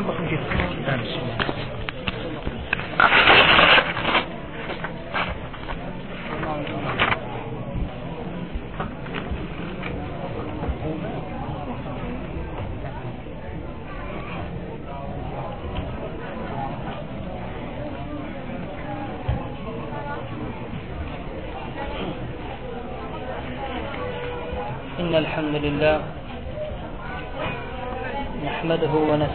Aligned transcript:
بخون 0.00 0.28
که 0.28 0.38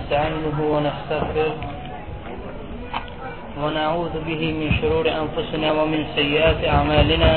ونستعينه 0.07 0.59
ونستغفره 0.73 1.53
ونعوذ 3.59 4.15
به 4.27 4.41
من 4.59 4.69
شرور 4.79 5.03
أنفسنا 5.03 5.67
ومن 5.71 6.01
سيئات 6.15 6.63
أعمالنا. 6.63 7.31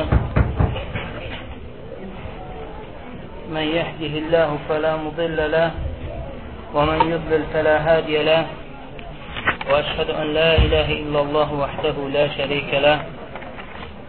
من 3.51 3.67
يهده 3.79 4.15
الله 4.23 4.51
فلا 4.69 4.93
مضل 5.03 5.39
له 5.51 5.71
ومن 6.75 6.99
يضلل 7.11 7.43
فلا 7.53 7.77
هادي 7.83 8.23
له. 8.23 8.47
وأشهد 9.71 10.11
أن 10.11 10.27
لا 10.39 10.51
إله 10.63 10.89
إلا 11.03 11.21
الله 11.27 11.49
وحده 11.55 11.97
لا 12.15 12.27
شريك 12.39 12.71
له. 12.71 12.99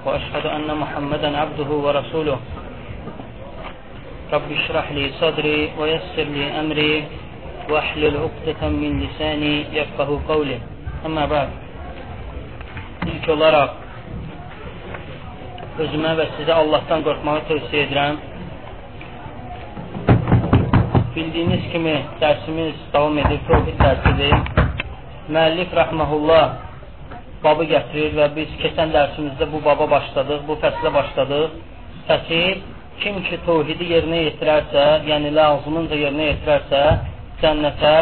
وأشهد 0.06 0.46
أن 0.46 0.70
محمدا 0.70 1.30
عبده 1.38 1.70
ورسوله. 1.86 2.40
رب 4.34 4.48
اشرح 4.52 4.86
لي 4.92 5.06
صدري 5.18 5.74
ويسر 5.82 6.28
لي 6.30 6.46
أمري. 6.62 6.94
واحلل 7.71 8.15
عقدة 8.25 8.61
من 8.69 8.93
lisani 9.03 9.67
yefqahu 9.75 10.23
qavli. 10.29 10.59
Amma 11.05 11.25
ba'd. 11.31 11.49
İlk 13.11 13.27
olaraq 13.35 13.71
özümə 15.83 16.13
və 16.19 16.27
sizə 16.37 16.55
Allahdan 16.63 17.03
qorxmağı 17.07 17.43
tövsiyə 17.51 17.83
edirəm. 17.87 18.21
Bildiyiniz 21.17 21.65
kimi 21.73 21.97
dərsimiz 22.23 22.79
davam 22.95 23.19
edir, 23.23 23.41
Tövhid 23.49 23.79
dərsidir. 23.83 24.35
Müəllif 25.35 25.75
rəhməhullah 25.81 26.47
babı 27.45 27.67
gətirir 27.73 28.15
və 28.21 28.31
biz 28.37 28.55
keçən 28.63 28.95
dərsimizdə 28.97 29.51
bu 29.53 29.61
baba 29.69 29.87
başladıq, 29.97 30.41
bu 30.49 30.59
fəslə 30.63 30.93
başladıq. 30.99 31.61
Fəsil 32.09 32.63
kim 33.03 33.21
ki 33.27 33.39
tövhidi 33.47 33.91
yerinə 33.95 34.23
yetirərsə, 34.29 34.85
yəni 35.11 35.35
lazımınca 35.39 35.99
yerinə 36.05 36.31
yetirərsə, 36.31 36.83
cənnətə 37.42 37.96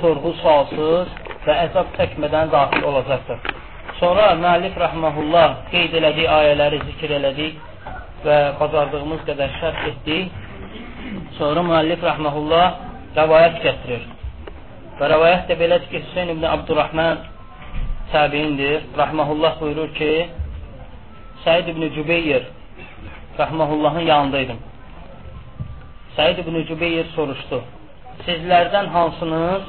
sorğu 0.00 0.32
sualsız 0.40 1.10
və 1.46 1.56
əzab 1.66 1.92
çəkmədən 1.98 2.50
daxil 2.52 2.86
olacaqdır. 2.90 3.42
Sonra 3.98 4.30
müəllif 4.40 4.78
rəhməhullah 4.82 5.48
qeyd 5.72 5.94
elədiyi 6.00 6.30
ayələri 6.36 6.80
zikr 6.88 7.14
elədik 7.18 7.60
və 8.24 8.38
bacardığımız 8.60 9.22
qədər 9.28 9.52
şərh 9.60 9.84
etdik. 9.90 10.32
Sonra 11.38 11.62
müəllif 11.66 12.02
rəhməhullah 12.06 12.66
rəvayət 13.18 13.60
gətirir. 13.66 14.08
Və 14.98 15.10
rəvayət 15.14 15.46
də 15.50 15.58
belədir 15.60 15.90
ki, 15.90 16.02
Hüseyin 16.06 16.34
ibn 16.36 16.48
Abdurrahman 16.48 17.22
təbiindir. 18.12 18.88
Rəhməhullah 18.98 19.58
buyurur 19.60 19.94
ki, 19.98 20.10
Səid 21.44 21.70
ibn 21.72 21.88
Cübeyr 21.94 22.44
rəhməhullahın 23.38 24.04
yanındaydım. 24.06 24.58
Səid 26.16 26.42
ibn 26.42 26.58
Cübeyr 26.68 27.06
soruşdu. 27.14 27.62
Sizlərdən 28.26 28.86
hansınız 28.94 29.62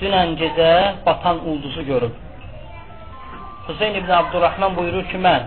dünən 0.00 0.32
gecə 0.40 0.72
batan 1.06 1.42
ulduzu 1.50 1.84
görüb? 1.86 2.14
Hüseyin 3.68 3.94
ibn 4.00 4.10
Abdurrahman 4.10 4.76
buyurur 4.76 5.04
ki, 5.10 5.20
mən. 5.26 5.44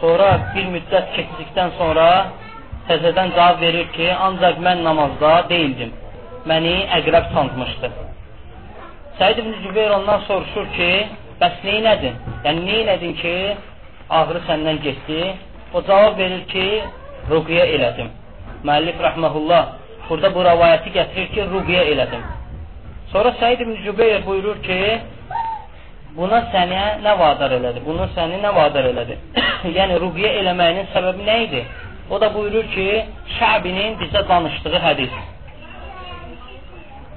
Sonra 0.00 0.28
bir 0.54 0.70
müddət 0.74 1.10
keçdikdən 1.16 1.74
sonra 1.80 2.06
təzədən 2.88 3.34
cavab 3.36 3.60
verir 3.66 3.90
ki, 3.96 4.08
ancaq 4.28 4.62
mən 4.66 4.82
namazda 4.88 5.34
deyildim. 5.52 5.92
Məni 6.48 6.74
əqrəb 6.98 7.30
çantmışdı. 7.34 7.92
Səid 9.18 9.44
ibn 9.44 9.52
Cübeyr 9.66 9.94
ondan 9.98 10.24
soruşur 10.30 10.66
ki, 10.78 10.90
bəs 11.42 11.60
neynədin? 11.68 12.18
Yəni, 12.46 12.66
neynədin 12.70 13.14
ki, 13.20 13.36
ağrı 14.18 14.40
səndən 14.48 14.80
getdi? 14.88 15.22
O 15.74 15.84
cavab 15.88 16.18
verir 16.18 16.44
ki, 16.52 16.66
rüqyə 17.30 17.64
elədim. 17.76 18.10
Müəllif 18.64 19.00
rəhməhullah 19.08 19.64
burada 20.08 20.30
bu 20.34 20.44
rəvayəti 20.48 20.92
gətirir 20.96 21.28
ki, 21.34 21.46
rüqyə 21.52 21.84
elədim. 21.92 22.24
Sonra 23.12 23.34
Səid 23.40 23.62
ibn 23.64 23.76
Cübeyr 23.84 24.24
buyurur 24.26 24.58
ki, 24.66 24.80
buna 26.16 26.40
sənə 26.52 26.82
nə 27.04 27.14
vadar 27.20 27.54
elədi? 27.58 27.82
Bunu 27.86 28.08
səni 28.16 28.40
nə 28.42 28.50
vadar 28.56 28.88
elədi? 28.90 29.16
yəni 29.78 30.00
rüqyə 30.02 30.34
eləməyinin 30.40 30.90
səbəbi 30.94 31.28
nə 31.28 31.38
idi? 31.46 31.62
O 32.10 32.20
da 32.20 32.28
buyurur 32.34 32.66
ki, 32.74 32.88
Şəbinin 33.38 33.96
bizə 34.02 34.24
danışdığı 34.28 34.82
hədis. 34.88 35.16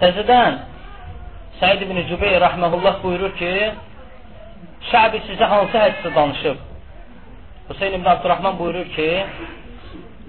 Təzədən 0.04 0.64
Səid 1.58 1.84
ibn 1.88 2.00
Cübeyr 2.12 2.40
rəhməhullah 2.46 3.02
buyurur 3.04 3.34
ki, 3.42 3.52
Şəbi 4.92 5.24
sizə 5.28 5.50
hansı 5.52 5.78
hədisi 5.82 6.16
danışıb? 6.16 6.66
Hüseyin 7.70 8.00
ibn 8.00 8.06
Abdurrahman 8.06 8.60
buyurur 8.60 8.86
ki, 8.96 9.08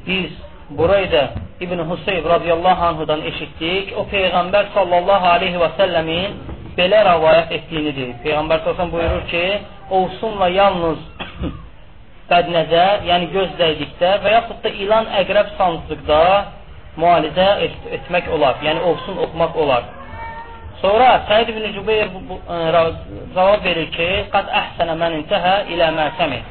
biz 0.07 0.31
Burayda 0.71 1.31
İbn 1.61 1.79
Huseyb 1.79 2.25
radiyallahu 2.25 2.85
anhudan 2.85 3.23
eşitdik. 3.23 3.95
O 3.97 4.03
Peyğəmbər 4.13 4.67
sallallahu 4.75 5.27
aleyhi 5.27 5.57
və 5.63 5.69
səlləmin 5.79 6.35
belə 6.77 6.99
rəvayət 7.09 7.55
etdiyini 7.57 7.95
deyir. 7.97 8.11
Peyğəmbər 8.25 8.61
sallallahu 8.65 8.93
buyurur 8.93 9.25
ki, 9.31 9.45
olsunla 9.91 10.49
yalnız 10.49 10.99
bədnəzər, 12.31 13.07
yəni 13.09 13.31
göz 13.33 13.55
dəydikdə 13.63 14.11
və 14.25 14.35
yaxud 14.35 14.61
da 14.67 14.75
ilan 14.85 15.09
əqrəb 15.23 15.57
sancdıqda 15.57 16.21
müalicə 17.01 17.49
et 17.65 17.89
etmək 18.01 18.29
olar. 18.37 18.61
Yəni 18.69 18.85
olsun 18.93 19.25
oxumaq 19.25 19.57
olar. 19.65 19.89
Sonra 20.83 21.09
Səid 21.31 21.49
ibn 21.49 21.65
Cübeyr 21.79 22.13
e, 22.13 22.85
cavab 23.35 23.65
verir 23.65 23.89
ki, 23.97 24.13
qad 24.37 24.53
əhsənə 24.61 25.01
mən 25.01 25.17
intəhə 25.23 25.57
ilə 25.73 25.91
məsəmi 25.97 26.45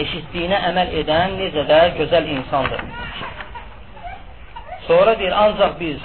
eşitdiyinə 0.00 0.58
əməl 0.70 0.96
edən 1.02 1.36
necə 1.40 1.66
də 1.68 1.80
gözəl 1.98 2.28
insandır. 2.36 2.82
Sonra 4.86 5.18
deyir, 5.18 5.32
ancaq 5.44 5.78
biz 5.80 6.00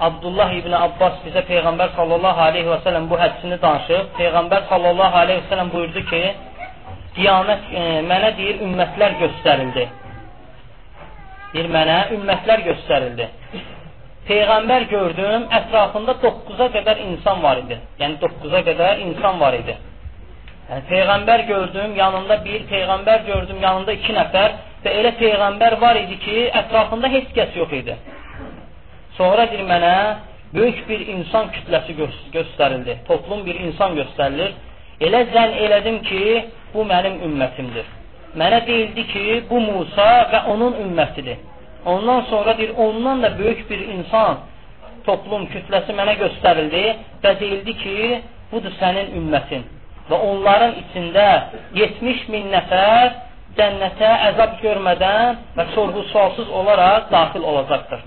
Abdullah 0.00 0.50
ibn 0.52 0.74
Abbas 0.76 1.22
bizə 1.24 1.42
Peyğəmbər 1.48 1.94
sallallahu 1.96 2.42
aleyhi 2.48 2.68
və 2.68 2.80
sələm 2.84 3.06
bu 3.10 3.16
hədisini 3.20 3.56
danışıb. 3.62 4.10
Peyğəmbər 4.18 4.66
sallallahu 4.72 5.22
aleyhi 5.22 5.44
və 5.44 5.52
sələm 5.52 5.70
buyurdu 5.72 6.02
ki, 6.10 6.20
qiyamət 7.16 7.70
e, 7.72 7.86
mənə 8.10 8.34
deyir, 8.36 8.60
ümmətlər 8.66 9.16
göstərildi. 9.22 9.86
Deyir, 11.54 11.70
mənə 11.78 11.96
ümmətlər 12.18 12.66
göstərildi. 12.68 13.30
Peyğəmbər 14.28 14.88
gördüm, 14.90 15.46
ətrafında 15.60 16.18
9-a 16.22 16.68
qədər 16.74 17.02
insan 17.06 17.42
var 17.42 17.62
idi. 17.62 17.78
Yəni 18.02 18.18
9-a 18.24 18.62
qədər 18.68 19.04
insan 19.06 19.40
var 19.40 19.56
idi. 19.56 19.76
Yəni, 20.66 20.82
Peyğəmbər 20.90 21.46
gördüm, 21.46 21.92
yanında 21.96 22.44
bir, 22.44 22.62
Peyğəmbər 22.66 23.26
gördüm, 23.26 23.58
yanında 23.62 23.92
iki 23.94 24.14
nəfər 24.16 24.54
və 24.84 24.94
elə 25.00 25.12
Peyğəmbər 25.20 25.76
var 25.80 25.98
idi 26.00 26.16
ki, 26.24 26.38
ətrafında 26.60 27.10
heç 27.12 27.28
kəs 27.36 27.54
yox 27.60 27.74
idi. 27.80 27.94
Sonra 29.18 29.44
deyir 29.52 29.62
mənə, 29.68 29.92
böyük 30.54 30.80
bir 30.88 31.04
insan 31.12 31.52
kütləsi 31.54 31.94
gö 32.00 32.08
göstərildi, 32.34 32.96
toplum 33.06 33.44
bir 33.46 33.60
insan 33.68 33.94
göstərilir. 34.00 34.56
Elə 35.06 35.22
zən 35.36 35.54
elədim 35.68 36.00
ki, 36.08 36.24
bu 36.74 36.82
mənim 36.90 37.22
ümmətimdir. 37.28 37.86
Mənə 38.34 38.60
deyildi 38.66 39.06
ki, 39.12 39.24
bu 39.50 39.62
Musa 39.68 40.08
və 40.32 40.42
onun 40.50 40.82
ümmətidir. 40.82 41.38
Ondan 41.94 42.26
sonra 42.32 42.58
deyir, 42.58 42.74
ondan 42.76 43.22
da 43.22 43.30
böyük 43.38 43.70
bir 43.70 43.86
insan 43.94 44.42
toplum 45.06 45.46
kütləsi 45.54 45.94
mənə 45.94 46.18
göstərildi 46.24 46.84
və 47.22 47.38
deyildi 47.40 47.78
ki, 47.84 47.96
budur 48.50 48.74
sənin 48.82 49.14
ümmətin 49.22 49.75
və 50.10 50.18
onların 50.30 50.76
içində 50.82 51.26
70 51.74 52.26
min 52.34 52.50
nəfər 52.54 53.16
cənnətə 53.56 54.12
əzab 54.30 54.58
görmədən 54.62 55.42
və 55.56 55.66
sorğu-sualsız 55.74 56.48
olaraq 56.60 57.10
daxil 57.12 57.44
olacaqdır. 57.52 58.04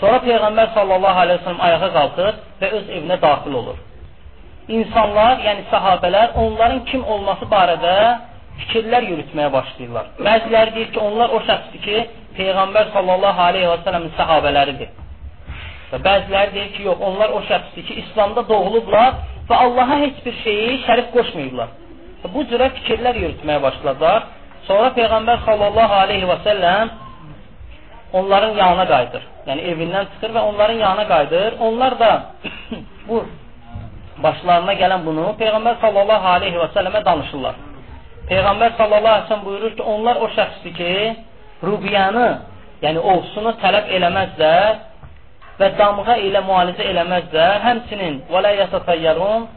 Sonra 0.00 0.18
Peyğəmbər 0.26 0.74
sallallahu 0.74 1.20
aleyhi 1.24 1.40
ve 1.40 1.44
sellem 1.44 1.60
ayağa 1.68 1.90
qalxır 1.96 2.34
və 2.60 2.70
öz 2.78 2.90
evinə 2.96 3.20
daxil 3.22 3.54
olur. 3.60 3.78
İnsanlar, 4.68 5.40
yəni 5.46 5.64
sahabələr 5.72 6.36
onların 6.42 6.84
kim 6.90 7.04
olması 7.14 7.48
barədə 7.50 7.94
fikirlər 8.60 9.06
yürütməyə 9.10 9.50
başlayırlar. 9.52 10.10
Bəziləri 10.28 10.74
deyir 10.76 10.90
ki, 10.92 11.00
onlar 11.00 11.32
o 11.34 11.40
şəxsdir 11.48 11.84
ki, 11.86 11.98
Peyğəmbər 12.38 12.92
sallallahu 12.94 13.44
aleyhi 13.48 13.70
və 13.72 13.78
səlləmin 13.86 14.12
sahabələridir. 14.18 14.90
Və 15.92 16.00
bəziləri 16.04 16.54
deyir 16.54 16.70
ki, 16.76 16.84
yox, 16.90 17.00
onlar 17.10 17.32
o 17.34 17.40
şəxsdir 17.48 17.86
ki, 17.88 17.98
İslamda 18.04 18.44
doğulublar 18.48 19.14
və 19.48 19.58
Allaha 19.64 19.98
heç 20.04 20.18
bir 20.24 20.34
şeyi 20.44 20.78
şərif 20.86 21.12
qoşmayıblar. 21.16 21.68
Bu 22.34 22.44
cürə 22.50 22.68
fikirlər 22.76 23.16
yürütməyə 23.22 23.62
başladılar. 23.62 24.26
Sonra 24.66 24.88
Peyğəmbər 24.96 25.44
sallallahu 25.46 25.94
aleyhi 26.04 26.26
və 26.28 26.38
səlləm 26.46 26.90
onların 28.18 28.56
yanına 28.56 28.86
qayıdır. 28.92 29.22
Yəni 29.48 29.64
evindən 29.72 30.08
çıxır 30.12 30.34
və 30.36 30.42
onların 30.50 30.80
yanına 30.84 31.06
qayıdır. 31.12 31.56
Onlar 31.68 31.98
da 32.00 32.10
bu 33.08 33.22
başlarına 34.22 34.74
gələn 34.82 35.06
bunu 35.06 35.24
Peyğəmbər 35.40 35.80
sallallahu 35.84 36.28
aleyhi 36.36 36.58
və 36.62 36.68
səlləmə 36.74 37.04
danışırlar. 37.04 37.56
Peyğəmbər 38.30 38.76
sallallahu 38.80 39.14
aleyhi 39.14 39.24
və 39.24 39.32
səlləm 39.32 39.44
buyurur 39.46 39.76
ki, 39.76 39.82
onlar 39.82 40.20
o 40.24 40.28
şəxsdir 40.36 40.74
ki, 40.80 40.92
rubiyanı, 41.62 42.28
yəni 42.82 43.00
ovsunu 43.14 43.54
tələb 43.62 43.88
eləməzlər 43.96 44.87
və 45.58 45.70
damğa 45.78 46.18
ilə 46.28 46.42
müalicə 46.46 46.86
eləməzlər. 46.92 47.62
Həmçinin 47.64 48.20
və 48.30 48.42
la 48.44 48.52
yatatayyarun, 48.62 49.48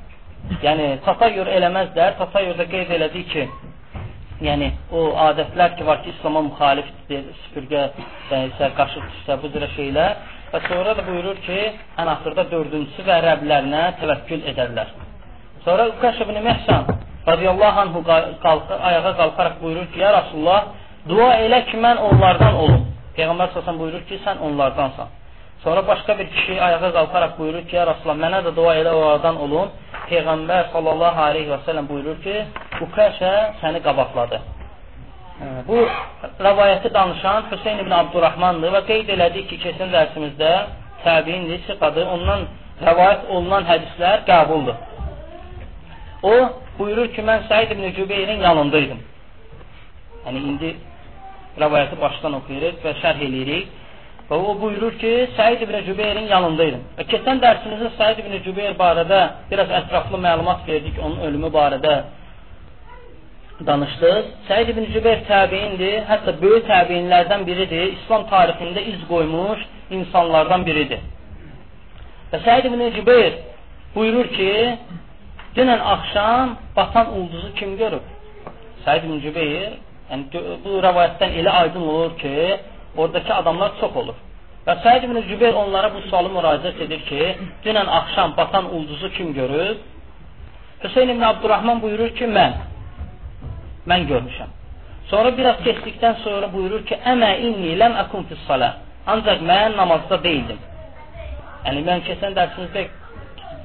yəni 0.66 0.88
tatayyur 1.06 1.50
eləməzlər. 1.58 2.18
Tatayyurda 2.22 2.66
qeyd 2.72 2.94
elədik 2.98 3.30
ki, 3.34 3.46
yəni 4.48 4.72
o 4.98 5.12
adətlər 5.28 5.78
ki 5.78 5.86
var 5.86 6.02
ki, 6.04 6.16
İslam'a 6.18 6.44
müxalifdir, 6.50 7.30
süpürgə 7.46 7.86
və 8.32 8.42
isə 8.50 8.72
qaşıq 8.80 9.08
tüstə, 9.14 9.38
bu 9.44 9.54
cürə 9.54 9.70
şeylər. 9.78 10.18
Və 10.52 10.60
sonra 10.66 10.98
da 10.98 11.06
buyurur 11.08 11.38
ki, 11.46 11.60
ən 12.02 12.10
axırda 12.16 12.50
dördüncüsü 12.52 13.06
və 13.08 13.22
rəblərinə 13.28 13.86
təvəkkül 14.02 14.44
edərlər. 14.52 14.92
Sonra 15.64 15.88
Uqaş 15.94 16.20
ibn 16.26 16.42
Məhsan 16.44 16.90
radiyallahu 17.28 17.80
anhu 17.86 18.00
qalxır, 18.46 18.78
ayağa 18.90 19.14
qalxaraq 19.22 19.56
buyurur 19.62 19.88
ki, 19.94 20.00
ya 20.02 20.10
Rasulullah, 20.18 20.62
dua 21.08 21.32
elə 21.46 21.62
ki, 21.70 21.78
mən 21.86 22.02
onlardan 22.10 22.58
olum. 22.64 22.88
Peyğəmbər 23.16 23.54
səsən 23.56 23.78
buyurur 23.80 24.04
ki, 24.10 24.20
sən 24.26 24.42
onlardansan. 24.48 25.21
Sonra 25.64 25.88
başqa 25.88 26.20
bir 26.20 26.28
kişi 26.34 26.62
ayağa 26.62 26.92
qalxaraq 26.98 27.34
buyurur 27.40 27.68
ki, 27.68 27.76
ya 27.76 27.86
Rasulullah, 27.88 28.20
mənə 28.26 28.40
də 28.48 28.56
dua 28.56 28.74
elə 28.82 28.92
onlardan 28.98 29.36
olum. 29.46 29.68
Peyğəmbər 30.10 30.72
sallallahu 30.74 31.20
aleyhi 31.30 31.50
və 31.54 31.60
səlləm 31.68 31.88
buyurur 31.92 32.18
ki, 32.26 32.36
Uqaşə 32.86 33.34
səni 33.62 33.80
qabaqladı. 33.88 34.40
Bu 35.68 35.78
rəvayəti 36.48 36.94
danışan 36.94 37.46
Hüseyn 37.52 37.80
ibn 37.84 37.94
Abdurrahmandır 38.02 38.74
və 38.76 38.82
qeyd 38.90 39.10
elədik 39.16 39.48
ki, 39.52 39.60
keçən 39.66 39.94
dərsimizdə 39.96 40.52
təbiindir, 41.06 41.62
siqadır, 41.68 42.10
ondan 42.16 42.48
rəvayət 42.88 43.30
olunan 43.36 43.66
hədislər 43.70 44.26
qəbuldur. 44.30 44.78
O 46.24 46.34
buyurur 46.80 47.10
ki, 47.16 47.22
mən 47.30 47.46
Səid 47.50 47.74
ibn 47.76 47.86
Cübeyrin 47.98 48.42
yanındaydım. 48.48 49.02
Yəni, 50.26 50.42
indi 50.52 50.74
rəvayəti 51.62 51.98
başdan 52.02 52.38
oxuyuruq 52.42 52.82
və 52.86 52.96
şərh 53.02 53.24
eləyirik. 53.28 53.78
Və 54.32 54.38
o 54.40 54.54
buyurur 54.56 54.94
ki, 54.96 55.10
Səid 55.36 55.66
ibn 55.66 55.76
Cübeyrin 55.84 56.30
yanındaydım. 56.32 56.84
Və 56.96 57.04
keçən 57.12 57.42
dərsimizdə 57.44 57.90
Səid 57.98 58.22
ibn 58.22 58.38
Cübeyr 58.46 58.78
barədə 58.80 59.20
biraz 59.50 59.74
ətraflı 59.82 60.20
məlumat 60.24 60.64
verdik, 60.68 61.02
onun 61.04 61.20
ölümü 61.28 61.50
barədə 61.52 61.96
danışdıq. 63.68 64.30
Səid 64.48 64.72
ibn 64.72 64.88
Cübeyr 64.94 65.26
təbiindir, 65.28 65.98
hətta 66.08 66.38
böyük 66.40 66.64
təbiinlərdən 66.70 67.44
biridir. 67.50 67.92
İslam 67.98 68.24
tarixində 68.32 68.86
iz 68.94 69.04
qoymuş 69.12 69.68
insanlardan 70.00 70.64
biridir. 70.70 71.04
Və 72.32 72.40
Səid 72.48 72.72
ibn 72.72 72.88
Cübeyr 72.96 73.40
buyurur 73.98 74.32
ki, 74.40 74.52
dünən 75.60 75.88
axşam 75.98 76.56
batan 76.76 77.12
ulduzu 77.20 77.52
kim 77.60 77.76
görüb? 77.84 78.08
Səid 78.88 79.04
ibn 79.04 79.20
Cübeyr, 79.28 79.80
yəni 80.08 80.46
bu 80.64 80.80
rəvayətdən 80.88 81.42
elə 81.44 81.62
aydın 81.66 81.90
olur 81.96 82.16
ki, 82.24 82.38
oradakı 82.98 83.34
adamlar 83.34 83.72
çox 83.80 83.96
olur. 83.96 84.18
Və 84.68 84.76
Səid 84.84 85.06
ibn 85.08 85.18
Cübeyr 85.30 85.56
onlara 85.58 85.90
bu 85.94 86.02
sualı 86.10 86.30
müraciət 86.36 86.84
edir 86.86 87.02
ki, 87.08 87.22
dünən 87.66 87.88
axşam 88.00 88.36
batan 88.38 88.68
ulduzu 88.76 89.10
kim 89.18 89.34
görüb? 89.34 89.78
Hüseyin 90.84 91.10
ibn 91.10 91.22
Abdurrahman 91.22 91.82
buyurur 91.82 92.12
ki, 92.18 92.26
mən. 92.38 92.54
Mən 93.90 94.06
görmüşəm. 94.12 94.52
Sonra 95.10 95.38
biraz 95.38 95.58
keçdikdən 95.66 96.22
sonra 96.24 96.54
buyurur 96.54 96.86
ki, 96.86 97.00
Əmə 97.14 97.32
inni 97.48 97.74
ləm 97.82 97.98
əkum 98.06 98.28
fis 98.30 98.44
salə. 98.50 98.70
Ancaq 99.08 99.42
mən 99.50 99.78
namazda 99.82 100.22
deyildim. 100.24 100.60
Yəni, 101.66 101.82
mən 101.90 102.06
keçən 102.06 102.38
dərsimizdə 102.38 102.86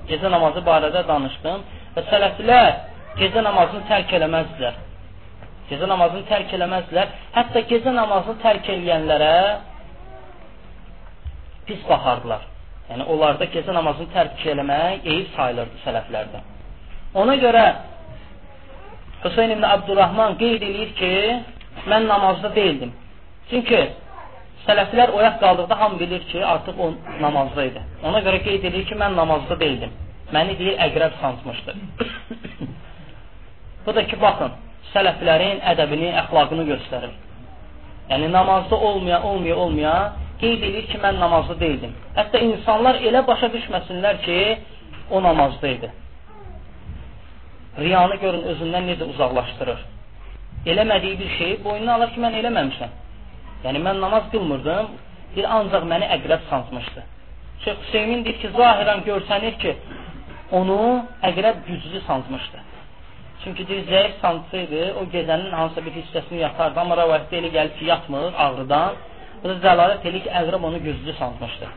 gecə 0.08 0.32
namazı 0.32 0.64
barədə 0.64 1.04
danışdım 1.08 1.62
və 1.96 2.04
sələflər 2.10 2.72
gecə 3.20 3.44
namazını 3.44 3.84
tərk 3.90 4.16
eləməzdilər. 4.18 4.85
Gecə 5.70 5.88
namazını 5.90 6.26
tərk 6.30 6.52
eləməzdilər. 6.54 7.14
Hətta 7.34 7.62
gecə 7.70 7.94
namazını 7.94 8.38
tərk 8.44 8.68
eləyənlərə 8.74 9.32
pis 11.66 11.82
baxardılar. 11.88 12.46
Yəni, 12.90 13.06
onlarda 13.10 13.48
gecə 13.50 13.74
namazını 13.74 14.12
tərk 14.14 14.44
eləmək 14.52 15.08
eyib 15.10 15.32
sayılırdı 15.34 15.82
sələflərdə. 15.82 16.42
Ona 17.18 17.34
görə 17.42 17.66
Hüseyin 19.24 19.56
ibn 19.56 19.64
Abdurrahman 19.66 20.36
qeyd 20.38 20.62
edir 20.62 20.92
ki, 21.00 21.12
mən 21.90 22.06
namazda 22.06 22.52
deyildim. 22.54 22.92
Çünki 23.50 23.80
sələflər 24.66 25.14
oyaq 25.18 25.40
qaldıqda 25.42 25.78
hamı 25.80 25.98
bilir 26.00 26.22
ki, 26.30 26.44
artıq 26.44 26.78
o 26.84 26.92
namazda 27.24 27.64
idi. 27.70 27.82
Ona 28.06 28.20
görə 28.26 28.42
qeyd 28.46 28.68
edir 28.70 28.86
ki, 28.86 28.98
mən 29.02 29.16
namazda 29.18 29.58
deyildim. 29.60 29.94
Məni 30.34 30.54
deyir, 30.60 30.78
əqrəb 30.86 31.18
sancmışdı. 31.22 31.74
Bu 33.86 33.94
da 33.94 34.06
ki, 34.06 34.20
baxın, 34.22 34.54
sələflərin 34.92 35.62
ədəbini, 35.72 36.12
əxlaqını 36.22 36.66
göstərir. 36.70 37.12
Yəni, 38.10 38.30
namazda 38.32 38.76
olmaya, 38.76 39.22
olmaya, 39.22 39.56
olmaya 39.56 39.94
qeyd 40.40 40.62
edir 40.68 40.86
ki, 40.90 40.98
mən 41.02 41.18
namazda 41.20 41.56
deyildim. 41.60 41.94
Hətta 42.16 42.42
insanlar 42.48 43.00
elə 43.08 43.22
başa 43.26 43.50
düşməsinlər 43.54 44.20
ki, 44.26 44.38
o 45.10 45.22
namazda 45.22 45.72
idi. 45.76 45.90
Riyanı 47.78 48.16
görün 48.22 48.46
özündən 48.52 48.88
necə 48.90 49.08
uzaqlaşdırır. 49.12 49.82
Eləmədiyi 50.66 51.18
bir 51.18 51.34
şeyi 51.38 51.58
boynuna 51.64 51.94
alır 51.98 52.14
ki, 52.14 52.22
mən 52.24 52.38
eləməmişəm. 52.40 52.94
Yəni, 53.64 53.82
mən 53.86 54.00
namaz 54.00 54.30
qılmırdım, 54.32 54.88
bir 55.36 55.50
ancaq 55.58 55.84
məni 55.92 56.08
əqrəb 56.16 56.48
sancmışdı. 56.50 57.04
Şeyh 57.64 57.76
Hüseymin 57.82 58.24
deyir 58.24 58.38
ki, 58.42 58.52
zahirən 58.56 59.02
görsənir 59.08 59.58
ki, 59.62 59.76
onu 60.58 60.80
əqrəb 61.28 61.64
güclü 61.68 62.00
sancmışdı. 62.06 62.58
Çünki 63.44 63.68
deyir, 63.68 63.84
zəif 63.92 64.12
sancsaydı, 64.22 64.82
o 65.00 65.02
gecənin 65.14 65.52
hansısa 65.58 65.84
bir 65.86 65.92
hissəsini 65.98 66.40
yatardı, 66.46 66.80
amma 66.80 66.96
rəvayətdə 67.00 67.40
elə 67.40 67.50
gəlib 67.56 67.74
ki, 67.78 67.84
yatmır 67.92 68.32
ağrıdan. 68.44 68.96
Bu 69.42 69.48
da 69.50 69.56
zəlalət 69.66 70.06
edir 70.08 70.22
ki, 70.24 70.30
əqrəb 70.40 70.64
onu 70.68 70.80
güclü 70.86 71.14
sancmışdı. 71.20 71.68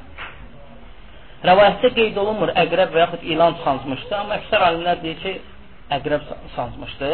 Rəvayətdə 1.50 1.92
qeyd 1.98 2.18
olunmur, 2.24 2.54
əqrəb 2.64 2.96
və 2.96 3.04
yaxud 3.06 3.28
ilan 3.34 3.58
sancmışdı, 3.66 4.16
amma 4.22 4.40
əksər 4.40 4.66
alimlər 4.70 5.04
deyir 5.04 5.20
ki, 5.24 5.36
əqrəb 5.98 6.26
sancmışdı. 6.56 7.12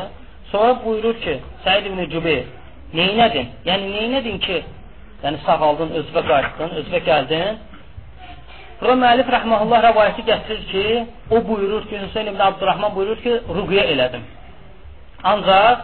Sonra 0.51 0.73
buyurur 0.85 1.19
ki, 1.25 1.35
Səid 1.65 1.89
ibn 1.89 2.05
Cübeyr, 2.13 2.47
neynədin? 2.97 3.51
Yəni, 3.69 3.91
neynədin 3.97 4.41
ki, 4.45 4.59
yəni 5.23 5.41
sağaldın, 5.45 5.93
özvə 6.01 6.23
qayıtdın, 6.29 6.75
özvə 6.81 7.01
gəldin. 7.09 7.61
Burada 8.85 9.01
müəllif 9.01 9.29
rəhməhullah 9.33 9.79
rəvayəti 9.81 10.23
gətirir 10.27 10.59
ki, 10.69 10.81
o 11.33 11.39
buyurur 11.47 11.87
ki, 11.89 11.95
Hüseyin 12.03 12.27
ibn 12.31 12.41
Abdurrahman 12.47 12.91
buyurur 12.93 13.17
ki, 13.23 13.31
ruqyə 13.57 13.83
elədim. 13.93 14.25
Ancaq 15.31 15.77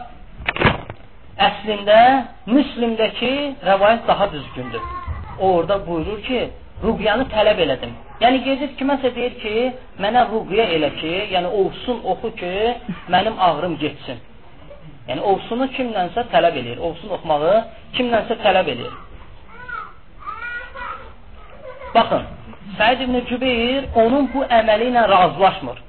əslində 1.48 1.96
Müslimdəki 2.54 3.32
rəvayət 3.70 4.04
daha 4.10 4.28
düzgündür. 4.34 4.84
O 5.40 5.50
orada 5.56 5.80
buyurur 5.88 6.20
ki, 6.28 6.42
ruqyanı 6.84 7.26
tələb 7.34 7.64
elədim. 7.66 7.96
Yəni 8.22 8.44
gedir 8.46 8.76
kiməsə 8.82 9.10
deyir 9.16 9.34
ki, 9.42 9.54
mənə 10.06 10.28
ruqya 10.34 10.68
elə 10.76 10.92
ki, 11.00 11.14
yəni 11.34 11.50
olsun 11.62 12.04
oxu 12.14 12.30
ki, 12.42 12.52
mənim 13.16 13.42
ağrım 13.48 13.80
getsin. 13.82 14.20
Yəni 15.08 15.26
olsunu 15.32 15.72
kimlənsə 15.80 16.28
tələb 16.36 16.62
eləyir. 16.62 16.86
Olsun 16.92 17.18
oxumağı 17.18 17.58
kimlənsə 17.98 18.38
tələb 18.46 18.70
eləyir. 18.76 18.94
Baxın, 21.96 22.30
Səid 22.78 23.04
ibn 23.06 23.20
Cübeyr 23.30 23.90
onun 24.04 24.30
bu 24.34 24.46
əməli 24.60 24.92
ilə 24.92 25.08
razılaşmır. 25.12 25.82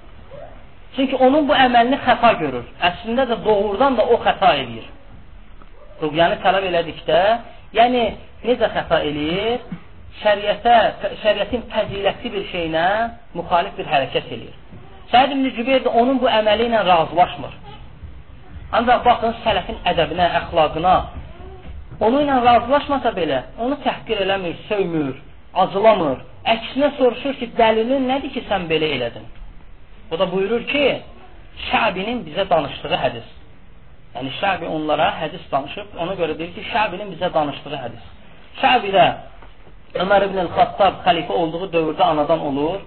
Çünki 0.97 1.17
onun 1.17 1.47
bu 1.49 1.55
əməlini 1.57 2.01
xəta 2.07 2.33
görür. 2.41 2.67
Əslində 2.89 3.29
də 3.31 3.39
doğrudan 3.45 3.97
da 3.97 4.05
o 4.05 4.19
xəta 4.25 4.51
eləyir. 4.63 4.89
Ruqyanı 6.03 6.41
tələb 6.43 6.67
elədikdə, 6.71 7.21
yəni 7.79 8.03
necə 8.45 8.69
xəta 8.75 9.01
eləyir? 9.09 9.63
şəriətə, 10.21 10.77
şəriətin 11.23 11.65
fəzilətli 11.73 12.33
bir 12.35 12.45
şeyinə 12.53 12.87
müxalif 13.39 13.77
bir 13.79 13.89
hərəkət 13.89 14.29
eləyir. 14.37 14.57
Səid 15.13 15.35
ibn 15.35 15.49
Cübeyr 15.57 15.85
də 15.87 15.93
onun 16.03 16.21
bu 16.21 16.29
əməli 16.31 16.69
ilə 16.69 16.83
razılaşmır. 16.89 17.55
Ancaq 18.79 19.03
baxın 19.05 19.35
sələfin 19.45 19.81
ədəbinə, 19.93 20.29
əxlaqına, 20.41 20.95
onu 22.01 22.23
ilə 22.25 22.39
razılaşmasa 22.45 23.13
belə, 23.17 23.43
onu 23.61 23.79
təhqir 23.85 24.23
eləmir, 24.25 24.57
söymür, 24.69 25.17
acılamır. 25.65 26.23
Əksinə 26.43 26.91
soruşur 26.99 27.37
ki, 27.39 27.53
dəlilin 27.59 28.09
nədir 28.11 28.33
ki, 28.35 28.43
sən 28.49 28.67
belə 28.71 28.89
elədin? 28.97 29.27
O 30.11 30.19
da 30.19 30.27
buyurur 30.33 30.65
ki, 30.67 30.87
Şəbinin 31.69 32.25
bizə 32.27 32.49
danışdığı 32.51 32.99
hədis. 33.05 33.29
Yəni 34.15 34.33
Şəbi 34.41 34.67
onlara 34.69 35.11
hədis 35.21 35.45
danışıb, 35.53 35.95
ona 36.03 36.17
görə 36.19 36.35
deyir 36.39 36.55
ki, 36.57 36.65
Şəbinin 36.73 37.13
bizə 37.15 37.31
danışdığı 37.35 37.79
hədis. 37.85 38.09
Şəbidə 38.63 39.05
Ömər 40.03 40.25
ibn 40.25 40.39
Xattab 40.57 41.03
xəlifə 41.05 41.35
olduğu 41.37 41.67
dövrdə 41.75 42.05
anadan 42.15 42.41
olur. 42.49 42.79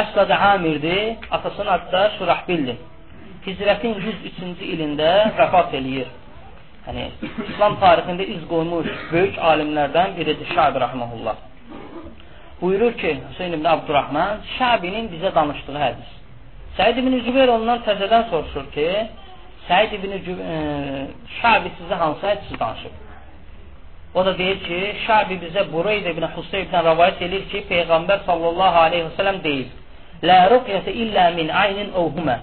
Əsl 0.00 0.20
adı 0.22 0.34
Amirdir, 0.34 1.16
atasının 1.30 1.72
adı 1.72 1.92
da 1.92 2.02
Şurahbildir. 2.18 2.78
Hicrətin 3.46 3.98
103-cü 4.02 4.68
ilində 4.74 5.10
vəfat 5.38 5.74
eləyir. 5.78 6.08
Yəni, 6.86 7.08
İslam 7.50 7.76
tarixində 7.82 8.26
iz 8.36 8.46
qoymuş 8.50 8.88
böyük 9.12 9.38
alimlərdən 9.50 10.16
biridir 10.18 10.54
Şabi 10.54 10.80
Rahmanullah. 10.84 11.36
Buyurur 12.60 12.92
ki, 12.92 13.20
Hüseyin 13.30 13.52
ibn 13.52 13.64
Abdurrahman, 13.64 14.38
Şabinin 14.58 15.08
bizə 15.12 15.34
danışdığı 15.34 15.78
hədis. 15.86 16.12
Səid 16.78 17.00
ibn 17.02 17.16
Cübeyr 17.26 17.50
ondan 17.52 17.82
təzədən 17.84 18.28
soruşur 18.30 18.70
ki, 18.76 18.86
Səid 19.68 19.92
ibn 19.98 20.14
e, 20.16 20.60
Şabi 21.40 21.72
sizə 21.80 21.98
hansı 22.02 22.26
hədisi 22.30 22.58
danışıb? 22.60 22.94
O 24.14 24.24
da 24.26 24.32
deyir 24.38 24.62
ki, 24.64 24.78
Şabi 25.06 25.36
bizə 25.42 25.66
Bureydə 25.72 26.14
ibn 26.16 26.24
Huseybdən 26.36 26.86
rəvayət 26.88 27.20
edir 27.26 27.44
ki, 27.50 27.64
Peyğəmbər 27.70 28.24
sallallahu 28.28 28.78
aleyhi 28.86 29.08
və 29.08 29.14
sələm 29.18 29.42
deyir, 29.44 29.74
Lə 30.24 30.36
ruqyətə 30.52 30.94
illə 31.02 31.26
min 31.36 31.50
aynin 31.62 31.90
ovhumə. 32.02 32.38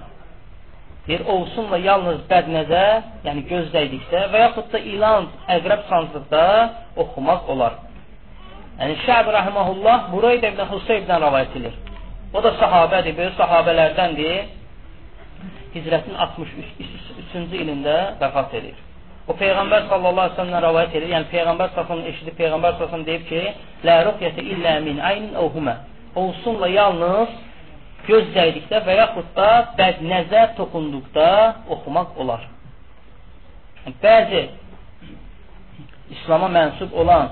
Deyir, 1.08 1.24
olsunla 1.36 1.79
yalnız 1.82 2.20
bədnəzər, 2.29 3.01
yəni 3.25 3.48
gözdəydikdə 3.50 4.27
və 4.36 4.43
yaxud 4.46 4.70
da 4.75 4.84
ilan, 4.93 5.25
əqrəb 5.58 5.89
sancdıqda 5.89 6.43
oxumaq 7.05 7.50
olar. 7.55 7.82
Yəni, 8.80 8.96
Şəb 9.06 9.30
rəhməhullah 9.36 10.08
Bureydə 10.13 10.53
ibn 10.53 10.65
Huseybdən 10.72 11.22
rəvayət 11.24 11.58
edir. 11.60 11.75
O 12.34 12.42
da 12.42 12.53
sahabədir, 12.58 13.13
böyük 13.18 13.36
sahabələrdəndir. 13.38 14.48
Hicrətin 15.75 16.18
63-cü 16.18 17.62
ilində 17.62 17.98
vəfat 18.22 18.58
edir. 18.60 18.80
O 19.24 19.34
Peyğəmbər 19.39 19.86
sallallahu 19.88 20.27
əleyhi 20.27 20.36
və 20.36 20.39
səlləm 20.39 20.63
rivayet 20.65 20.96
edir. 20.98 21.10
Yəni 21.13 21.30
Peyğəmbər 21.32 21.70
sallallahu 21.75 22.12
eşidib 22.12 22.36
Peyğəmbər 22.39 22.77
sallallahu 22.77 23.08
deyib 23.08 23.27
ki: 23.30 23.42
"La 23.88 23.96
ruqyata 24.08 24.42
illa 24.42 24.80
min 24.88 25.00
aynin 25.00 25.36
aw 25.36 25.48
huma." 25.53 25.75
Olsunla 26.15 26.68
yalnız 26.68 27.30
göz 28.08 28.25
dəydikdə 28.36 28.82
və 28.88 28.98
yaxud 28.98 29.30
da 29.38 29.50
bəz 29.77 30.01
nəzər 30.12 30.58
toxunduqda 30.58 31.30
oxumaq 31.75 32.20
olar. 32.22 32.44
Yəni, 33.86 33.96
bəzi 34.03 34.42
İslam'a 36.18 36.50
mənsub 36.58 36.92
olan 37.01 37.32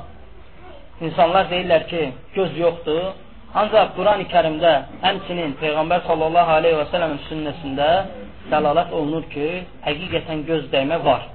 insanlar 1.05 1.50
deyirlər 1.51 1.86
ki, 1.91 2.01
göz 2.36 2.58
yoxdur. 2.58 3.12
Ancaq 3.62 3.96
Quran-ı 3.98 4.25
Kərimdə, 4.31 4.74
həmçinin 5.03 5.58
Peyğəmbər 5.60 6.05
sallallahu 6.08 6.51
aleyhi 6.58 6.77
və 6.79 6.88
səlləmin 6.93 7.20
sünnəsində 7.27 7.88
dəlalət 8.51 8.93
olunur 8.96 9.25
ki, 9.34 9.48
həqiqətən 9.88 10.46
göz 10.48 10.70
dəymə 10.72 11.01
var. 11.03 11.25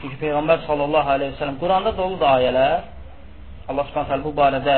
Çünki 0.00 0.16
Peyğəmbər 0.22 0.64
sallallahu 0.68 1.12
aleyhi 1.16 1.34
və 1.34 1.40
sələm 1.42 1.58
Quranda 1.60 1.92
doludur 1.98 2.28
ayələr. 2.30 2.86
Allah 3.68 3.90
subhanət 3.90 4.24
bu 4.24 4.32
barədə 4.40 4.76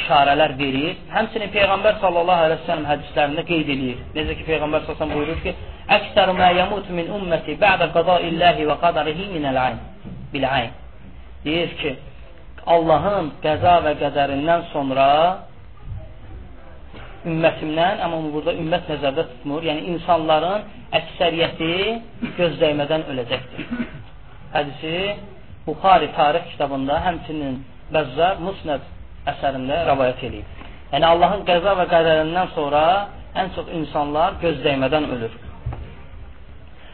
işarələr 0.00 0.54
verir. 0.58 0.96
Həmçinin 1.16 1.50
Peyğəmbər 1.54 2.00
sallallahu 2.02 2.46
aleyhi 2.46 2.62
və 2.62 2.68
sələm 2.70 2.88
hədislərində 2.92 3.46
qeyd 3.50 3.70
edir. 3.74 4.02
Necə 4.16 4.38
ki, 4.38 4.46
Peyğəmbər 4.50 4.86
sallallahu 4.86 5.06
aleyhi 5.06 5.20
buyurur 5.20 5.42
ki, 5.42 5.56
Əksəru 5.96 6.34
mə 6.34 6.48
yəmut 6.58 6.88
min 6.98 7.10
ümməti 7.18 7.54
bə'də 7.62 7.92
qada 7.94 8.18
illəhi 8.26 8.66
və 8.66 8.76
qadarihi 8.82 9.28
minəl-ayn. 9.36 9.76
Bil-ayn. 10.32 10.72
Deyir 11.44 11.74
ki, 11.80 11.92
Allahın 12.66 13.30
qəza 13.44 13.76
və 13.84 13.92
qədərindən 14.00 14.64
sonra 14.72 15.06
ümmətimdən, 17.26 18.00
amma 18.02 18.18
burada 18.34 18.54
ümmət 18.58 18.90
nəzərdə 18.90 19.24
tutmur, 19.30 19.62
yəni 19.66 19.86
insanların 19.92 20.66
əksəriyyəti 20.98 21.70
gözdəymədən 22.38 23.06
öləcəkdir. 23.12 23.70
Hədisi 24.54 24.96
Buxari 25.66 26.12
tarix 26.14 26.50
kitabında, 26.52 26.98
həmçinin 27.06 27.56
Bəzzar 27.94 28.42
Musnəd 28.42 28.84
əsərində 29.32 29.80
rəvayət 29.88 30.26
edib. 30.28 30.52
Yəni 30.92 31.06
Allahın 31.12 31.42
qəza 31.48 31.74
və 31.80 31.86
qədərindən 31.90 32.52
sonra 32.54 32.82
ən 33.42 33.50
çox 33.54 33.70
insanlar 33.78 34.38
gözdəymədən 34.42 35.10
ölür. 35.16 35.34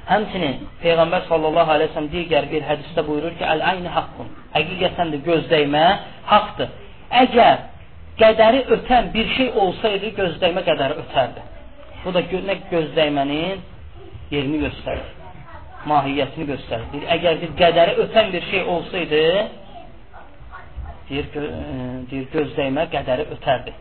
Həmçinin 0.08 0.64
Peyğəmbər 0.84 1.28
sallallahu 1.28 1.76
əleyhi 1.76 1.92
və 1.92 1.96
səlləm 1.96 2.08
digər 2.14 2.48
bir 2.52 2.64
hədisdə 2.70 3.04
buyurur 3.08 3.36
ki, 3.38 3.44
"Əl-ayni 3.54 3.92
haqqun." 3.96 4.32
Həqiqətən 4.54 5.12
də 5.14 5.22
gözdəymə 5.26 5.84
haqqdır. 6.28 6.72
Əgər 7.22 7.62
qədəri 8.20 8.64
ötən 8.76 9.12
bir 9.14 9.28
şey 9.36 9.52
olsaydı, 9.64 10.12
gözdəymə 10.18 10.64
qədəri 10.68 10.98
ötərdi. 11.04 11.44
Bu 12.04 12.12
da 12.14 12.22
nə 12.48 12.56
gözdəymənin 12.70 13.62
yerini 14.32 14.62
göstərir. 14.66 15.08
Mahiyyətini 15.88 16.46
göstərir. 16.52 16.86
Deyir, 16.92 17.08
əgər 17.16 17.40
bir 17.42 17.54
qədəri 17.58 17.96
ötən 18.04 18.32
bir 18.32 18.44
şey 18.50 18.62
olsaydı, 18.74 19.22
deyir, 21.08 21.26
gö 21.34 21.48
deyir 22.10 22.28
gözdəymə 22.36 22.86
qədəri 22.92 23.26
ötərdi. 23.36 23.74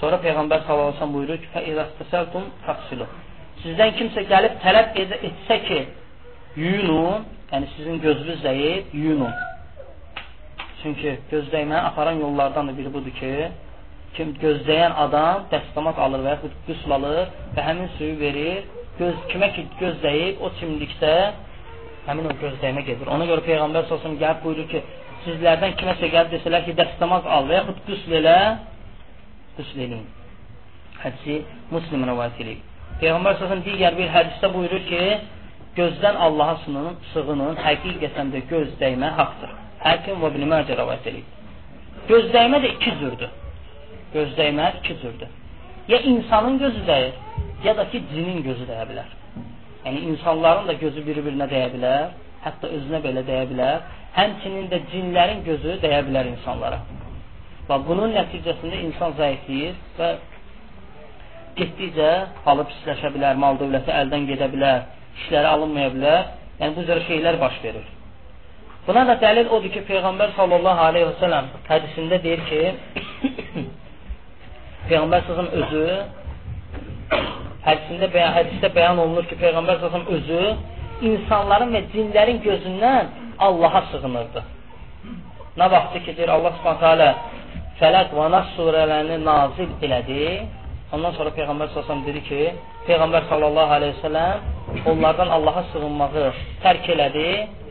Sonra 0.00 0.20
Peyğəmbər 0.22 0.66
sallallahu 0.66 0.92
əleyhi 0.92 0.98
və 0.98 1.00
səlləm 1.00 1.14
buyurur 1.16 1.38
ki, 1.42 1.48
"Fəizəstəsəltum 1.54 2.44
fəxsilu." 2.66 3.06
Sizdən 3.62 3.94
kimsə 3.98 4.22
gəlib 4.32 4.60
tələb 4.62 4.98
etsə 5.02 5.56
ki, 5.68 5.80
yuyunun, 6.56 7.24
yəni 7.52 7.66
sizin 7.76 8.00
gözünüz 8.00 8.42
zəif, 8.44 8.92
yuyunun. 8.92 9.32
Çünki 10.82 11.18
gözdəyməni 11.32 11.80
aparan 11.90 12.20
yollardan 12.22 12.68
da 12.68 12.76
biri 12.78 12.90
budur 12.94 13.14
ki, 13.20 13.32
kim 14.16 14.32
gözləyən 14.42 14.94
adam 15.04 15.48
dəstəmat 15.52 15.98
alır 16.04 16.24
və 16.24 16.34
yaxud 16.36 16.54
qüsl 16.68 16.94
alır 16.96 17.20
və 17.56 17.64
həmin 17.68 17.90
suyu 17.96 18.14
verir, 18.20 18.64
göz, 18.98 19.18
kimə 19.32 19.50
ki 19.56 19.64
gözləyib, 19.80 20.40
o 20.44 20.50
çimlikdə 20.60 21.12
həmin 22.08 22.30
o 22.30 22.34
gözləymə 22.42 22.84
gedir. 22.86 23.10
Ona 23.14 23.26
görə 23.30 23.44
Peyğəmbər 23.48 23.88
sosum 23.90 24.16
gəlib 24.22 24.42
buyurur 24.44 24.68
ki, 24.72 24.82
sizlərdən 25.26 25.76
kiməsə 25.80 26.10
gəlib 26.14 26.34
desələr 26.36 26.64
ki, 26.66 26.76
dəstəmaz 26.78 27.26
al 27.36 27.50
və 27.50 27.58
yaxud 27.60 27.82
qüsl 27.88 28.16
elə, 28.20 28.38
qüsl 29.58 29.84
eləyin. 29.86 30.06
Hədisi 31.02 31.40
muslim 31.74 32.06
rəvayət 32.10 32.42
edib. 32.44 32.64
Peyğəmbər 33.02 33.38
sosum 33.42 33.62
digər 33.66 33.98
bir 33.98 34.10
hədisdə 34.14 34.50
buyurur 34.54 34.84
ki, 34.88 35.02
gözdən 35.78 36.18
Allaha 36.26 36.58
sığının, 36.64 37.00
sığının 37.12 37.58
həqiqətən 37.66 38.32
də 38.34 38.46
göz 38.50 38.72
dəymə 38.80 39.12
haqdır. 39.18 39.52
Həkim 39.82 40.22
və 40.22 40.32
İbn 40.32 40.48
Məcə 40.50 40.76
rəvayət 40.78 41.10
edib. 41.12 41.34
Gözdəymə 42.08 42.58
də 42.64 42.72
iki 42.74 42.94
cürdür. 43.00 43.30
Gözdəymə 44.14 44.70
iki 44.80 44.96
cürdür. 45.02 45.30
Ya 45.88 46.00
insanın 46.00 46.58
gözü 46.58 46.82
dəyir, 46.88 47.12
ya 47.64 47.76
da 47.76 47.84
ki, 47.90 48.02
cinin 48.12 48.42
gözü 48.42 48.66
dəyə 48.68 48.84
bilər. 48.90 49.12
Yəni, 49.84 50.00
insanların 50.12 50.66
da 50.68 50.74
gözü 50.82 51.04
bir-birinə 51.06 51.46
dəyə 51.52 51.68
bilər, 51.74 52.08
hətta 52.44 52.70
özünə 52.76 53.00
belə 53.04 53.22
dəyə 53.28 53.46
bilər. 53.52 53.84
Həmçinin 54.16 54.66
də 54.72 54.80
cinlərin 54.92 55.44
gözü 55.46 55.78
dəyə 55.84 56.00
bilər 56.08 56.28
insanlara. 56.32 56.80
Və 57.68 57.78
bunun 57.86 58.12
nəticəsində 58.16 58.80
insan 58.88 59.14
zəifləyir 59.20 59.76
və 59.98 60.10
getdikcə 61.60 62.10
halı 62.44 62.66
pisləşə 62.72 63.12
bilər, 63.14 63.36
mal 63.44 63.60
dövləti 63.60 63.94
əldən 64.00 64.26
gedə 64.32 64.50
bilər, 64.54 64.82
işləri 65.22 65.52
alınmaya 65.54 65.94
bilər. 65.94 66.26
Yəni, 66.60 66.74
bu 66.76 66.84
cür 66.88 67.04
şeylər 67.08 67.40
baş 67.40 67.62
verir. 67.64 67.86
Buna 68.88 69.02
da 69.04 69.14
dəlil 69.20 69.50
odur 69.52 69.68
ki, 69.74 69.82
Peyğəmbər 69.84 70.30
sallallahu 70.36 70.84
aleyhi 70.88 71.06
və 71.10 71.16
sələm 71.20 71.48
hədisində 71.68 72.18
deyir 72.24 72.40
ki, 72.48 72.60
Peyğəmbər 74.88 75.26
sallallahu 75.26 75.60
özü 75.62 75.82
hədisində 77.66 78.08
bəyan, 78.14 78.32
hədisdə 78.38 78.70
bəyan 78.78 79.02
olunur 79.02 79.28
ki, 79.28 79.36
Peyğəmbər 79.42 79.82
sallallahu 79.82 80.16
özü 80.16 80.40
insanların 81.10 81.76
və 81.76 81.82
cinlərin 81.92 82.40
gözündən 82.46 83.12
Allaha 83.48 83.84
sığınırdı. 83.90 84.44
Nə 85.60 85.70
vaxtı 85.74 86.02
ki, 86.06 86.16
deyir 86.16 86.32
Allah 86.38 86.56
subhanətə 86.56 86.94
alə 86.94 87.10
Fələq 87.82 88.16
və 88.16 88.24
Nas 88.32 88.56
surələrini 88.56 89.20
nazil 89.28 89.70
elədi. 89.84 90.24
Ondan 90.96 91.12
sonra 91.20 91.36
Peyğəmbər 91.36 91.74
sallallahu 91.76 92.08
dedi 92.08 92.24
ki, 92.32 92.42
Peyğəmbər 92.88 93.28
sallallahu 93.28 93.78
aleyhi 93.78 93.98
və 93.98 94.02
səlləm 94.08 94.90
onlardan 94.96 95.36
Allaha 95.36 95.68
sığınmağı 95.74 96.28
tərk 96.64 96.94
elədi 96.96 97.30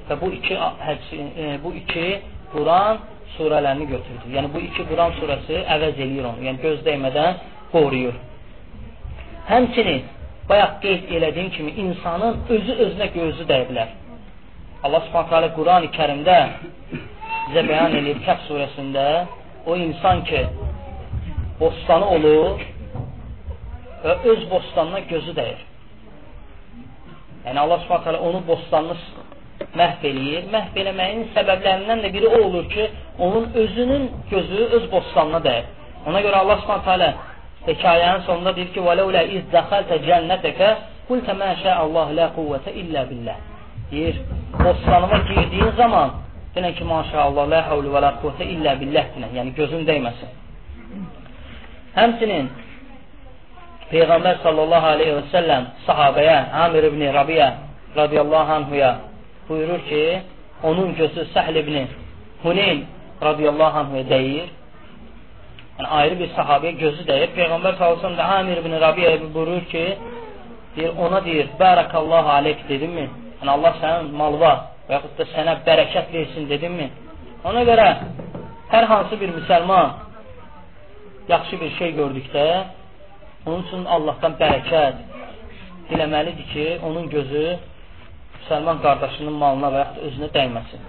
və 0.09 0.19
bu 0.21 0.31
iki 0.37 0.53
e, 0.55 1.57
bu 1.63 1.73
iki 1.81 2.07
Quran 2.53 2.99
surələrini 3.37 3.87
götürdü. 3.93 4.33
Yəni 4.35 4.53
bu 4.53 4.59
iki 4.67 4.85
Quran 4.89 5.13
surəsi 5.19 5.63
əvəz 5.75 5.99
eləyir 6.05 6.29
onu. 6.31 6.45
Yəni 6.47 6.61
göz 6.63 6.79
dəymədən 6.87 7.41
qoruyur. 7.71 8.15
Həmçinin 9.49 10.03
bayaq 10.49 10.79
qeyd 10.83 11.11
elədiyim 11.17 11.51
kimi 11.55 11.71
insanın 11.83 12.39
özü 12.55 12.77
özünə 12.85 13.07
gözü 13.13 13.47
dəyə 13.51 13.67
bilər. 13.69 13.93
Allah 14.83 15.01
Subhanahu 15.07 15.29
taala 15.29 15.49
Quran-ı 15.57 15.91
Kərimdə 15.97 16.37
bizə 17.47 17.63
bəyan 17.69 17.95
edir 17.99 18.19
Kəf 18.25 18.43
surəsində 18.47 19.05
o 19.65 19.75
insan 19.75 20.23
ki 20.29 20.43
bostanı 21.59 22.09
olur 22.15 22.65
və 24.03 24.13
öz 24.31 24.43
bostanına 24.51 24.99
gözü 25.11 25.33
dəyir. 25.39 25.63
Yəni 27.45 27.59
Allah 27.59 27.79
Subhanahu 27.83 28.03
taala 28.03 28.19
onu 28.29 28.43
bostanını 28.47 28.95
məhv 29.75 30.05
eləyir. 30.09 30.43
Məhv 30.53 30.77
eləməyin 30.81 31.25
səbəblərindən 31.35 32.03
də 32.05 32.11
biri 32.13 32.27
o 32.27 32.43
olur 32.47 32.69
ki, 32.69 32.89
onun 33.19 33.49
özünün 33.53 34.11
gözü 34.31 34.67
öz 34.77 34.91
bostanına 34.91 35.41
dəyir. 35.47 35.65
Ona 36.07 36.21
görə 36.21 36.43
Allah 36.43 36.57
Subhanahu 36.61 36.85
taala 36.85 37.13
hekayənin 37.67 38.21
sonunda 38.27 38.55
deyir 38.55 38.71
ki: 38.73 38.79
"Vələulə 38.89 39.25
iz 39.37 39.43
dəxaltə 39.53 39.99
cənnətəkə 40.07 40.69
qultə 41.09 41.33
mə 41.41 41.49
şə'allah 41.63 42.15
la 42.19 42.27
quvvətə 42.37 42.71
illə 42.81 43.09
billah." 43.09 43.37
Deyir, 43.91 44.15
bostanıma 44.63 45.17
girdiyin 45.29 45.71
zaman 45.77 46.09
denən 46.55 46.73
ki, 46.77 46.83
maşallah, 46.83 47.49
la 47.53 47.61
havlu 47.69 47.91
və 47.93 48.01
la 48.05 48.11
quvvətə 48.21 48.45
illə 48.53 48.79
billah 48.81 49.11
denən, 49.15 49.31
yəni 49.37 49.53
gözün 49.59 49.85
dəyməsin. 49.89 50.31
Həmçinin 51.97 52.49
Peyğəmbər 53.91 54.41
sallallahu 54.43 54.87
aleyhi 54.93 55.13
və 55.15 55.25
səlləm 55.31 55.67
sahabəyə, 55.85 56.37
Amir 56.65 56.89
ibn 56.89 57.01
Rabiyə 57.17 57.47
radiyallahu 57.95 58.51
anhuya 58.59 58.89
buyurur 59.49 59.81
ki, 59.89 60.21
onun 60.63 60.95
gözü 60.95 61.21
Səhl 61.33 61.55
ibn 61.63 61.75
Huneyn 62.43 62.85
radiyallahu 63.21 63.79
anhuya 63.79 64.05
dəyir. 64.13 64.47
Yəni, 65.77 65.87
ayrı 65.99 66.15
bir 66.19 66.29
sahabiyə 66.37 66.73
gözü 66.83 67.03
dəyir. 67.09 67.29
Peyğəmbər 67.37 67.77
sallallahu 67.77 68.17
da 68.17 68.25
Amir 68.39 68.57
ibn 68.61 68.73
Rabiyə 68.85 69.11
buyurur 69.33 69.65
ki, 69.73 69.85
deyir, 70.75 70.91
ona 71.05 71.25
deyir, 71.25 71.47
Bərakallahu 71.59 72.29
aleyk 72.39 72.65
dedimmi? 72.69 73.05
Yəni, 73.39 73.51
Allah 73.55 73.77
sənin 73.81 74.11
malva 74.21 74.53
və 74.87 74.97
yaxud 74.97 75.13
da 75.19 75.29
sənə 75.35 75.53
bərəkət 75.67 76.11
versin 76.13 76.49
dedimmi? 76.49 76.89
Ona 77.45 77.63
görə 77.69 77.87
hər 78.73 78.89
hansı 78.91 79.19
bir 79.21 79.29
müsəlman 79.37 79.87
yaxşı 81.29 81.61
bir 81.61 81.71
şey 81.79 81.89
gördükdə, 81.99 82.45
onun 83.45 83.63
üçün 83.63 83.85
Allahdan 83.85 84.35
bərəkət 84.41 85.01
diləməlidir 85.89 86.47
ki, 86.53 86.67
onun 86.87 87.09
gözü 87.09 87.43
müsəlman 88.47 88.79
qardaşının 88.81 89.33
malına 89.33 89.69
və 89.73 89.79
yaxud 89.81 90.03
özünə 90.07 90.27
dəyməsin. 90.35 90.79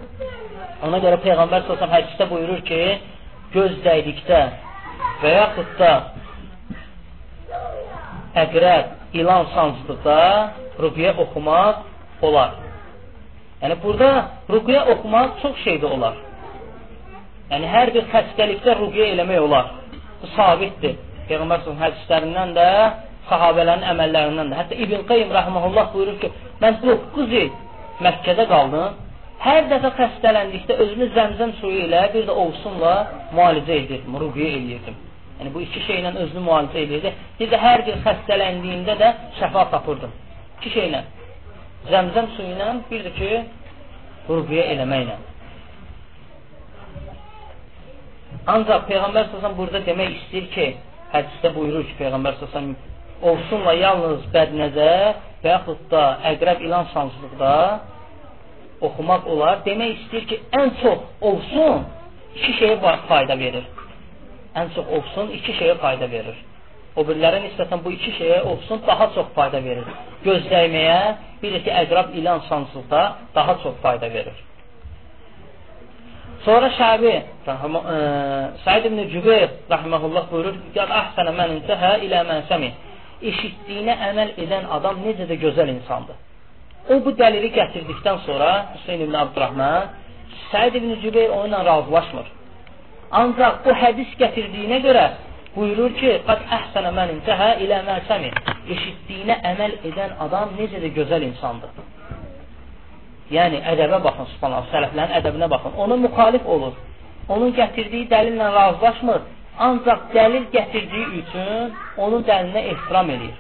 Ona 0.87 0.99
görə 1.03 1.19
Peyğəmbər 1.25 1.65
s.ə.v 1.67 1.89
hədisdə 1.91 2.29
buyurur 2.31 2.61
ki, 2.69 2.81
göz 3.53 3.75
dəydikdə 3.83 4.41
və 5.23 5.33
yaxud 5.35 5.73
da 5.81 5.93
əqrəb, 8.45 8.95
ilan 9.19 9.51
sancdıqda 9.55 10.19
rüqyə 10.79 11.17
oxumaq 11.25 11.83
olar. 12.23 12.55
Yəni, 13.63 13.81
burada 13.83 14.11
rüqyə 14.53 14.85
oxumaq 14.95 15.41
çox 15.43 15.59
şeydə 15.67 15.91
olar. 15.99 16.23
Yəni, 17.51 17.67
hər 17.75 17.95
bir 17.97 18.07
xəstəlikdə 18.13 18.79
rüqyə 18.85 19.13
eləmək 19.17 19.43
olar. 19.49 19.75
Bu 20.23 20.31
sabitdir. 20.37 20.99
Peyğəmbər 21.27 21.65
s.ə.v 21.65 21.75
hədislərindən 21.83 22.55
də 22.55 22.69
sahabələrin 23.29 23.83
əməllərindən 23.93 24.53
də. 24.53 24.61
Hətta 24.63 24.79
İbn 24.85 25.03
Qayyim 25.11 25.35
rəhməhullah 25.35 25.91
buyurur 25.93 26.21
ki, 26.23 26.31
mən 26.63 26.81
9 26.85 27.35
il 27.43 27.51
Məkkədə 28.05 28.47
qaldım. 28.47 28.97
Hər 29.43 29.69
dəfə 29.71 29.91
xəstələndikdə 29.99 30.77
özümü 30.85 31.07
zəmzəm 31.15 31.53
suyu 31.61 31.85
ilə 31.87 32.05
bir 32.15 32.25
də 32.27 32.35
ovsunla 32.45 32.95
müalicə 33.35 33.75
edirdim, 33.85 34.17
rüqyə 34.23 34.49
eləyirdim. 34.57 34.97
Yəni 35.39 35.53
bu 35.55 35.63
iki 35.63 35.83
şeylə 35.87 36.13
özünü 36.25 36.43
müalicə 36.47 36.81
edirdi. 36.85 37.13
Bir 37.39 37.51
də 37.53 37.61
hər 37.63 37.85
bir 37.87 38.01
xəstələndiyində 38.07 38.97
də 39.03 39.13
şəfa 39.39 39.65
tapırdım. 39.75 40.15
İki 40.59 40.75
şeylə. 40.75 41.05
Zəmzəm 41.91 42.31
suyu 42.37 42.55
ilə, 42.57 42.69
bir 42.91 43.07
də 43.07 43.15
ki, 43.19 43.31
rüqyə 44.31 44.67
eləməklə. 44.75 45.19
Ancaq 48.55 48.87
Peyğəmbər 48.91 49.31
səsən 49.35 49.55
burada 49.59 49.83
demək 49.87 50.19
istəyir 50.19 50.51
ki, 50.55 50.69
hədisdə 51.15 51.55
buyurur 51.55 51.87
ki, 51.87 51.99
Peyğəmbər 52.03 52.39
səsən 52.43 52.73
ovsunla 53.23 53.75
yalnız 53.79 54.27
bədnəzər 54.35 55.15
və 55.43 55.55
yaxud 55.55 55.87
da 55.93 56.03
əqrəb 56.33 56.65
ilan 56.67 56.89
sancılıqda 56.95 57.55
oxumaq 58.87 59.27
olar. 59.33 59.63
Demək 59.67 59.95
istəyir 59.97 60.27
ki, 60.31 60.41
ən 60.61 60.75
çox 60.83 61.07
ovsun 61.31 61.87
iki 62.37 62.55
şeyə 62.61 62.79
fayda 63.09 63.39
verir. 63.39 63.67
Ən 64.59 64.75
çox 64.75 64.93
ovsun 64.99 65.33
iki 65.39 65.55
şeyə 65.61 65.79
fayda 65.83 66.11
verir. 66.11 66.37
O 66.99 67.05
birilərə 67.07 67.43
nisbətən 67.45 67.83
bu 67.85 67.93
iki 67.95 68.15
şeyə 68.19 68.43
ovsun 68.53 68.83
daha 68.87 69.11
çox 69.15 69.31
fayda 69.37 69.63
verir. 69.65 69.87
Gözləyməyə, 70.25 71.01
bir 71.43 71.55
də 71.55 71.65
ki, 71.65 71.75
əqrab 71.85 72.15
ilan 72.19 72.43
sancılıqda 72.49 73.03
daha 73.35 73.59
çox 73.63 73.77
fayda 73.83 74.11
verir. 74.15 74.45
Sonra 76.47 76.69
Şəbi 76.71 77.13
e, 77.13 77.23
Səid 78.65 78.85
ibn 78.87 79.01
Cübeyr 79.13 79.49
rahmehullah 79.71 80.31
buyurur: 80.33 80.55
"Qad 80.75 80.91
ahsana 81.01 81.33
men 81.33 81.51
intaha 81.59 81.97
ila 81.99 82.25
men 82.25 82.43
sami." 82.49 82.71
Eşitdiyinə 83.23 83.95
əməl 84.11 84.35
edən 84.45 84.69
adam 84.77 85.03
necə 85.05 85.29
də 85.31 85.39
gözəl 85.45 85.71
insandır. 85.75 86.17
O 86.89 86.99
bu 87.05 87.13
dəlili 87.21 87.51
gətirdikdən 87.53 88.23
sonra 88.27 88.51
Hüseyn 88.75 89.07
ibn 89.07 89.15
Abdurrahman 89.15 89.89
Səid 90.53 90.75
ibn 90.81 90.95
Cübeyr 91.03 91.31
onunla 91.31 91.65
razılaşmır. 91.65 92.27
Ancaq 93.21 93.65
bu 93.65 93.75
hədis 93.83 94.11
gətirdiyinə 94.23 94.79
görə 94.87 95.05
buyurur 95.57 95.93
ki, 96.01 96.11
"Qad 96.27 96.41
əhsənə 96.59 96.91
mən 96.99 97.09
intəhə 97.17 97.51
ilə 97.65 97.79
məsəmi." 97.91 98.31
Eşitdiyinə 98.75 99.37
əməl 99.53 99.73
edən 99.89 100.11
adam 100.25 100.49
necə 100.59 100.79
də 100.85 100.89
gözəl 100.99 101.23
insandır. 101.31 101.71
Yəni 103.31 103.59
ədəbə 103.73 103.99
baxın, 104.07 104.27
subhanallah, 104.35 104.69
sələflərin 104.73 105.17
ədəbinə 105.21 105.49
baxın. 105.55 105.73
Ona 105.77 105.97
müxalif 105.97 106.47
olur. 106.47 106.75
Onun 107.29 107.53
gətirdiyi 107.61 108.09
dəlillə 108.09 108.47
razılaşmır. 108.55 109.21
Ancaq 109.67 110.09
dəlil 110.15 110.45
gətirdiyi 110.55 111.07
üçün 111.23 111.75
onun 111.97 112.23
dəlilinə 112.29 112.63
ehtiram 112.73 113.11
edir. 113.11 113.37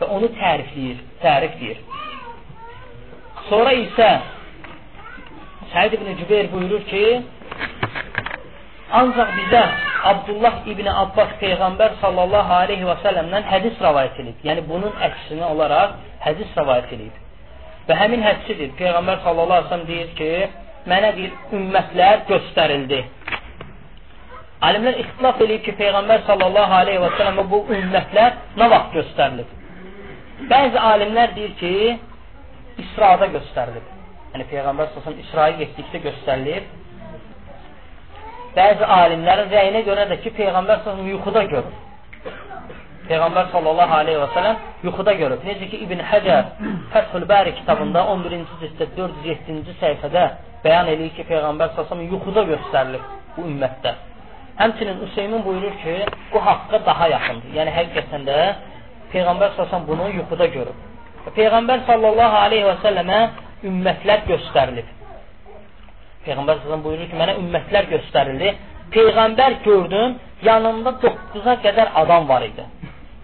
Və 0.00 0.08
onu 0.16 0.30
tərifləyir, 0.40 1.00
tərif 1.20 1.56
deyir. 1.60 1.80
Sonra 3.48 3.74
isə 3.76 4.10
Səid 5.70 5.92
ibn 5.94 6.08
Cübeyr 6.18 6.48
buyurur 6.50 6.80
ki, 6.88 7.02
ancaq 9.00 9.28
bizə 9.36 9.60
Abdullah 10.10 10.64
ibn 10.72 10.88
Abbas 10.90 11.36
Peyğəmbər 11.42 11.98
sallallahu 12.00 12.54
aleyhi 12.62 12.88
və 12.88 12.96
səlləmdən 13.04 13.46
hədis 13.52 13.76
rəvayət 13.84 14.18
edib. 14.22 14.40
Yəni, 14.48 14.64
bunun 14.70 14.96
əksinə 15.08 15.44
olaraq 15.52 15.94
hədis 16.24 16.56
rəvayət 16.58 16.94
edib. 16.96 17.20
Və 17.86 18.00
həmin 18.00 18.24
hədisidir. 18.24 18.72
Peyğəmbər 18.80 19.22
sallallahu 19.26 19.60
aleyhi 19.60 19.68
və 19.68 19.74
səlləm 19.74 19.86
deyir 19.92 20.10
ki, 20.18 20.32
mənə 20.90 21.12
bir 21.20 21.58
ümmətlər 21.60 22.24
göstərildi. 22.32 23.00
Alimlər 24.60 24.98
ixtilaf 25.00 25.38
eləyib 25.40 25.62
ki, 25.64 25.72
Peyğəmbər 25.78 26.26
sallallahu 26.26 26.74
aleyhi 26.82 27.00
və 27.00 27.08
sələm 27.16 27.38
bu 27.48 27.62
ümmətlər 27.72 28.34
nə 28.60 28.66
vaxt 28.68 28.96
göstərilib? 28.98 29.54
Bəzi 30.50 30.82
alimlər 30.90 31.32
deyir 31.36 31.54
ki, 31.60 31.70
İsrada 32.82 33.30
göstərilib. 33.36 33.86
Yəni 34.34 34.46
Peyğəmbər 34.50 34.90
sallallahu 34.90 35.14
aleyhi 35.14 35.28
İsraya 35.28 35.54
getdikdə 35.62 36.02
göstərilib. 36.08 36.66
Bəzi 38.58 38.90
alimlərin 38.98 39.48
rəyinə 39.54 39.82
görə 39.88 40.04
də 40.12 40.20
ki, 40.26 40.34
Peyğəmbər 40.36 40.84
sallallahu 40.84 41.14
yuxuda 41.14 41.46
görür. 41.54 41.80
Peyğəmbər 43.08 43.48
sallallahu 43.54 43.98
aleyhi 44.02 44.20
və 44.20 44.28
sələm 44.36 44.60
yuxuda 44.90 45.16
görüb. 45.22 45.48
Necə 45.48 45.70
ki, 45.72 45.82
İbn 45.86 46.04
Həcər 46.12 46.52
Fəthül 46.92 47.24
Bəri 47.32 47.56
kitabında 47.62 48.04
11-ci 48.12 48.60
cilddə 48.66 48.92
407-ci 49.00 49.80
səhifədə 49.80 50.28
bəyan 50.68 50.92
eləyir 50.98 51.16
ki, 51.16 51.28
Peyğəmbər 51.32 51.72
sallallahu 51.78 52.12
yuxuda 52.18 52.46
göstərilib 52.52 53.10
bu 53.38 53.48
ümmətdə. 53.48 53.96
Həmçinin 54.60 54.96
Hüseymin 55.02 55.44
buyurur 55.44 55.74
ki, 55.82 55.94
bu 56.32 56.46
haqqa 56.46 56.78
daha 56.86 57.08
yaxındır. 57.08 57.52
Yəni 57.58 57.72
həqiqətən 57.78 58.26
də 58.28 58.38
Peyğəmbər 59.12 59.54
sallallahu 59.56 59.86
bunu 59.88 60.08
yuxuda 60.18 60.46
görüb. 60.56 60.78
Peyğəmbər 61.36 61.86
sallallahu 61.88 62.36
aleyhi 62.46 62.66
və 62.68 62.76
səlləmə 62.84 63.20
ümmətlər 63.70 64.26
göstərilib. 64.30 64.88
Peyğəmbər 66.26 66.60
sallallahu 66.60 66.84
buyurur 66.84 67.08
ki, 67.10 67.16
mənə 67.22 67.36
ümmətlər 67.42 67.88
göstərildi. 67.94 68.52
Peyğəmbər 68.96 69.56
gördüm, 69.64 70.18
yanında 70.42 70.92
9-a 71.04 71.54
qədər 71.64 71.92
adam 72.02 72.28
var 72.28 72.44
idi. 72.46 72.66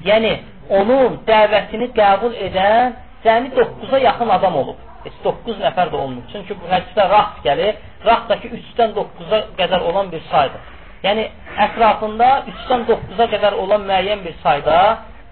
Yəni 0.08 0.32
onun 0.78 1.20
dəvətini 1.28 1.90
qəbul 1.96 2.36
edən 2.48 2.96
cəmi 3.24 3.52
9-a 3.58 3.98
yaxın 4.08 4.32
adam 4.38 4.56
olub. 4.62 4.80
Heç 5.04 5.18
9 5.24 5.60
nəfər 5.62 5.92
də 5.92 6.00
olmur. 6.04 6.24
Çünki 6.32 6.56
bu 6.60 6.70
hədisdə 6.72 7.08
rast 7.12 7.44
gəlir. 7.44 7.76
Rast 8.06 8.30
da 8.30 8.38
ki 8.40 8.50
3-dən 8.56 8.96
9-a 8.96 9.42
qədər 9.60 9.86
olan 9.90 10.10
bir 10.12 10.24
saydır. 10.30 10.75
Yəni, 11.06 11.26
ətrafında 11.66 12.28
3-dən 12.48 12.86
9-a 12.88 13.26
qədər 13.32 13.56
olan 13.62 13.84
müəyyən 13.86 14.24
bir 14.24 14.34
sayda 14.42 14.78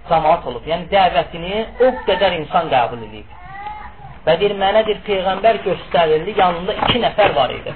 cəmaat 0.09 0.47
olub. 0.51 0.67
Yəni, 0.71 0.87
dəvətini 0.93 1.63
o 1.83 1.91
qədər 2.07 2.37
insan 2.39 2.71
qəbul 2.73 3.03
edib. 3.09 3.33
Və 4.25 4.37
deyir, 4.41 4.55
mənə 4.61 4.85
bir 4.87 5.01
Peyğəmbər 5.09 5.61
göstərildi, 5.67 6.35
yanında 6.39 6.77
iki 6.85 7.01
nəfər 7.03 7.35
var 7.37 7.53
idi. 7.53 7.75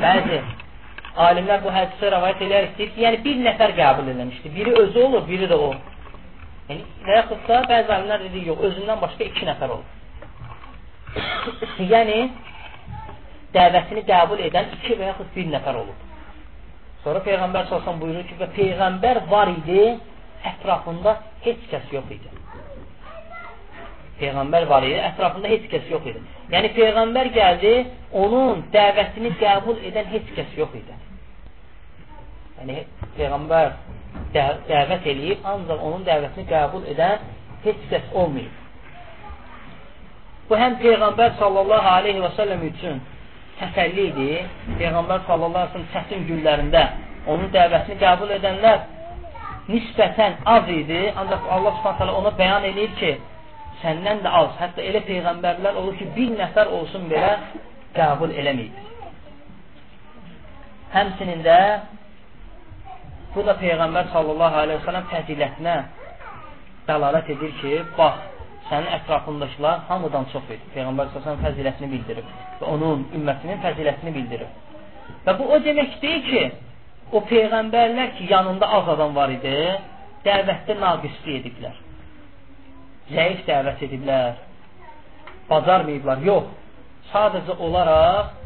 Bəzi 0.00 0.38
alimlər 1.26 1.60
bu 1.62 1.72
hədisə 1.74 2.12
rəvayət 2.14 2.46
edərək 2.46 2.78
deyir 2.78 2.92
ki, 2.94 3.02
yəni 3.04 3.20
bir 3.26 3.42
nəfər 3.46 3.74
qəbul 3.78 4.08
edilmişdi. 4.14 4.54
Biri 4.54 4.72
özü 4.84 5.02
olur, 5.08 5.26
biri 5.28 5.48
də 5.50 5.58
o. 5.68 5.72
Yəni, 6.70 6.86
və 7.06 7.18
yaxud 7.18 7.44
da 7.48 7.60
bəzi 7.68 7.94
alimlər 7.98 8.24
dedi, 8.28 8.46
yox, 8.48 8.64
özündən 8.70 9.02
başqa 9.02 9.28
iki 9.28 9.50
nəfər 9.50 9.76
olur. 9.76 9.84
yəni, 11.92 12.18
dəvətini 13.52 14.06
qəbul 14.08 14.42
edən 14.48 14.72
iki 14.78 14.96
və 14.96 15.12
yaxud 15.12 15.30
bir 15.36 15.52
nəfər 15.58 15.82
olub. 15.84 16.08
Sonra 17.02 17.22
Peyğəmbər 17.26 17.66
salsan 17.70 17.98
buyurur 18.00 18.26
ki, 18.28 18.36
və 18.38 18.48
Peyğəmbər 18.56 19.24
var 19.30 19.50
idi, 19.50 19.82
ətrafında 20.52 21.16
heç 21.42 21.64
kəs 21.72 21.90
yox 21.94 22.10
idi. 22.14 22.30
Peyğəmbər 24.20 24.68
var 24.70 24.86
idi, 24.86 25.00
ətrafında 25.10 25.50
heç 25.50 25.66
kəs 25.72 25.88
yox 25.90 26.06
idi. 26.12 26.22
Yəni 26.52 26.70
Peyğəmbər 26.76 27.30
gəldi, 27.34 27.72
onun 28.24 28.62
dəvətini 28.74 29.34
qəbul 29.40 29.82
edən 29.90 30.10
heç 30.14 30.30
kəs 30.36 30.54
yox 30.60 30.78
idi. 30.78 30.98
Yəni 32.60 32.84
Peyğəmbər 33.18 33.72
də 34.34 34.44
dəvət 34.68 35.08
eləyib, 35.12 35.46
ancaq 35.54 35.86
onun 35.88 36.04
dəvətini 36.06 36.46
qəbul 36.50 36.86
edən 36.94 37.30
heç 37.64 37.86
kəs 37.90 38.12
olmayıb. 38.14 38.60
Bu 40.48 40.58
həm 40.60 40.78
Peyğəmbər 40.84 41.34
sallallahu 41.40 41.90
aleyhi 41.96 42.22
və 42.22 42.30
səlləm 42.38 42.62
üçün 42.68 43.02
təsəlli 43.60 44.08
idi. 44.10 44.30
Peyğəmbər 44.80 45.26
sallallahu 45.28 45.66
əleyhi 45.66 45.74
və 45.74 45.84
səlləm 45.84 45.92
çətin 45.94 46.26
günlərində 46.30 46.82
onun 47.30 47.52
dəvətini 47.54 47.98
qəbul 48.00 48.32
edənlər 48.38 48.80
nisbətən 49.68 50.40
az 50.54 50.70
idi. 50.72 51.02
Ancaq 51.16 51.46
Allah 51.56 51.76
Subhanahu 51.78 52.22
ona 52.22 52.32
bəyan 52.38 52.66
eləyir 52.70 52.94
ki, 53.00 53.12
səndən 53.82 54.22
də 54.24 54.32
az. 54.40 54.56
Hətta 54.60 54.82
elə 54.88 55.02
peyğəmbərlər 55.08 55.78
olur 55.80 55.96
ki, 55.98 56.08
bir 56.16 56.34
nəfər 56.40 56.72
olsun 56.78 57.08
belə 57.12 57.32
qəbul 57.96 58.34
eləməyib. 58.42 58.80
Həmsinin 60.92 61.40
də 61.46 61.58
bu 63.34 63.44
da 63.46 63.54
Peyğəmbər 63.60 64.10
sallallahu 64.12 64.56
aleyhi 64.62 64.80
ve 64.80 64.86
sellem 64.86 65.06
fəzilətinə 65.12 65.76
dəlalət 66.88 67.30
edir 67.36 67.54
ki, 67.62 67.78
bax, 67.96 68.26
sənin 68.72 68.88
ətrafındakılar 68.96 69.80
hamıdan 69.88 70.24
çox 70.32 70.44
idi. 70.48 70.64
Peyğəmbər 70.74 71.10
sallallahu 71.12 71.44
fəzilətini 71.46 71.88
bildirib 71.92 72.28
və 72.60 72.68
onun 72.74 73.02
ümmətinin 73.18 73.60
fəzilətini 73.64 74.14
bildirib. 74.16 74.50
Və 75.26 75.34
bu 75.38 75.48
o 75.52 75.58
demək 75.66 75.98
deyil 76.02 76.22
ki, 76.28 76.42
o 77.12 77.20
peyğəmbərlər 77.28 78.14
ki, 78.16 78.28
yanında 78.32 78.68
az 78.78 78.88
adam 78.94 79.12
var 79.18 79.32
idi, 79.36 79.56
dəvətdə 80.24 80.78
naqislik 80.80 81.34
ediblər. 81.42 81.76
Zəif 83.12 83.42
dəvət 83.48 83.84
ediblər. 83.88 84.38
Bacarmayıblar. 85.50 86.22
Yox. 86.24 86.48
Sadəcə 87.12 87.58
olaraq 87.66 88.38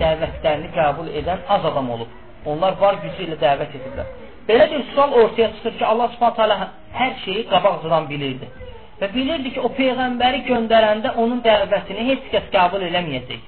dəvətlərini 0.00 0.72
qəbul 0.76 1.08
edən 1.22 1.46
az 1.56 1.64
adam 1.70 1.88
olub. 1.96 2.10
Onlar 2.44 2.76
var 2.80 3.00
gücü 3.04 3.28
ilə 3.28 3.38
dəvət 3.40 3.78
ediblər. 3.78 4.12
Belə 4.48 4.66
bir 4.72 4.84
sual 4.92 5.14
ortaya 5.22 5.48
çıxır 5.54 5.78
ki, 5.78 5.84
Allah 5.86 6.10
Subhanahu 6.14 6.36
taala 6.36 6.68
hər 6.98 7.12
şeyi 7.24 7.46
qabaqcadan 7.52 8.08
bilirdi. 8.10 8.48
Və 9.02 9.08
bilirdi 9.10 9.50
ki, 9.50 9.60
o 9.66 9.68
peyğəmbəri 9.74 10.44
göndərəndə 10.46 11.16
onun 11.18 11.40
dəvətini 11.42 12.04
heç 12.06 12.26
kəs 12.30 12.44
qəbul 12.54 12.84
eləməyəcək. 12.86 13.40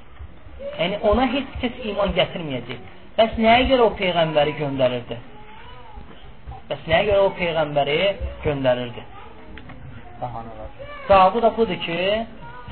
Yəni 0.80 0.96
ona 1.06 1.28
heç 1.30 1.52
kəs 1.62 1.76
iman 1.92 2.10
gətirməyəcək. 2.16 2.80
Bəs 3.18 3.36
nəyə 3.38 3.68
görə 3.70 3.84
o 3.86 3.92
peyğəmbəri 4.00 4.54
göndərirdi? 4.58 5.18
Bəs 6.70 6.88
nəyə 6.90 7.06
görə 7.10 7.26
o 7.28 7.30
peyğəmbəri 7.38 7.98
göndərirdi? 8.46 9.04
Cavabı 11.08 11.42
da 11.42 11.52
budur 11.56 11.78
ki, 11.86 12.00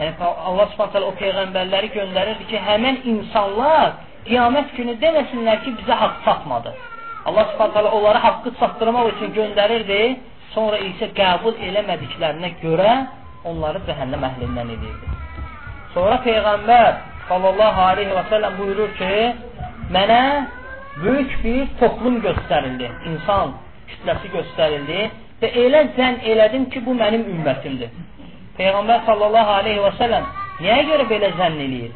yəni 0.01 0.12
Allah 0.49 0.66
Subhanahu 0.73 1.12
o 1.12 1.14
peyğəmbərləri 1.23 1.92
göndərirdi 1.95 2.49
ki, 2.51 2.59
həmin 2.66 2.99
insanlar 3.14 3.95
qiyamət 4.27 4.75
günü 4.81 4.99
deməsinlər 5.05 5.62
ki, 5.64 5.77
bizə 5.85 6.03
haqq 6.03 6.25
çatmadı. 6.27 6.75
Allah 7.31 7.49
Subhanahu 7.53 7.97
onları 7.97 8.18
haqqı 8.27 8.55
çatdırmaq 8.61 9.14
üçün 9.14 9.35
göndərirdi, 9.38 10.03
sonra 10.55 10.79
isə 10.88 11.09
qəbul 11.17 11.57
eləmədiklərinə 11.69 12.53
görə 12.62 12.93
onları 13.49 13.83
cəhənnəm 13.88 14.27
əhlindən 14.29 14.73
edirdi. 14.77 15.17
Sonra 15.95 16.19
peyğəmbər 16.27 16.93
sallallahu 17.29 17.81
aleyhi 17.93 18.17
və 18.17 18.25
səlləm 18.31 18.59
buyurur 18.61 18.93
ki, 18.99 19.11
mənə 19.95 20.21
böyük 21.03 21.35
bir 21.45 21.67
toplum 21.81 22.21
göstərildi, 22.27 22.91
insan 23.12 23.57
kütləsi 23.91 24.33
göstərildi 24.37 25.01
və 25.43 25.51
elə 25.65 25.83
zənn 25.97 26.21
elədim 26.35 26.69
ki, 26.73 26.85
bu 26.87 26.95
mənim 27.01 27.27
ümmətimdir. 27.35 27.91
Peyğəmbər 28.59 29.05
sallallahu 29.09 29.59
aleyhi 29.59 29.83
və 29.87 29.93
səlləm 30.01 30.31
niyə 30.61 30.79
görə 30.91 31.09
belə 31.11 31.33
zənn 31.41 31.61
eləyir? 31.67 31.93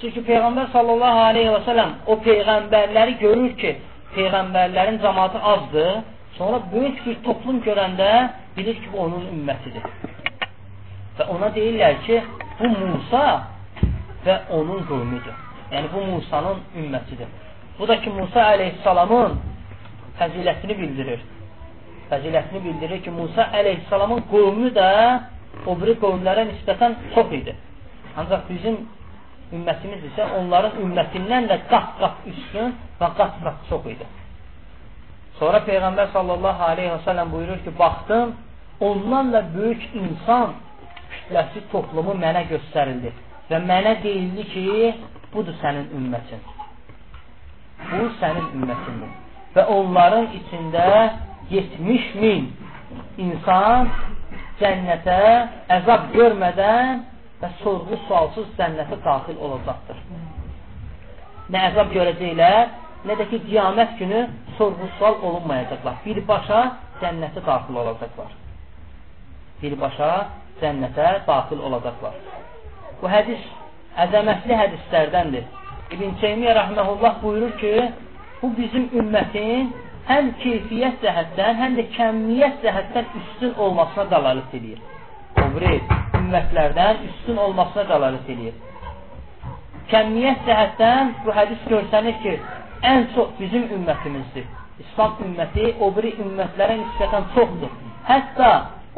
Çünki 0.00 0.22
Peyğəmbər 0.28 0.68
sallallahu 0.74 1.22
aleyhi 1.30 1.54
və 1.56 1.62
səlləm 1.66 1.94
o 2.06 2.18
peyğəmbərləri 2.26 3.18
görür 3.22 3.54
ki, 3.62 3.74
peyğəmbərlərin 4.14 5.00
cəmatı 5.02 5.40
azdır, 5.52 5.96
sonra 6.38 6.60
böyük 6.72 7.06
bir 7.06 7.18
toplum 7.26 7.60
görəndə 7.66 8.10
bilir 8.56 8.78
ki, 8.82 8.88
bu 8.92 9.00
onun 9.06 9.28
ümmətidir. 9.34 9.84
Və 11.18 11.28
ona 11.34 11.52
deyirlər 11.54 12.02
ki, 12.06 12.20
bu 12.60 12.70
Musa 12.74 13.24
və 14.26 14.38
onun 14.58 14.84
qövmüdür. 14.90 15.40
Yəni, 15.72 15.90
bu 15.94 16.04
Musanın 16.12 16.62
ümmətidir. 16.76 17.28
Bu 17.78 17.88
da 17.88 18.00
ki, 18.02 18.10
Musa 18.10 18.52
əleyhissalamın 18.54 19.36
fəzilətini 20.20 20.78
bildirir 20.78 21.26
fəzilətini 22.10 22.62
bildirir 22.64 23.02
ki, 23.04 23.10
Musa 23.12 23.48
əleyhissalamın 23.58 24.24
qovmu 24.32 24.70
da 24.76 24.90
o 25.66 25.74
biri 25.80 25.96
qovmlərə 26.02 26.46
nisbətən 26.52 26.96
çox 27.14 27.34
idi. 27.40 27.54
Ancaq 28.18 28.46
bizim 28.48 28.78
ümmətimiz 29.56 30.04
isə 30.10 30.28
onların 30.38 30.80
ümmətindən 30.84 31.48
də 31.50 31.60
qat-qat 31.72 32.24
üstün 32.32 32.74
və 33.00 33.10
qat-qat 33.20 33.68
çox 33.70 33.86
idi. 33.94 34.08
Sonra 35.38 35.62
Peyğəmbər 35.68 36.12
sallallahu 36.14 36.62
aleyhi 36.72 36.92
və 36.94 37.00
səlləm 37.06 37.30
buyurur 37.34 37.60
ki, 37.64 37.72
baxdım, 37.78 38.34
ondan 38.80 39.32
da 39.32 39.42
böyük 39.54 39.84
insan 39.94 40.56
kütləsi 41.12 41.62
toplumu 41.72 42.16
mənə 42.18 42.44
göstərildi 42.50 43.12
və 43.50 43.60
mənə 43.70 43.94
deyildi 44.02 44.44
ki, 44.52 44.66
budur 45.32 45.54
sənin 45.62 45.88
ümmətin. 45.98 46.42
Bu 47.90 48.08
sənin 48.20 48.48
ümmətindir. 48.58 49.12
Və 49.54 49.64
onların 49.74 50.28
içində 50.40 50.88
70 51.50 52.08
min 52.22 52.50
insan 53.28 53.92
cənnətə 54.60 55.20
əzab 55.78 56.10
görmədən 56.16 57.06
və 57.42 57.52
sorğu 57.62 57.98
sualsız 58.08 58.50
cənnətə 58.58 58.98
daxil 59.04 59.38
olacaqdır. 59.46 60.02
Nə 61.48 61.64
əzab 61.70 61.94
görəcəklər, 61.94 62.74
nə 63.08 63.16
də 63.18 63.28
ki, 63.30 63.40
qiyamət 63.48 63.96
günü 64.00 64.24
sorğu 64.58 64.88
sual 64.98 65.16
olunmayacaqlar. 65.28 66.02
Birbaşa 66.04 66.60
cənnətə 67.02 67.44
daxil 67.46 67.80
olacaqlar. 67.82 68.34
Birbaşa 69.62 70.10
cənnətə 70.60 71.08
daxil 71.26 71.62
olacaqlar. 71.70 72.18
Bu 73.00 73.10
hədis 73.10 73.44
əzəmətli 74.04 74.58
hədislərdəndir. 74.62 75.48
İbn 75.94 76.18
Teymiyyə 76.20 76.54
rəhməhullah 76.58 77.20
buyurur 77.22 77.54
ki, 77.62 77.72
bu 78.42 78.50
bizim 78.58 78.90
ümmətin 79.00 79.72
həm 80.08 80.30
keyfiyyət 80.42 81.00
cəhətdən, 81.04 81.58
həm 81.62 81.76
də 81.78 81.86
kəmiyyət 81.96 82.62
cəhətdən 82.64 83.08
üstün 83.22 83.54
olmasına 83.64 84.04
dəlalət 84.12 84.54
edir. 84.60 84.78
O 85.38 85.48
biri 85.56 85.74
ümmətlərdən 86.20 87.04
üstün 87.08 87.40
olmasına 87.46 87.86
dəlalət 87.92 88.30
edir. 88.36 88.54
Kəmiyyət 89.92 90.44
cəhətdən 90.48 91.12
bu 91.24 91.34
hədis 91.38 91.66
görsənir 91.72 92.16
ki, 92.24 92.36
ən 92.82 93.08
çox 93.14 93.34
bizim 93.40 93.64
ümmətimizdir. 93.76 94.46
İslam 94.84 95.16
ümməti 95.26 95.72
o 95.80 95.90
biri 95.96 96.14
ümmətlərə 96.22 96.76
nisbətən 96.82 97.26
çoxdur. 97.34 97.72
Hətta 98.08 98.50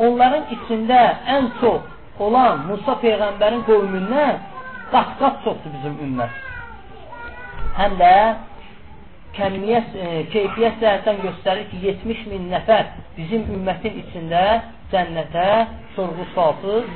onların 0.06 0.44
içində 0.56 1.00
ən 1.36 1.48
çox 1.60 2.20
olan 2.20 2.66
Musa 2.68 2.98
Peyğəmbərin 3.04 3.64
qovmündən 3.68 4.38
qat-qat 4.92 5.42
çoxdur 5.44 5.74
bizim 5.76 5.96
ümmət. 6.06 6.38
Həm 7.78 7.96
də 8.00 8.14
kəmiyyət, 9.36 9.94
e, 9.94 10.08
keyfiyyət 10.34 10.80
cəhətdən 10.82 11.20
göstərir 11.24 11.68
ki, 11.70 11.80
70 11.86 12.24
min 12.32 12.48
nəfər 12.52 12.88
bizim 13.16 13.46
ümmətin 13.56 14.00
içində 14.02 14.42
cənnətə 14.92 15.46
sorğu 15.96 16.26
sualsız 16.34 16.90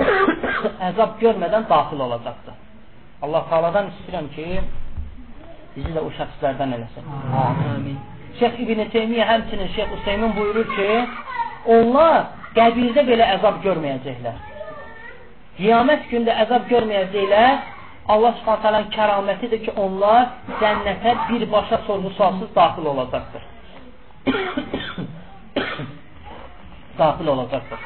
əzab 0.90 1.16
görmədən 1.22 1.68
daxil 1.70 2.02
olacaqdır. 2.08 2.56
Allah 3.22 3.44
Taaladan 3.50 3.90
istəyirəm 3.92 4.30
ki, 4.34 4.46
bizi 5.80 5.96
də 5.96 6.04
o 6.04 6.10
şəxslərdən 6.18 6.76
eləsin. 6.76 7.08
Amin. 7.44 7.98
Şeyx 8.38 8.60
İbn 8.64 8.84
Teymiyyə 8.94 9.26
həmçinin 9.32 9.72
Şeyx 9.74 9.90
Hüseymin 9.96 10.36
buyurur 10.36 10.68
ki, 10.76 10.88
onlar 11.76 12.30
qəbirdə 12.56 13.04
belə 13.08 13.26
əzab 13.36 13.60
görməyəcəklər. 13.66 14.36
Qiyamət 15.58 16.08
gündə 16.12 16.36
əzab 16.44 16.68
görməyəcəklər 16.70 17.54
Allah 18.10 18.32
subhanətələrin 18.40 18.90
kəramətidir 18.94 19.60
ki, 19.64 19.72
onlar 19.84 20.22
cənnətə 20.62 21.16
birbaşa 21.28 21.78
sorğu 21.86 22.10
sualsız 22.16 22.54
daxil 22.56 22.86
olacaqdır. 22.92 23.42
daxil 27.00 27.28
olacaqdır. 27.34 27.84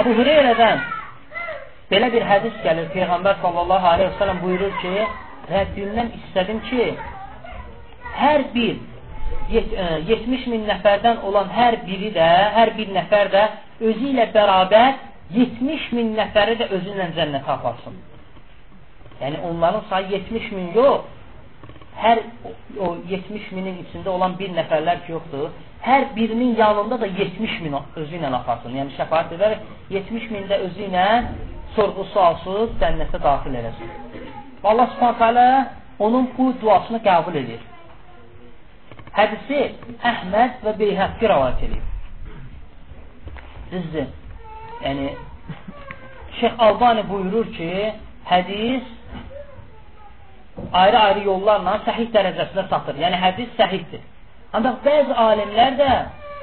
Əbu 0.00 0.14
Hüreyrədən 0.20 0.78
belə 1.90 2.08
bir 2.14 2.24
hədis 2.30 2.56
gəlir. 2.64 2.88
Peyğəmbər 2.94 3.40
sallallahu 3.42 3.86
aleyhi 3.92 4.10
ve 4.10 4.18
sellem 4.18 4.40
buyurur 4.42 4.72
ki, 4.82 4.94
Rəbbimdən 5.50 6.10
istədim 6.20 6.60
ki, 6.70 6.84
hər 8.18 8.46
bir 8.54 8.76
70 9.50 10.46
e, 10.46 10.50
min 10.52 10.64
nəfərdən 10.68 11.20
olan 11.28 11.50
hər 11.52 11.80
biri 11.86 12.12
də, 12.14 12.28
hər 12.56 12.72
bir 12.78 12.92
nəfər 12.96 13.32
də 13.34 13.42
özü 13.80 14.12
ilə 14.12 14.30
bərabər 14.34 14.94
70 15.34 15.90
min 15.96 16.14
nəfəri 16.18 16.56
də 16.60 16.68
özü 16.76 16.94
ilə 16.94 17.10
cənnətə 17.16 17.52
aparsın. 17.56 17.98
Yəni 19.20 19.40
onların 19.50 19.84
sayı 19.90 20.10
70 20.10 20.50
min 20.52 20.72
yox. 20.74 21.10
Hər 21.94 22.20
o 22.82 22.88
70 23.08 23.52
minin 23.54 23.76
içində 23.84 24.10
olan 24.10 24.34
bir 24.38 24.50
nəfərlər 24.56 25.04
ki, 25.04 25.12
yoxdur. 25.14 25.52
Hər 25.84 26.08
birinin 26.16 26.56
yanında 26.58 27.00
da 27.00 27.06
70 27.06 27.60
min 27.62 27.76
özü 27.96 28.18
ilə 28.18 28.32
aparsın. 28.40 28.74
Yəni 28.80 28.96
şəfaət 28.98 29.36
edər 29.36 29.58
70 29.90 30.30
min 30.34 30.48
də 30.50 30.58
özü 30.68 30.88
ilə 30.88 31.06
sorğu 31.76 32.08
sualsız 32.12 32.74
cənnətə 32.80 33.22
daxil 33.22 33.60
eləsin. 33.60 33.94
Allah 34.64 34.86
Subhanahu 34.86 35.18
taala 35.18 35.72
onun 35.98 36.30
bu 36.38 36.54
duasını 36.60 37.00
qəbul 37.04 37.36
edir. 37.42 37.60
Hədisi 39.18 39.60
Əhməd 40.10 40.64
və 40.64 40.72
Beyhəqqi 40.80 41.28
rivayet 41.30 41.62
edir. 41.68 41.82
Düzdür. 43.72 44.08
Yəni 44.84 45.12
Şeyx 46.40 46.54
Albani 46.58 47.04
buyurur 47.10 47.52
ki, 47.54 47.94
hədis 48.30 48.82
ayrı-ayrı 50.72 51.22
yollarla 51.28 51.76
səhih 51.86 52.10
dərəcəsində 52.14 52.66
satır. 52.72 52.98
Yəni, 53.04 53.20
hədis 53.24 53.52
səhihdir. 53.58 54.02
Ancaq 54.54 54.80
bəzi 54.86 55.14
alimlər 55.26 55.76
də 55.78 55.90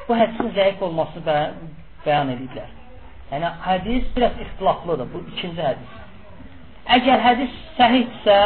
bu 0.08 0.16
hədisin 0.20 0.54
zəif 0.56 0.82
olmasını 0.88 1.40
bəyan 2.06 2.32
ediblər. 2.36 2.72
Yəni 3.32 3.52
hədis 3.68 4.08
biraz 4.16 4.40
ixtilaflıdır. 4.46 5.12
Bu 5.14 5.24
ikinci 5.34 5.62
hədis. 5.68 6.01
Əgər 6.92 7.22
hədis 7.24 7.58
səhihdirsə, 7.78 8.38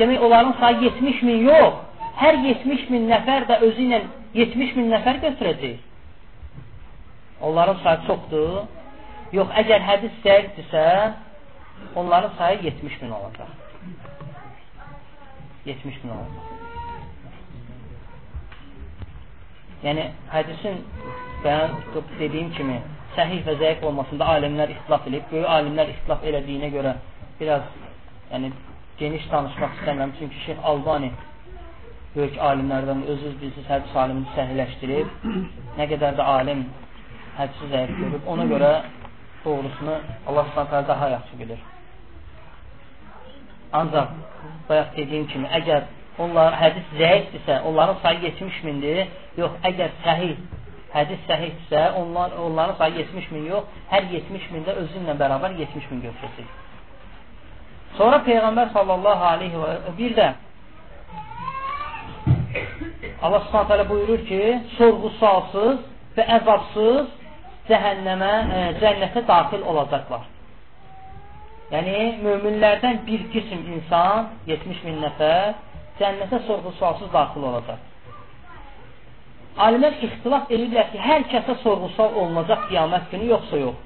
demək 0.00 0.22
onların 0.26 0.54
sayı 0.60 0.80
70 0.88 1.20
min 1.28 1.44
yox, 1.48 1.82
hər 2.18 2.38
70 2.46 2.88
min 2.90 3.08
nəfər 3.10 3.46
də 3.50 3.60
özü 3.68 3.84
ilə 3.88 4.00
70 4.34 4.72
min 4.78 4.90
nəfər 4.94 5.20
götürəcək. 5.22 5.76
Onların 7.44 7.78
sayı 7.84 8.06
çoxdur. 8.08 8.64
Yox, 9.34 9.52
əgər 9.62 9.86
hədis 9.90 10.18
səhihdirsə, 10.24 10.86
onların 12.00 12.34
sayı 12.38 12.62
70 12.66 13.00
min 13.02 13.14
olacaq. 13.20 13.54
70 15.66 16.02
min 16.04 16.16
olacaq. 16.16 16.52
Yəni 19.84 20.04
hədisin 20.32 20.78
bəyan 21.44 21.74
dediyim 22.18 22.52
kimi 22.56 22.78
səhih 23.16 23.42
və 23.46 23.54
zəif 23.60 23.82
olmasında 23.84 24.28
alimlər 24.36 24.70
ixtilaf 24.72 25.08
edib. 25.10 25.26
Böyük 25.32 25.50
alimlər 25.56 25.90
ixtilaf 25.92 26.24
elədiyinə 26.30 26.70
görə 26.72 26.94
biraz 27.40 27.62
yəni 28.32 28.50
geniş 28.98 29.30
danışmaq 29.32 29.72
istəmirəm. 29.78 30.10
Çünki 30.18 30.44
Şeyx 30.46 30.58
Albani 30.70 31.10
böyük 32.16 32.36
alimlərdən 32.48 33.02
özünüz 33.10 33.36
bilirsiniz 33.40 33.68
hədis 33.70 33.96
alimini 34.02 34.30
səhihləşdirib. 34.36 35.08
Nə 35.78 35.88
qədər 35.92 36.18
də 36.18 36.26
alim 36.38 36.64
hədisi 37.38 37.70
zəif 37.72 37.94
görüb. 38.00 38.22
Ona 38.34 38.46
görə 38.52 38.70
doğrusunu 39.44 39.96
Allah 40.28 40.44
Subhanahu 40.50 40.88
daha 40.88 41.08
yaxşı 41.08 41.38
bilir. 41.38 41.60
Ancaq 43.72 44.08
bayaq 44.68 44.96
dediyim 44.96 45.26
kimi 45.32 45.48
əgər 45.60 45.88
onlar 46.18 46.54
hədis 46.62 46.90
zəifdirsə, 46.98 47.62
onların 47.68 47.96
sayı 48.02 48.20
70 48.22 48.62
mindir. 48.68 49.06
Yox, 49.36 49.56
əgər 49.70 49.96
səhih, 50.04 50.36
hədis 50.94 51.24
səhihdirsə, 51.30 51.80
onlar, 51.98 52.36
onların 52.46 52.78
sayı 52.78 53.00
70 53.02 53.30
min 53.34 53.48
yox, 53.50 53.80
hər 53.90 54.06
70 54.12 54.52
mində 54.54 54.76
özü 54.84 55.02
ilə 55.02 55.16
bərabər 55.22 55.58
70 55.58 55.90
min 55.90 56.04
götürəcək. 56.06 56.52
Sonra 57.98 58.22
Peyğəmbər 58.26 58.72
sallallahu 58.74 59.24
aleyhi 59.32 59.60
və 59.60 59.94
bir 59.98 60.16
də 60.18 60.32
Allah 63.24 63.44
subhanət 63.46 63.70
hələ 63.72 63.84
buyurur 63.88 64.24
ki, 64.28 64.40
sorğu 64.78 65.10
sualsız 65.18 65.78
və 66.16 66.24
əzabsız 66.36 67.12
cəhənnəmə, 67.68 68.32
e, 68.56 68.64
cənnətə 68.82 69.22
daxil 69.28 69.62
olacaqlar. 69.72 70.26
Yəni, 71.72 71.94
möminlərdən 72.26 73.00
bir 73.06 73.24
qism 73.32 73.62
insan, 73.76 74.28
70 74.50 74.82
min 74.88 75.00
nəfər, 75.06 75.54
cənnətə 76.00 76.42
sorğu 76.48 76.74
sualsız 76.78 77.12
daxil 77.14 77.46
olacaq. 77.50 77.80
Alimlər 79.64 79.96
ixtilaf 80.02 80.50
edirlər 80.50 80.90
ki, 80.92 80.98
hər 80.98 81.24
kəsə 81.30 81.56
sorğu-sual 81.62 82.18
olunacaq 82.20 82.68
qiyamət 82.68 83.08
günü, 83.14 83.30
yoxsa 83.32 83.62
yox. 83.62 83.80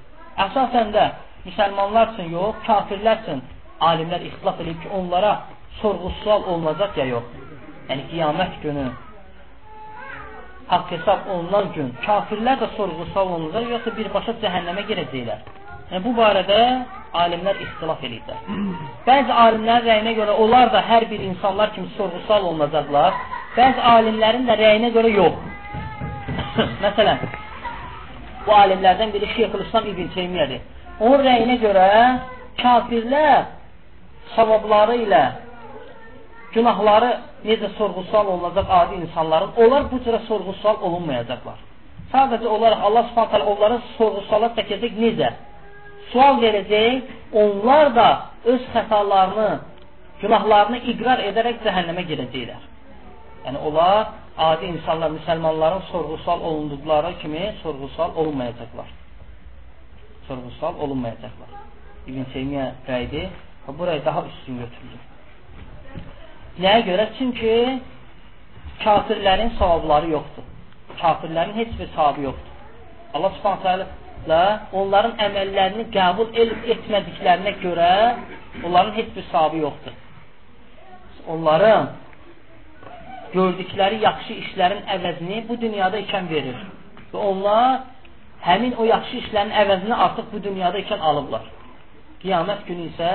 Əsasən 0.48 0.92
də 0.96 1.06
müsəlmanlar 1.44 2.14
üçün 2.14 2.32
yox, 2.32 2.58
kafirlər 2.66 3.22
üçün 3.22 3.44
alimlər 3.80 4.24
ixtilaf 4.28 4.60
edib 4.60 4.80
ki, 4.82 4.88
onlara 4.98 5.32
sorğu-sual 5.80 6.42
olunacaq 6.52 6.96
ya 6.98 7.06
yox. 7.14 7.26
Yəni 7.88 8.08
qiyamət 8.12 8.58
günü 8.62 8.86
haqq 10.68 10.90
hesab 10.96 11.28
olunan 11.32 11.72
gün 11.76 11.92
kafirlər 12.06 12.58
də 12.62 12.68
sorğu-sual 12.76 13.34
olunacaq, 13.36 13.70
yoxsa 13.74 13.94
birbaşa 13.98 14.34
cəhənnəmə 14.42 14.84
girəcəklər. 14.90 15.40
Yəni 15.90 16.04
bu 16.04 16.12
barədə 16.18 16.60
alimlər 17.22 17.60
ixtilaf 17.64 18.02
edirlər. 18.04 18.40
Bəzi 19.08 19.36
alimlərin 19.44 19.86
rəyinə 19.88 20.14
görə 20.18 20.36
onlar 20.44 20.72
da 20.74 20.82
hər 20.84 21.08
bir 21.10 21.22
insanlar 21.30 21.72
kimi 21.74 21.88
sorğu-sual 21.96 22.50
olunacaqlar. 22.50 23.20
Bəzi 23.56 23.84
alimlərin 23.94 24.48
də 24.48 24.58
rəyinə 24.60 24.90
görə 24.96 25.12
yox. 25.14 25.38
Məsələn, 26.84 27.22
bu 28.46 28.56
alimlərdən 28.62 29.14
biri 29.14 29.30
Şeyxülislam 29.36 29.88
İbn 29.92 30.10
Teymiyədir. 30.16 30.66
Onun 31.00 31.24
rəyinə 31.24 31.56
görə 31.62 31.88
kafirlər 32.60 33.46
savabları 34.36 34.96
ilə 35.04 35.24
günahları 36.54 37.10
necə 37.44 37.68
sorğu-sual 37.78 38.26
olunacaq 38.26 38.66
adi 38.80 38.94
insanların, 39.04 39.50
onlar 39.62 39.90
bu 39.92 39.96
cürə 40.04 40.20
sorğu-sual 40.28 40.76
olunmayacaqlar. 40.86 41.58
Sadəcə 42.12 42.46
olaraq 42.56 42.80
Allah 42.88 43.04
Subhanahu 43.10 43.50
onları 43.52 43.78
sorğu-suala 43.98 44.48
çəkəcək 44.58 44.94
necə? 45.04 45.32
Sual 46.12 46.40
verəcək, 46.44 47.02
onlar 47.42 47.94
da 47.96 48.08
öz 48.44 48.62
xətalarını, 48.74 49.50
günahlarını 50.22 50.78
iqrar 50.92 51.20
edərək 51.30 51.60
cəhənnəmə 51.66 52.06
girəcəklər. 52.10 52.62
Yəni 53.44 53.58
onlar 53.66 54.14
adi 54.48 54.72
insanlar, 54.72 55.10
müsəlmanların 55.18 55.82
sorğusal 55.92 56.40
olunduqları 56.48 57.12
kimi 57.20 57.54
sorğusal 57.62 58.16
olmayacaqlar. 58.16 58.88
Sorğusal 60.28 60.74
olunmayacaqlar. 60.84 61.50
İbn 62.08 62.24
Teymiyyə 62.32 62.66
rəydi 62.88 63.28
və 63.68 63.76
bu 63.78 63.86
rəy 63.88 64.00
daha 64.04 64.24
üstün 64.30 64.62
götürülür. 64.62 65.02
Nəyə 66.64 66.84
görə? 66.88 67.04
Çünki 67.18 67.54
kafirlərin 68.82 69.52
savabları 69.58 70.10
yoxdur. 70.16 70.46
Kafirlərin 71.02 71.54
heç 71.60 71.74
bir 71.78 71.88
savabı 71.96 72.22
yoxdur. 72.28 72.54
Allah 73.14 73.30
Subhanahu 73.36 73.62
taala 73.62 73.86
onların 74.72 75.14
əməllərini 75.26 75.84
qəbul 75.94 76.32
etmədiklərinə 76.74 77.52
görə 77.62 77.92
onların 78.64 78.94
heç 78.96 79.12
bir 79.16 79.28
savabı 79.32 79.62
yoxdur. 79.66 79.94
Onların 81.28 81.92
gördükləri 83.36 84.00
yaxşı 84.08 84.40
işlərin 84.42 84.82
əvəzini 84.96 85.44
bu 85.48 85.60
dünyada 85.60 86.00
ikən 86.06 86.30
verir. 86.32 86.58
Və 87.12 87.20
onlar 87.30 87.84
həmin 88.48 88.74
o 88.80 88.88
yaxşı 88.88 89.22
işlərin 89.22 89.54
əvəzini 89.62 89.94
artıq 90.08 90.32
bu 90.32 90.42
dünyada 90.42 90.80
ikən 90.80 91.04
alıblar. 91.12 91.44
Qiyamət 92.22 92.64
günü 92.66 92.88
isə 92.90 93.10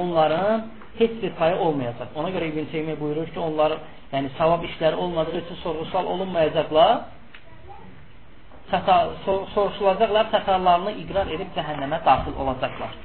onların 0.00 0.64
heç 0.98 1.12
bir 1.22 1.32
payı 1.38 1.56
olmayacaq. 1.66 2.08
Ona 2.18 2.30
görə 2.34 2.48
İbn 2.50 2.66
Teymiyyə 2.72 2.96
buyurur 3.00 3.28
ki, 3.34 3.38
onlar 3.40 3.76
yəni 4.12 4.32
savab 4.38 4.64
işləri 4.66 4.96
olmadığı 5.04 5.36
üçün 5.42 5.58
sorğusal 5.62 6.06
olunmayacaqlar. 6.14 6.96
Xəta 8.72 8.96
sor 9.24 9.46
soruşulacaqlar, 9.54 10.26
xətalarını 10.32 10.96
iqrar 11.02 11.30
edib 11.36 11.54
cəhənnəmə 11.56 12.02
daxil 12.08 12.34
olacaqlar. 12.42 12.96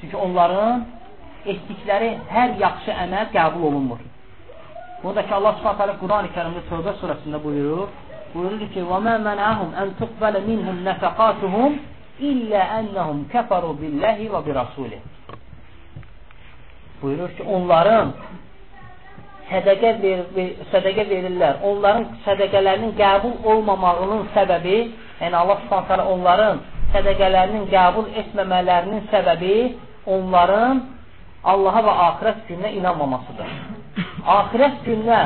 Çünki 0.00 0.16
onların 0.26 0.84
etdikləri 1.52 2.10
hər 2.34 2.54
yaxşı 2.60 2.92
əməl 3.04 3.32
qəbul 3.34 3.66
olunmur. 3.70 4.04
Buradakı 5.02 5.34
Allah 5.34 5.56
Subhanahu 5.58 5.80
taala 5.80 5.96
Quran-ı 6.02 6.28
Kərimdə 6.36 6.62
Tövbə 6.68 6.94
surəsində 7.00 7.40
buyurur. 7.46 7.88
Buyurur 8.34 8.62
ki: 8.74 8.84
"Və 8.90 9.00
mə 9.06 9.16
mənəhum 9.26 9.74
an 9.80 9.90
tuqbala 9.98 10.40
minhum 10.50 10.84
nafaqatuhum 10.84 11.80
illə 12.20 12.62
ennehum 12.78 13.24
kafaru 13.32 13.74
billahi 13.80 14.28
və 14.32 14.44
bi 14.46 14.54
rasulih." 14.54 15.02
Buyurur 17.02 17.30
ki, 17.36 17.42
onların 17.42 18.12
sədəqə 19.50 19.90
ver, 20.02 20.24
sədəqə 20.72 21.04
verirlər. 21.10 21.60
Onların 21.70 22.06
sədəqələrinin 22.26 22.94
qəbul 23.00 23.34
olmamağının 23.52 24.28
səbəbi, 24.36 24.78
yəni 25.20 25.36
Allah 25.42 25.60
Subhanahu 25.66 26.16
onların 26.16 26.62
sədəqələrinin 26.94 27.68
qəbul 27.72 28.10
etməmələrinin 28.22 29.06
səbəbi 29.12 29.54
onların 30.06 30.84
Allaha 31.44 31.80
və 31.84 31.94
axirət 32.08 32.46
gününə 32.48 32.70
inanmamasıdır 32.78 33.50
axirət 34.24 34.84
gününə 34.86 35.20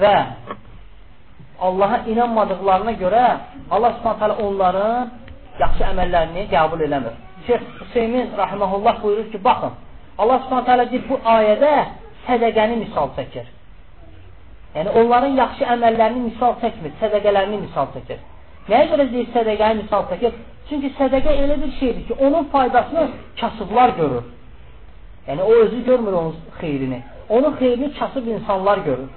və 0.00 0.14
Allaha 1.64 2.00
inanmadıqlarına 2.10 2.94
görə 3.00 3.24
Allah 3.70 3.92
Subhanahu 3.98 4.46
onların 4.48 5.12
yaxşı 5.60 5.84
əməllərini 5.92 6.46
qəbul 6.54 6.84
eləmir. 6.86 7.14
Şeyx 7.46 7.62
Hüseymin 7.80 8.30
rahimehullah 8.36 9.02
buyurur 9.02 9.32
ki, 9.32 9.44
baxın, 9.44 9.72
Allah 10.18 10.38
Subhanahu 10.44 10.90
deyir 10.90 11.04
bu 11.08 11.18
ayədə 11.36 11.72
sədaqəni 12.26 12.76
misal 12.84 13.10
çəkir. 13.18 13.46
Yəni 14.74 14.90
onların 15.00 15.36
yaxşı 15.42 15.64
əməllərini 15.74 16.22
misal 16.30 16.56
çəkmir, 16.62 16.94
sədaqələrini 17.02 17.60
misal 17.66 17.90
çəkir. 17.94 18.20
Nəyə 18.68 18.90
görə 18.92 19.08
deyir 19.12 19.28
sədaqəni 19.36 19.82
misal 19.82 20.06
çəkir? 20.10 20.38
Çünki 20.68 20.90
sədaqə 20.98 21.34
elə 21.44 21.58
bir 21.62 21.72
şeydir 21.80 22.06
ki, 22.08 22.14
onun 22.26 22.44
faydasını 22.54 23.08
kasıblar 23.40 23.88
görür. 23.98 24.24
Yəni 25.28 25.42
o 25.42 25.52
özü 25.52 25.84
görmür 25.84 26.12
onun 26.12 26.36
xeyrini. 26.60 27.02
Onun 27.28 27.56
xeyrini 27.56 27.94
kasıb 27.98 28.26
insanlar 28.26 28.78
görür. 28.78 29.08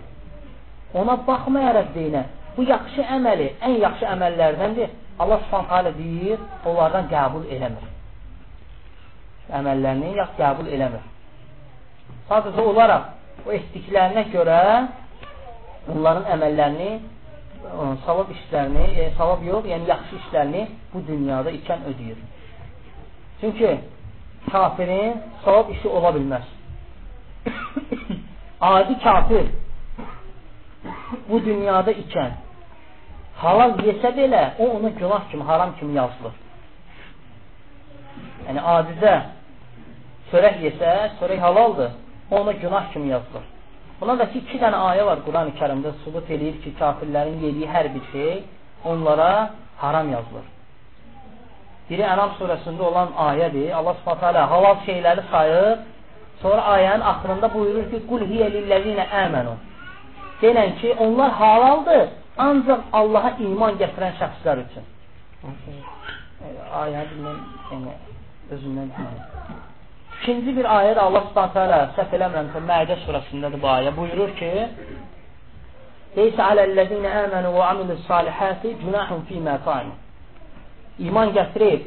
Ona 0.94 1.28
baxmayaraq 1.28 1.90
deyinə, 1.96 2.24
bu 2.58 2.64
yaxşı 2.64 3.02
əməli 3.18 3.48
ən 3.68 3.80
yaxşı 3.86 4.06
əməllərdəndir. 4.14 4.90
Allah 5.20 5.42
subhanə 5.52 5.94
deyir, 5.98 6.40
onlardan 6.66 7.08
qəbul 7.10 7.48
eləmir. 7.56 7.86
Əməllərini 9.58 10.14
yax 10.18 10.36
qəbul 10.38 10.70
eləmir. 10.76 11.04
Sadəcə 12.30 12.66
olaraq 12.72 13.48
o 13.48 13.54
etdiklərinə 13.56 14.28
görə 14.34 14.62
onların 15.94 16.26
əməllərini, 16.36 16.90
savab 18.06 18.32
işlərini, 18.36 18.86
e, 19.02 19.12
savab 19.18 19.44
yox, 19.44 19.66
yəni 19.72 19.90
yaxşı 19.90 20.20
işlərini 20.22 20.64
bu 20.94 21.04
dünyada 21.08 21.52
ikən 21.52 21.88
ödəyir. 21.90 22.20
Çünki 23.42 23.80
kafirin 24.52 25.22
savab 25.46 25.72
işi 25.72 25.88
ola 25.88 26.14
bilməz. 26.16 26.46
adi 28.62 29.00
kafir 29.04 29.48
bu 31.30 31.46
dünyada 31.46 31.92
ikən 31.92 32.32
halal 33.42 33.78
yesə 33.86 34.12
belə 34.18 34.44
o 34.60 34.70
ona 34.78 34.90
günah 34.90 35.30
kimi, 35.32 35.44
haram 35.44 35.76
kimi 35.80 35.94
yazılır. 35.98 36.36
Yəni, 38.48 38.64
adicə 38.76 39.14
çörək 40.32 40.60
yesə, 40.66 40.94
çörək 41.20 41.40
halaldır. 41.40 41.92
Ona 42.32 42.52
günah 42.52 42.92
kimi 42.94 43.08
yazılır. 43.16 43.46
Buna 44.02 44.18
da 44.20 44.28
ki, 44.32 44.44
iki 44.46 44.60
dənə 44.62 44.78
ayə 44.92 45.06
var 45.06 45.24
Quran-ı 45.26 45.56
kərimdə 45.60 45.94
subut 46.04 46.30
edir 46.36 46.60
ki, 46.64 46.74
kafirlərin 46.80 47.40
yediyi 47.46 47.70
hər 47.76 47.90
bir 47.96 48.04
şey 48.12 48.44
onlara 48.86 49.32
haram 49.78 50.12
yazılır. 50.12 50.46
Biri 51.90 52.04
Ənam 52.04 52.36
surəsində 52.40 52.84
olan 52.90 53.14
ayədir. 53.30 53.72
Allah 53.78 53.96
subhanətə 54.02 54.44
halal 54.52 54.82
şeyləri 54.88 55.24
sayır. 55.32 55.78
Sonra 56.42 56.62
ayənin 56.76 57.04
axırında 57.12 57.48
buyurur 57.54 57.86
ki, 57.92 58.04
Qul 58.10 58.26
hiyə 58.32 58.50
lilləzinə 58.56 59.06
əmənu. 59.24 59.56
Denən 60.42 60.76
ki, 60.82 60.94
onlar 61.06 61.32
halaldır, 61.42 62.10
ancaq 62.46 62.94
Allaha 63.00 63.34
iman 63.48 63.80
gətirən 63.82 64.14
şəxslər 64.22 64.64
üçün. 64.66 64.86
Ayəni 66.82 67.10
bilməm, 67.14 67.42
yəni, 67.72 67.96
özümdən 68.54 68.94
bilməm. 68.96 69.58
İkinci 70.18 70.56
bir 70.58 70.66
ayədə 70.78 71.04
Allah 71.08 71.28
subhanətə 71.30 71.64
alə, 71.66 71.82
səhv 71.98 72.16
eləmirəmsə, 72.18 72.64
Məidə 72.70 72.98
surəsindədir 73.06 73.62
bu 73.62 73.70
ayə. 73.74 73.94
Buyurur 73.98 74.34
ki, 74.40 74.52
Leysə 76.18 76.42
aləl-ləzinə 76.42 77.10
əmənu 77.24 77.52
və 77.54 77.66
amilus 77.72 78.06
salihəti 78.08 78.74
günahun 78.82 79.26
fīmə 79.30 79.58
qaim. 79.66 79.92
İman 81.10 81.34
gətirib, 81.36 81.84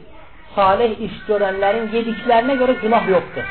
salih 0.54 1.00
iş 1.06 1.16
görənlərin 1.28 1.88
yediklərinə 1.94 2.54
görə 2.60 2.76
günah 2.82 3.08
yoxdur. 3.10 3.48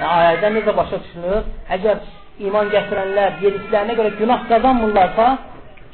Yəni, 0.00 0.10
ayədən 0.10 0.58
necə 0.58 0.74
başa 0.76 1.00
düşülür? 1.06 1.48
Əgər 1.76 2.04
iman 2.48 2.68
gətirənlər 2.74 3.40
yediklərinə 3.46 3.96
görə 4.00 4.12
günah 4.20 4.44
qazanmırlarsa, 4.52 5.26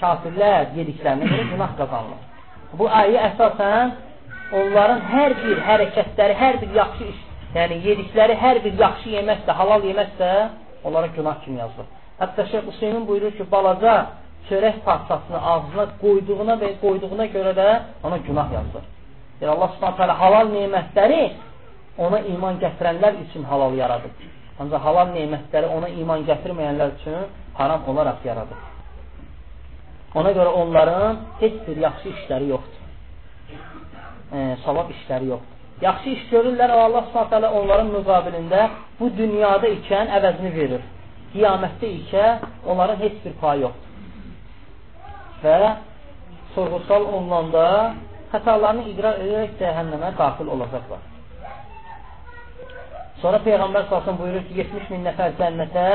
kafirlər 0.00 0.74
yediklərinə 0.78 1.30
görə 1.32 1.46
günah 1.52 1.72
qazanmır. 1.80 2.20
Bu 2.78 2.88
ayə 3.00 3.24
əsasən 3.30 3.94
onların 4.58 5.02
hər 5.12 5.34
bir 5.42 5.60
hərəkətləri, 5.68 6.36
hər 6.42 6.60
bir 6.62 6.74
yaxşı 6.76 7.08
iş, 7.12 7.18
yəni 7.56 7.80
yedikləri 7.86 8.36
hər 8.42 8.62
bir 8.64 8.78
yaxşı 8.82 9.14
yeməksə, 9.16 9.56
halal 9.60 9.84
yeməksə, 9.88 10.30
onlara 10.84 11.10
günah 11.16 11.42
kimi 11.44 11.58
yazılır. 11.62 11.88
Hətta 12.20 12.46
Şeyh 12.50 12.62
Hüseynin 12.66 13.06
buyurur 13.08 13.32
ki, 13.38 13.44
balaca 13.52 13.94
çörək 14.48 14.80
parçasını 14.86 15.40
ağzına 15.52 15.84
qoyduğuna 16.02 16.56
və 16.62 16.70
qoyduğuna 16.82 17.26
görə 17.34 17.52
də 17.60 17.68
ona 18.04 18.18
günah 18.28 18.52
yazılır. 18.58 18.86
Yəni 19.40 19.52
Allah 19.54 19.70
Subhanahu 19.74 20.18
halal 20.22 20.48
nemətləri 20.54 21.20
ona 21.98 22.20
iman 22.32 22.58
gətirənlər 22.62 23.20
üçün 23.26 23.44
halal 23.50 23.76
yaradıb. 23.82 24.24
Ancaq 24.62 24.82
halal 24.82 25.12
nemətləri 25.14 25.70
ona 25.76 25.88
iman 26.02 26.24
gətirməyənlər 26.30 26.96
üçün 26.98 27.28
haram 27.60 27.86
olaraq 27.90 28.24
yaradıb. 28.24 28.77
Ona 30.18 30.32
görə 30.38 30.50
onların 30.62 31.18
heç 31.40 31.56
bir 31.66 31.76
yaxşı 31.86 32.08
işləri 32.16 32.48
yoxdur. 32.54 32.84
E, 34.36 34.38
savab 34.64 34.90
işləri 34.94 35.28
yoxdur. 35.32 35.58
Yaxşı 35.80 36.08
iş 36.10 36.22
görürlər, 36.32 36.70
Allah 36.74 37.04
Subhanahu 37.12 37.58
onların 37.60 37.90
müqabilində 37.96 38.62
bu 39.00 39.10
dünyada 39.18 39.68
ikən 39.78 40.10
əvəzini 40.18 40.50
verir. 40.54 40.80
Qiyamətdə 41.34 41.90
ikən 42.00 42.48
onların 42.66 42.98
heç 43.04 43.20
bir 43.24 43.36
payı 43.42 43.62
yoxdur. 43.66 43.92
Və 45.44 45.58
sorğusal 46.54 47.04
olunanda 47.12 47.66
xətalarını 48.32 48.88
idrar 48.92 49.20
edərək 49.22 49.54
cəhənnəmə 49.60 50.10
daxil 50.18 50.50
olacaqlar. 50.54 51.04
Sonra 53.22 53.38
Peyğəmbər 53.46 53.86
salsın 53.90 54.18
buyurur 54.18 54.44
ki, 54.48 54.58
70 54.62 54.90
min 54.94 55.06
nəfər 55.10 55.38
cənnətə 55.38 55.86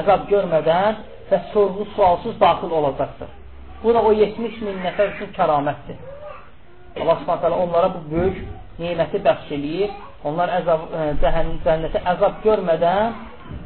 əzab 0.00 0.26
görmədən 0.32 1.04
və 1.30 1.42
sorğu 1.52 1.86
sualsız 1.96 2.40
daxil 2.40 2.72
olacaqdır. 2.80 3.39
Bu 3.84 3.94
da 3.94 4.02
o 4.02 4.12
70 4.12 4.60
min 4.66 4.80
nəfər 4.84 5.14
üçün 5.14 5.30
kəramətdir. 5.36 5.98
Allah 7.00 7.20
subhanət 7.22 7.56
onlara 7.56 7.88
bu 7.94 8.02
böyük 8.10 8.40
neməti 8.82 9.20
bəxş 9.24 9.52
eləyir. 9.56 9.92
Onlar 10.24 10.52
əzab, 10.58 10.82
e, 10.92 11.04
cənnətə 11.64 12.02
əzab 12.12 12.42
görmədən, 12.44 13.14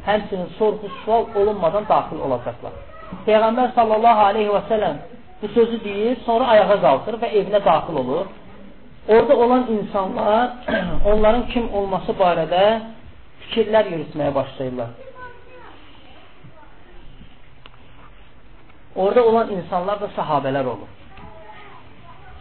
həmçinin 0.05 0.47
sorğu 0.59 0.91
sual 1.03 1.25
olunmadan 1.35 1.87
daxil 1.89 2.21
olacaqlar. 2.27 2.77
Peyğəmbər 3.27 3.73
sallallahu 3.75 4.25
aleyhi 4.29 4.53
və 4.53 4.63
sələm 4.71 5.01
bu 5.41 5.47
sözü 5.57 5.83
deyir, 5.83 6.17
sonra 6.25 6.47
ayağa 6.53 6.77
qalxır 6.85 7.19
və 7.23 7.31
evinə 7.41 7.61
daxil 7.65 7.99
olur. 8.03 8.25
Orada 9.07 9.37
olan 9.37 9.67
insanlar 9.77 10.49
onların 11.11 11.47
kim 11.53 11.67
olması 11.73 12.15
barədə 12.21 12.63
fikirlər 13.43 13.91
yürütməyə 13.93 14.35
başlayırlar. 14.35 15.04
Orada 18.95 19.25
olan 19.25 19.49
insanlar 19.51 19.99
da 20.01 20.07
sahabələr 20.17 20.65
olur. 20.73 20.91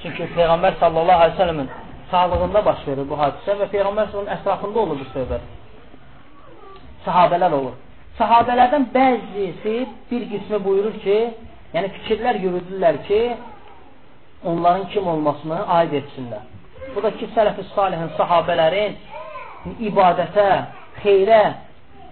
Çünki 0.02 0.28
Peyğəmbər 0.36 0.78
sallallahu 0.80 1.20
aleyhi 1.22 1.32
ve 1.32 1.36
sellemin 1.36 1.70
sağlığında 2.10 2.64
baş 2.64 2.86
verir 2.88 3.08
bu 3.10 3.16
hadisə 3.22 3.56
və 3.60 3.66
Peyğəmbər 3.74 4.10
sallallahu 4.10 4.36
ətrafında 4.36 4.78
olur 4.84 5.00
bu 5.02 5.06
söhbət. 5.16 5.48
Sahabələr 7.06 7.56
olur. 7.58 7.74
Sahabələrdən 8.20 8.86
bəzisi 8.94 9.74
bir 10.10 10.28
qismi 10.30 10.62
buyurur 10.64 10.94
ki, 11.06 11.18
yəni 11.74 11.90
fikirlər 11.96 12.38
yürüdürlər 12.44 13.00
ki, 13.08 13.20
onların 14.44 14.88
kim 14.94 15.08
olmasını 15.08 15.58
aid 15.78 15.92
etsinlər. 16.00 16.46
Bu 16.94 17.02
da 17.02 17.10
ki, 17.18 17.28
sələf-i 17.34 17.66
salihin 17.74 18.14
sahabələrin 18.18 18.98
ibadətə, 19.90 20.48
xeyrə 21.02 21.42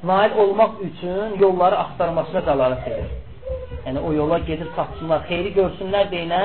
nail 0.02 0.38
olmaq 0.44 0.81
üçün 0.88 1.37
yolları 1.44 1.78
axtarmasına 1.85 2.42
dəlalət 2.48 2.88
edir. 2.94 3.21
Yəni, 3.87 3.98
o 3.98 4.12
yola 4.14 4.38
gedib 4.48 4.70
tapsınlar, 4.76 5.24
xeyri 5.30 5.52
görsünlər 5.58 6.11
deyinə, 6.12 6.42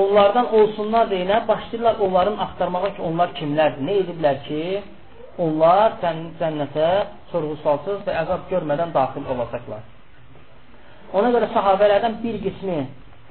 onlardan 0.00 0.52
olsunlar 0.58 1.08
deyinə, 1.10 1.40
başlayırlar 1.48 2.02
onların 2.06 2.36
axtarmağa 2.46 2.90
ki, 2.96 3.02
onlar 3.08 3.32
kimlərdir, 3.38 3.82
nə 3.88 3.96
ediblər 4.02 4.42
ki, 4.48 4.62
onlar 5.44 5.96
cənnətə 6.02 6.90
sorğu-salsız 7.32 8.04
və 8.06 8.18
əzab 8.22 8.46
görmədən 8.52 8.94
daxil 8.94 9.26
olacaqlar. 9.34 9.82
Ona 11.14 11.30
görə 11.34 11.48
sahabələrdən 11.54 12.20
bir 12.22 12.38
qismi 12.44 12.78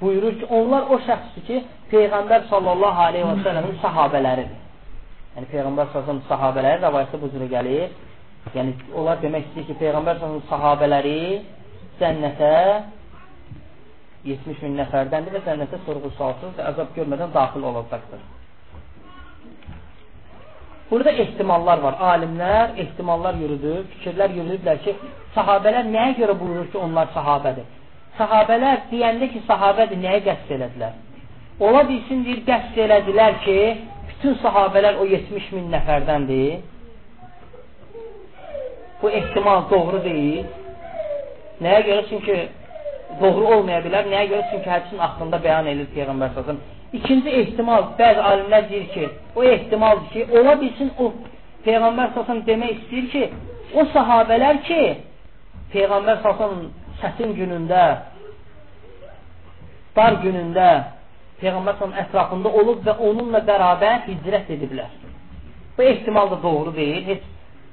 buyurur 0.01 0.35
ki, 0.39 0.47
onlar 0.59 0.89
o 0.91 0.99
şəxsdir 1.07 1.47
ki, 1.47 1.61
Peyğəmbər 1.93 2.47
sallallahu 2.51 3.01
aleyhi 3.07 3.27
və 3.29 3.37
səlləmin 3.45 3.79
sahabələridir. 3.83 4.59
Yəni, 5.35 5.49
Peyğəmbər 5.53 5.91
sallallahu 5.93 6.27
sahabələri 6.31 6.83
rəvayətdə 6.83 7.19
bu 7.21 7.29
cürə 7.33 7.47
gəlir. 7.51 7.93
Yəni, 8.55 8.73
onlar 8.99 9.21
demək 9.23 9.47
istəyir 9.49 9.69
ki, 9.69 9.77
Peyğəmbər 9.83 10.19
sallallahu 10.19 10.49
sahabələri 10.51 11.19
cənnətə 12.01 12.53
70 14.25 14.61
min 14.63 14.77
nəfərdəndir 14.79 15.35
və 15.35 15.41
cənnətə 15.47 15.81
sorğu-salsız 15.85 16.55
və 16.57 16.69
əzab 16.71 16.95
görmədən 16.95 17.33
daxil 17.33 17.65
olacaqdır. 17.71 18.21
Burada 20.91 21.11
ehtimallar 21.23 21.79
var. 21.83 21.95
Alimlər 22.11 22.75
ehtimallar 22.83 23.35
yürüdüb, 23.41 23.87
fikirlər 23.95 24.35
yürüdüblər 24.37 24.81
ki, 24.85 24.93
sahabələr 25.35 25.87
nəyə 25.89 26.17
görə 26.19 26.35
buyurur 26.39 26.67
ki, 26.71 26.77
onlar 26.77 27.09
sahabədir? 27.15 27.65
Sahabələr 28.19 28.83
deyəndə 28.91 29.31
ki, 29.33 29.41
sahabədir, 29.47 29.99
nəyə 30.03 30.21
qəsd 30.27 30.53
elədilər? 30.57 30.99
Ola 31.59 31.83
bilsin, 31.89 32.21
deyir, 32.27 32.43
qəsd 32.49 32.77
elədilər 32.85 33.39
ki, 33.45 33.57
bütün 34.11 34.37
sahabələr 34.43 35.01
o 35.01 35.07
70 35.09 35.51
min 35.57 35.71
nəfərdəndir. 35.73 36.61
Bu 39.01 39.09
ehtimal 39.19 39.65
doğru 39.71 40.03
deyil. 40.03 40.45
Nəyə 41.63 41.81
görə? 41.87 42.05
Çünki 42.11 42.37
doğru 43.21 43.45
olmaya 43.55 43.81
bilər. 43.85 44.07
Nəyə 44.11 44.29
görə? 44.31 44.45
Çünki 44.51 44.69
hədisin 44.69 45.03
axırında 45.07 45.39
bəyan 45.45 45.69
edir 45.73 45.89
Peyğəmbər 45.95 46.33
səsəm. 46.37 46.61
İkinci 46.93 47.29
ehtimal, 47.41 47.87
bəzi 47.99 48.21
alimlər 48.29 48.69
deyir 48.69 48.87
ki, 48.93 49.09
o 49.35 49.43
ehtimaldır 49.43 50.09
ki, 50.13 50.25
ola 50.39 50.53
bilsin 50.61 50.91
o 50.99 51.11
Peyğəmbər 51.65 52.13
səsəm 52.17 52.43
demək 52.49 52.73
istəyir 52.77 53.07
ki, 53.13 53.23
o 53.73 53.85
sahabələr 53.95 54.59
ki, 54.67 54.81
Peyğəmbər 55.73 56.19
səsəm 56.25 56.57
çətin 57.01 57.33
günündə, 57.39 57.83
dar 59.95 60.19
günündə 60.25 60.67
Peyğəmbər 61.41 61.79
s.ə.v 61.79 61.93
ətrafında 62.05 62.51
olub 62.61 62.83
və 62.85 62.97
onunla 63.09 63.41
bərabər 63.47 64.05
hicrət 64.09 64.53
ediblər. 64.57 64.91
Bu 65.77 65.83
ehtimal 65.83 66.29
da 66.31 66.37
doğru 66.43 66.75
deyil. 66.75 67.01
Heç, 67.09 67.23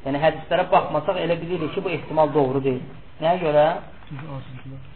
yəni 0.06 0.22
hədislərə 0.22 0.64
baxmasaq 0.72 1.20
elə 1.26 1.36
bilirik 1.42 1.74
ki, 1.74 1.84
bu 1.84 1.92
ehtimal 1.98 2.32
doğru 2.34 2.64
deyil. 2.64 2.80
Nəyə 3.20 3.42
görə? 3.44 3.66
Çünki, 4.08 4.89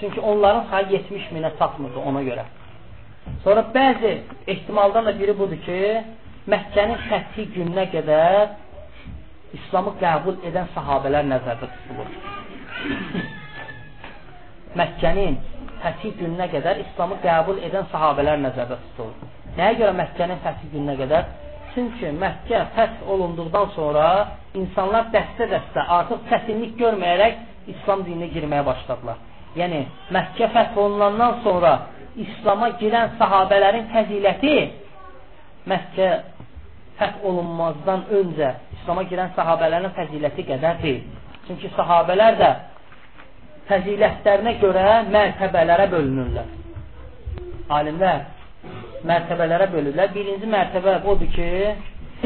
çünki 0.00 0.20
onların 0.20 0.64
sayı 0.70 0.86
70 0.90 1.22
minə 1.36 1.50
çatmırdı 1.58 1.98
ona 1.98 2.22
görə. 2.22 2.44
Sonra 3.44 3.60
bəzi 3.74 4.12
ehtimaldan 4.46 5.06
da 5.06 5.18
biri 5.20 5.38
budur 5.38 5.60
ki, 5.66 5.78
Məkkənin 6.52 6.98
fəthi 7.08 7.46
gününə 7.54 7.86
qədər 7.94 8.50
İslamı 9.56 9.94
qəbul 10.02 10.42
edən 10.48 10.66
sahabələr 10.74 11.24
nəzərdə 11.30 11.68
tutulur. 11.76 12.10
Məkkənin 14.80 15.38
fəthi 15.84 16.12
gününə 16.18 16.50
qədər 16.52 16.82
İslamı 16.84 17.16
qəbul 17.24 17.62
edən 17.68 17.88
sahabələr 17.94 18.42
nəzərdə 18.44 18.76
tutulur. 18.82 19.32
Nəyə 19.56 19.78
görə 19.80 19.96
Məkkənin 20.02 20.44
fəthi 20.44 20.68
gününə 20.74 20.98
qədər? 21.00 21.32
Çünki 21.74 22.12
Məkkə 22.20 22.60
fəth 22.76 23.08
olunduqdan 23.14 23.72
sonra 23.78 24.06
insanlar 24.60 25.08
dəstə-dəstə 25.14 25.88
artıq 25.98 26.28
çətinlik 26.28 26.76
görməyərək 26.82 27.40
İslam 27.72 28.04
dininə 28.06 28.28
girməyə 28.34 28.66
başladılar. 28.66 29.16
Yəni, 29.58 29.84
Məkkə 30.14 30.48
fəth 30.54 30.78
olunandan 30.82 31.40
sonra 31.44 31.74
İslama 32.24 32.72
girən 32.80 33.14
sahabələrin 33.20 33.86
fəziləti 33.92 34.54
Məkkə 35.70 36.08
fəth 36.98 37.24
olunmazdan 37.26 38.06
öncə 38.18 38.50
İslam'a 38.78 39.06
girən 39.08 39.30
sahabələrin 39.36 39.94
fəziləti 39.96 40.44
qədər 40.50 40.80
deyil. 40.82 41.04
Çünki 41.46 41.70
sahabələr 41.76 42.36
də 42.40 42.50
fəzilətlərinə 43.70 44.52
görə 44.60 44.84
mərtəbələrə 45.14 45.86
bölünürlər. 45.94 46.50
Alimlər 47.78 48.26
mərtəbələrə 49.08 49.70
bölürlər. 49.72 50.12
Birinci 50.12 50.50
mərtəbə 50.52 50.98
odur 51.12 51.30
ki, 51.32 51.48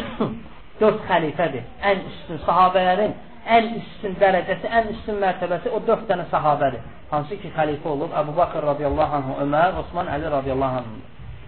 dörd 0.81 1.01
xəlifədir. 1.07 1.65
Ən 1.91 2.05
üstün 2.11 2.43
sahabələrin 2.47 3.15
ən 3.57 3.69
üstün 3.81 4.17
dərəcəsi, 4.21 4.69
ən 4.79 4.91
üstün 4.93 5.19
mərtəbəsi 5.23 5.73
o 5.73 5.81
dörd 5.87 6.05
dənə 6.11 6.27
sahabədir. 6.33 6.83
Hansı 7.11 7.39
ki, 7.41 7.51
xəlifə 7.57 7.89
olub 7.89 8.13
Əbu 8.21 8.35
Bakır 8.37 8.67
radiyallahu 8.73 9.17
anhu, 9.19 9.37
Ömər, 9.45 9.79
Osman, 9.83 10.11
Əli 10.13 10.31
radiyallahu 10.35 10.81
anhu. 10.83 10.99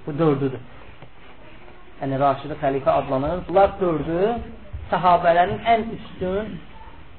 Bu 0.07 0.14
dördüdür. 0.18 0.62
Yəni, 2.01 2.18
Raşidi 2.22 2.57
xəlifə 2.62 2.94
adlanır. 3.03 3.44
Bunlar 3.48 3.76
dördü 3.80 4.20
sahabələrin 4.90 5.61
ən 5.74 5.86
üstün 5.98 6.55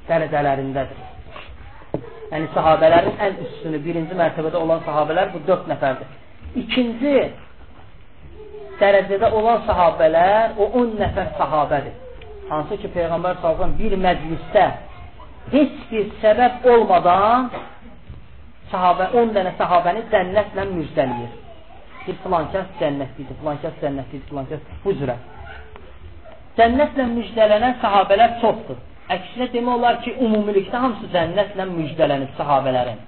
dərəcələrindədir. 0.10 1.06
Yəni, 2.32 2.50
sahabələrin 2.56 3.22
ən 3.28 3.40
üstünü, 3.46 3.84
birinci 3.86 4.18
mərtəbədə 4.18 4.58
olan 4.58 4.82
sahabələr 4.88 5.34
bu 5.36 5.44
dörd 5.48 5.70
nəfərdir. 5.70 6.10
İkinci 6.64 7.16
dərəcədə 8.82 9.30
olan 9.38 9.62
sahabələr 9.70 10.58
o 10.58 10.72
10 10.82 10.96
nəfər 11.04 11.36
sahabədir. 11.38 12.01
Hansı 12.52 12.78
ki, 12.82 12.90
Peyğəmbər 12.96 13.38
sallallahu 13.42 13.78
bir 13.80 13.94
məclisdə 14.06 14.64
heç 15.54 15.76
bir 15.92 16.10
səbəb 16.24 16.66
olmadan 16.74 17.46
sahabə 18.72 19.08
10 19.22 19.32
dənə 19.38 19.54
sahabəni 19.60 20.02
cənnətlə 20.14 20.66
müjdələyir. 20.72 21.32
Bir 22.06 22.18
filan 22.24 22.50
kəs 22.54 22.74
cənnətlidir, 22.82 23.38
filan 23.40 23.62
kəs 23.64 23.78
cənnətlidir, 23.84 24.26
filan 24.30 24.50
kəs 24.52 24.66
bu 24.84 24.96
cürə. 25.00 25.16
Cənnətlə 26.60 27.06
müjdələnən 27.14 27.78
sahabələr 27.86 28.36
çoxdur. 28.44 28.82
Əksinə 29.16 29.48
demək 29.56 29.78
olar 29.78 30.02
ki, 30.04 30.18
ümumilikdə 30.26 30.84
hamısı 30.84 31.08
cənnətlə 31.16 31.70
müjdələnib 31.72 32.36
sahabələrin. 32.40 33.00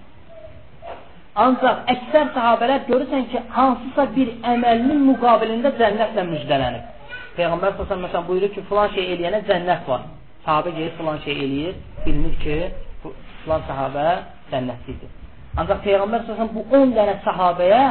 Ancaq 1.44 1.84
əksər 1.96 2.32
sahabələr 2.36 2.88
görürsən 2.88 3.30
ki, 3.32 3.44
hansısa 3.60 4.08
bir 4.16 4.34
əməlinin 4.56 5.06
müqabilində 5.10 5.76
cənnətlə 5.80 6.28
müjdələnib. 6.32 6.93
Peyğəmbər 7.38 7.78
məsələn 7.80 8.26
buyurur 8.28 8.52
ki, 8.54 8.64
filan 8.70 8.94
şey 8.94 9.14
eləyənə 9.16 9.42
cənnət 9.50 9.88
var. 9.90 10.08
Sahabə 10.46 10.74
gelir 10.78 10.94
filan 10.98 11.20
şey 11.26 11.40
eləyir, 11.46 11.76
bilinir 12.06 12.36
ki, 12.44 12.58
filan 13.44 13.64
sahabə 13.70 14.08
cənnətlidir. 14.52 15.12
Ancaq 15.58 15.84
Peyğəmbər 15.86 16.26
səsən 16.30 16.52
bu 16.54 16.66
10 16.82 16.96
dənə 16.98 17.20
sahabəyə 17.26 17.84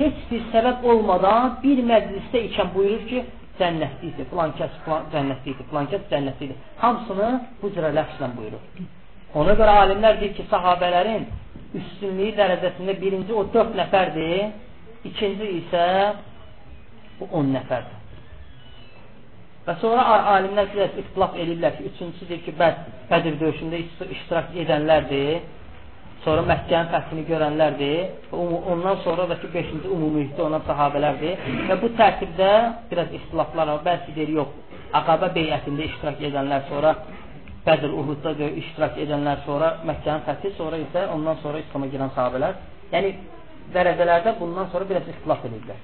heç 0.00 0.24
bir 0.30 0.42
səbəb 0.52 0.84
olmadan 0.90 1.56
bir 1.62 1.84
məclisdə 1.92 2.44
ikən 2.48 2.72
buyurur 2.74 3.06
ki, 3.10 3.22
cənnətlidir, 3.60 4.28
filan 4.32 4.52
kəs 4.58 4.74
filan 4.84 5.08
cənnətlidir, 5.12 5.68
filan 5.70 5.88
kəs 5.92 6.04
cənnətlidir. 6.10 6.60
Hamısını 6.82 7.30
bu 7.60 7.70
cürə 7.76 7.92
ləfslə 7.94 8.30
buyurur. 8.36 8.84
Ona 9.38 9.54
görə 9.58 9.78
alimlər 9.84 10.20
deyir 10.20 10.34
ki, 10.38 10.46
sahabələrin 10.50 11.26
üstünlüyü 11.78 12.34
dərəcəsində 12.38 12.94
birinci 13.00 13.34
o 13.34 13.44
dörd 13.54 13.74
nəfərdir, 13.78 14.52
ikinci 15.10 15.50
isə 15.60 15.84
bu 17.20 17.28
on 17.32 17.52
nəfərdir. 17.54 18.00
Və 19.64 19.74
sonra 19.80 20.02
alimlər 20.34 20.66
biraz 20.74 20.96
ixtilaf 21.00 21.36
ediblər 21.40 21.76
ki, 21.78 21.90
üçüncüsü 21.90 22.28
deyir 22.28 22.42
ki, 22.44 22.52
bəs 22.60 22.80
Bədir 23.08 23.36
döyüşündə 23.40 23.78
iştirak 24.16 24.52
edənlərdir, 24.60 25.44
sonra 26.24 26.44
Məkkənin 26.48 26.90
fəthini 26.92 27.24
görənlərdir, 27.28 28.28
ondan 28.72 29.00
sonra 29.04 29.26
da 29.30 29.38
ki, 29.40 29.48
beşinci 29.54 29.88
umumilikdə 29.96 30.44
olan 30.44 30.64
sahabələrdir 30.68 31.48
və 31.70 31.78
bu 31.80 31.90
tərtibdə 32.00 32.50
biraz 32.90 33.12
ixtilaflar 33.20 33.72
var, 33.72 33.82
bəzi 33.88 34.16
deyir, 34.18 34.34
yox, 34.40 34.60
Aqabə 34.94 35.32
beyətində 35.34 35.88
iştirak 35.88 36.20
edənlər 36.28 36.68
sonra 36.68 36.94
Bədir, 37.64 37.94
Uhudda 37.96 38.34
iştirak 38.60 38.98
edənlər 39.00 39.40
sonra 39.46 39.70
Məkkənin 39.88 40.26
fəthi, 40.28 40.52
sonra 40.58 40.76
isə 40.84 41.06
ondan 41.14 41.40
sonra 41.40 41.64
İslam'a 41.64 41.88
girən 41.94 42.12
sahabələr. 42.12 42.60
Yəni, 42.92 43.14
dərəcələrdə 43.72 44.36
bundan 44.42 44.68
sonra 44.72 44.88
biraz 44.92 45.08
ixtilaf 45.14 45.48
edirlər. 45.48 45.80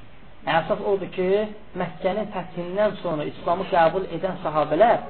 Əsas 0.49 0.81
odur 0.89 1.11
ki, 1.13 1.27
Məkkənin 1.77 2.31
fəthindən 2.33 2.95
sonra 3.03 3.27
İslamı 3.29 3.67
qəbul 3.69 4.07
edən 4.17 4.39
sahabələr 4.45 5.03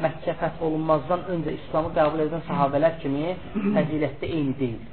Məkkə 0.00 0.32
fəth 0.40 0.62
olunmazdan 0.64 1.26
öncə 1.34 1.52
İslamı 1.58 1.90
qəbul 1.98 2.22
edən 2.24 2.40
sahabələr 2.46 2.96
kimi 3.02 3.34
fəzilətdə 3.74 4.30
eyni 4.30 4.54
deyil. 4.60 4.86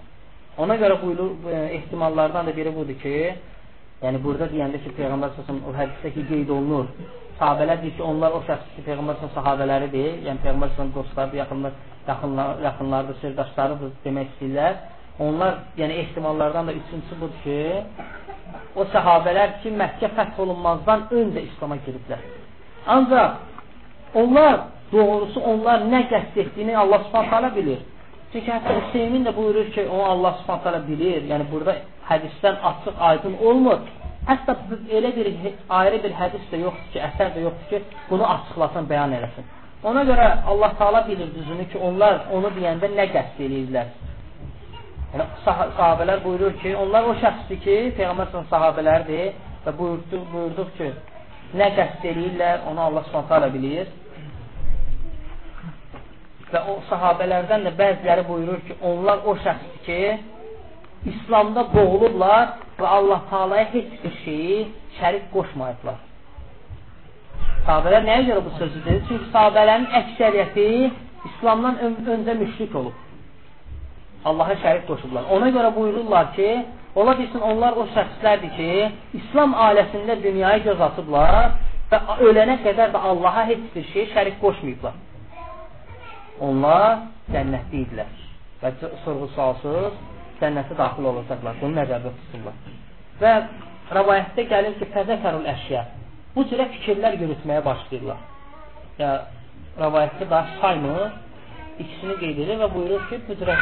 Ona 0.59 0.75
görə 0.81 0.97
buyulur, 1.01 1.31
e, 1.47 1.61
ehtimallardan 1.77 2.49
da 2.49 2.55
biri 2.57 2.73
budur 2.75 2.99
ki, 2.99 3.13
yəni 4.03 4.19
burada 4.25 4.49
deyəndə 4.51 4.83
ki, 4.83 4.91
Peyğəmbər 4.99 5.31
səsəm 5.38 5.63
o 5.69 5.75
hədisdə 5.79 6.11
ki, 6.17 6.25
qeyd 6.33 6.51
olunur, 6.57 6.91
sahabələr 7.39 7.79
deyir 7.83 7.95
ki, 7.95 8.03
onlar 8.03 8.35
o 8.35 8.43
şəxs 8.49 8.75
ki, 8.75 8.83
Peyğəmbər 8.89 9.23
sahabələridir, 9.38 10.19
yəni 10.27 10.43
Peyğəmbər 10.43 10.93
dostlarıdır, 10.95 11.39
yaxınlar, 11.45 11.79
yaxınlar, 12.07 12.59
yaxınlardır, 12.67 13.19
sirdaşlarıdır 13.23 13.95
demək 14.03 14.35
istəyirlər. 14.35 14.79
Onlar, 15.20 15.53
yəni 15.78 15.93
ehtimallardan 16.01 16.68
da 16.68 16.74
üçüncüsü 16.74 17.15
budur 17.22 17.38
ki, 17.43 17.84
o 18.76 18.86
sahabələr 18.93 19.55
ki, 19.61 19.72
Məkkə 19.82 20.11
fəth 20.18 20.39
olunmazdan 20.43 21.07
öncə 21.20 21.41
İslam'a 21.49 21.78
giriblər. 21.86 22.22
Ancaq 22.95 23.32
onlar, 24.22 24.57
doğrusu 24.91 25.41
onlar 25.51 25.86
nə 25.93 26.03
qəsd 26.11 26.38
etdiyini 26.43 26.78
Allah 26.78 27.01
subhanətələ 27.07 27.49
bilir. 27.55 27.80
Çünki 28.32 28.51
hətta 28.51 28.76
Hüseymin 28.78 29.26
də 29.26 29.34
buyurur 29.36 29.72
ki, 29.76 29.88
o 29.89 30.03
Allah 30.13 30.38
subhanətələ 30.41 30.82
bilir. 30.88 31.26
Yəni 31.32 31.49
burada 31.51 31.76
hədisdən 32.09 32.61
açıq, 32.72 33.01
aydın 33.09 33.38
olmur. 33.49 33.80
Hətta 34.28 34.55
elə 34.99 35.15
bir 35.15 35.28
ayrı 35.80 36.03
bir 36.03 36.13
hədis 36.22 36.49
də 36.51 36.59
yoxdur 36.65 36.91
ki, 36.93 36.99
əsər 37.09 37.34
də 37.36 37.45
yoxdur 37.47 37.70
ki, 37.70 38.01
bunu 38.09 38.26
açıqlasın, 38.36 38.89
bəyan 38.91 39.15
eləsin. 39.18 39.53
Ona 39.84 40.03
görə 40.09 40.28
Allah 40.51 40.72
Taala 40.78 41.07
bilir 41.07 41.34
düzünü 41.36 41.68
ki, 41.72 41.78
onlar 41.89 42.28
onu 42.36 42.51
deyəndə 42.59 42.91
nə 42.99 43.07
qəsd 43.15 43.41
eləyirlər. 43.47 43.95
Yəni 45.13 45.25
sah 45.45 45.59
sahabelər 45.77 46.23
buyurur 46.23 46.55
ki, 46.61 46.73
onlar 46.75 47.05
o 47.07 47.13
şəxsdir 47.21 47.59
ki, 47.63 47.75
Peyğəmbər 47.99 48.33
sahabelərdir 48.51 49.29
və 49.65 49.73
buyurduq, 49.77 50.25
buyurduq 50.33 50.73
ki, 50.79 50.89
nə 51.59 51.69
qəsd 51.77 52.03
eləyirlər, 52.11 52.65
onu 52.71 52.83
Allah 52.87 53.07
taala 53.15 53.47
bilir. 53.53 53.87
Və 56.51 56.63
o 56.71 56.79
sahabelərdən 56.89 57.63
də 57.67 57.73
bəziləri 57.79 58.27
buyurur 58.27 58.59
ki, 58.67 58.79
onlar 58.91 59.23
o 59.23 59.37
şəxsdir 59.45 59.79
ki, 59.87 60.01
İslamda 61.13 61.63
boğulublar 61.71 62.57
və 62.79 62.87
Allah 62.97 63.23
Taala'ya 63.29 63.71
heç 63.73 63.97
bir 64.03 64.13
şeyi 64.25 64.59
şərik 64.99 65.27
qoşmayıblar. 65.31 65.99
Sahabələr 67.67 68.03
nəyə 68.07 68.23
görə 68.29 68.43
bu 68.45 68.55
sözü 68.59 68.83
dedi? 68.85 69.01
Çünki 69.07 69.31
sahabələrin 69.33 69.87
əksəriyyəti 70.01 70.67
İslamdan 71.29 71.79
ön 71.85 71.95
öncə 72.15 72.35
müşrik 72.43 72.75
olub. 72.75 73.06
Allaha 74.30 74.55
şərik 74.63 74.86
qoşublar. 74.89 75.30
Ona 75.36 75.49
görə 75.55 75.71
buyururlar 75.75 76.34
ki, 76.36 76.49
ola 76.99 77.13
bilsin 77.19 77.43
onlar 77.51 77.78
o 77.82 77.86
şəxslərdir 77.95 78.53
ki, 78.57 78.69
İslam 79.21 79.55
ailəsində 79.67 80.17
dünyaya 80.23 80.63
göz 80.67 80.82
atıblar 80.89 81.51
və 81.91 81.99
ölənə 82.30 82.57
qədər 82.65 82.93
də 82.95 83.03
Allaha 83.11 83.45
heç 83.51 83.63
bir 83.75 83.86
şey 83.93 84.09
şərik 84.15 84.39
qoşmayıblar. 84.43 84.95
Onlar 86.47 87.05
cənnətli 87.34 87.84
idilər 87.86 88.11
və 88.61 88.73
sorğu-sualsız 89.05 90.01
cənnətə 90.41 90.78
daxil 90.78 91.07
olacaqlar. 91.11 91.57
Bunu 91.61 91.80
nəzərdə 91.80 92.13
tuturlar. 92.19 92.57
Və 93.21 93.34
rəvayətdə 93.97 94.45
gəlir 94.51 94.75
ki, 94.80 94.89
təzəkərul 94.95 95.47
əşya. 95.53 95.86
Bu 96.36 96.45
cürə 96.49 96.67
fikirlər 96.75 97.17
yürütməyə 97.21 97.63
başlayırlar. 97.65 98.19
Ya 99.01 99.11
rəvayətdə 99.82 100.30
daha 100.30 100.59
saymır, 100.61 101.11
ikisini 101.82 102.17
qeyd 102.21 102.41
edir 102.45 102.59
və 102.61 102.69
buyurur 102.73 103.05
ki, 103.09 103.21
bu 103.28 103.38
cürə 103.39 103.57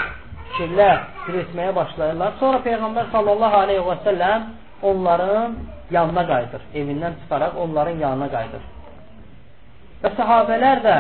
fikirlər 0.45 0.97
yürütməyə 1.27 1.75
başlayırlar. 1.75 2.37
Sonra 2.39 2.61
Peyğəmbər 2.67 3.11
sallallahu 3.11 3.57
aleyhi 3.65 3.83
və 3.89 3.97
səlləm 4.07 4.47
onların 4.89 5.55
yanına 5.91 6.23
qayıdır. 6.31 6.61
Evindən 6.79 7.13
çıxaraq 7.21 7.53
onların 7.63 8.01
yanına 8.05 8.27
qayıdır. 8.35 8.63
Və 10.03 10.09
səhabələr 10.19 10.83
də 10.87 10.97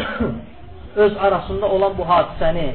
öz 1.04 1.16
arasında 1.26 1.66
olan 1.66 1.98
bu 1.98 2.04
hadisəni 2.12 2.68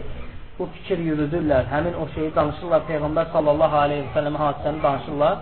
bu 0.60 0.68
fikir 0.76 1.00
yürüdürlər, 1.10 1.66
həmin 1.72 1.96
o 2.00 2.08
şeyi 2.16 2.36
danışırlar, 2.36 2.86
Peyğəmbər 2.90 3.32
sallallahu 3.34 3.78
aleyhi 3.86 4.06
və 4.06 4.14
səlləmə 4.16 4.40
hadisəni 4.44 4.84
danışırlar 4.84 5.36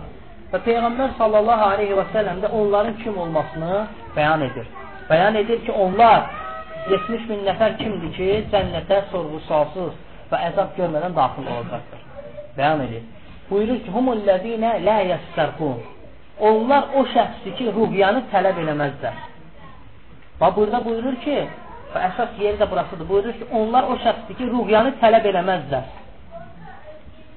və 0.52 0.60
Peyğəmbər 0.68 1.12
sallallahu 1.18 1.68
aleyhi 1.74 1.98
və 2.00 2.06
səlləm 2.14 2.40
də 2.44 2.50
onların 2.60 2.96
kim 3.02 3.18
olmasını 3.18 3.84
bəyan 4.16 4.42
edir. 4.48 4.66
Bəyan 5.10 5.38
edir 5.42 5.64
ki, 5.66 5.72
onlar 5.72 6.20
70 6.90 7.26
min 7.30 7.42
nəfər 7.48 7.76
kimdir 7.80 8.12
ki, 8.16 8.28
cənnətə 8.52 9.00
sorğu-sualsız 9.12 9.92
və 10.30 10.40
əzab 10.50 10.76
görmədən 10.78 11.16
daxil 11.16 11.50
olacaqdır. 11.56 12.06
Bəyan 12.58 12.86
edir. 12.86 13.02
Buyurur 13.50 13.82
ki, 13.84 13.90
humullezine 13.96 14.72
la 14.84 15.00
yəssərqun. 15.10 15.82
Onlar 16.48 16.94
o 16.98 17.04
şəxsdir 17.14 17.56
ki, 17.58 17.72
ruhiyanı 17.76 18.24
tələb 18.32 18.60
eləməzlər. 18.64 19.20
Və 20.40 20.48
burada 20.56 20.80
buyurur 20.84 21.16
ki, 21.24 21.38
Və 21.94 22.00
əsas 22.08 22.38
yeri 22.42 22.58
də 22.58 22.66
burasıdır. 22.70 23.06
Buyurur 23.08 23.36
ki, 23.38 23.46
onlar 23.54 23.86
o 23.86 23.94
şəxsdir 24.02 24.38
ki, 24.38 24.48
ruhyanı 24.50 24.96
tələb 25.02 25.28
eləməzlər. 25.30 25.84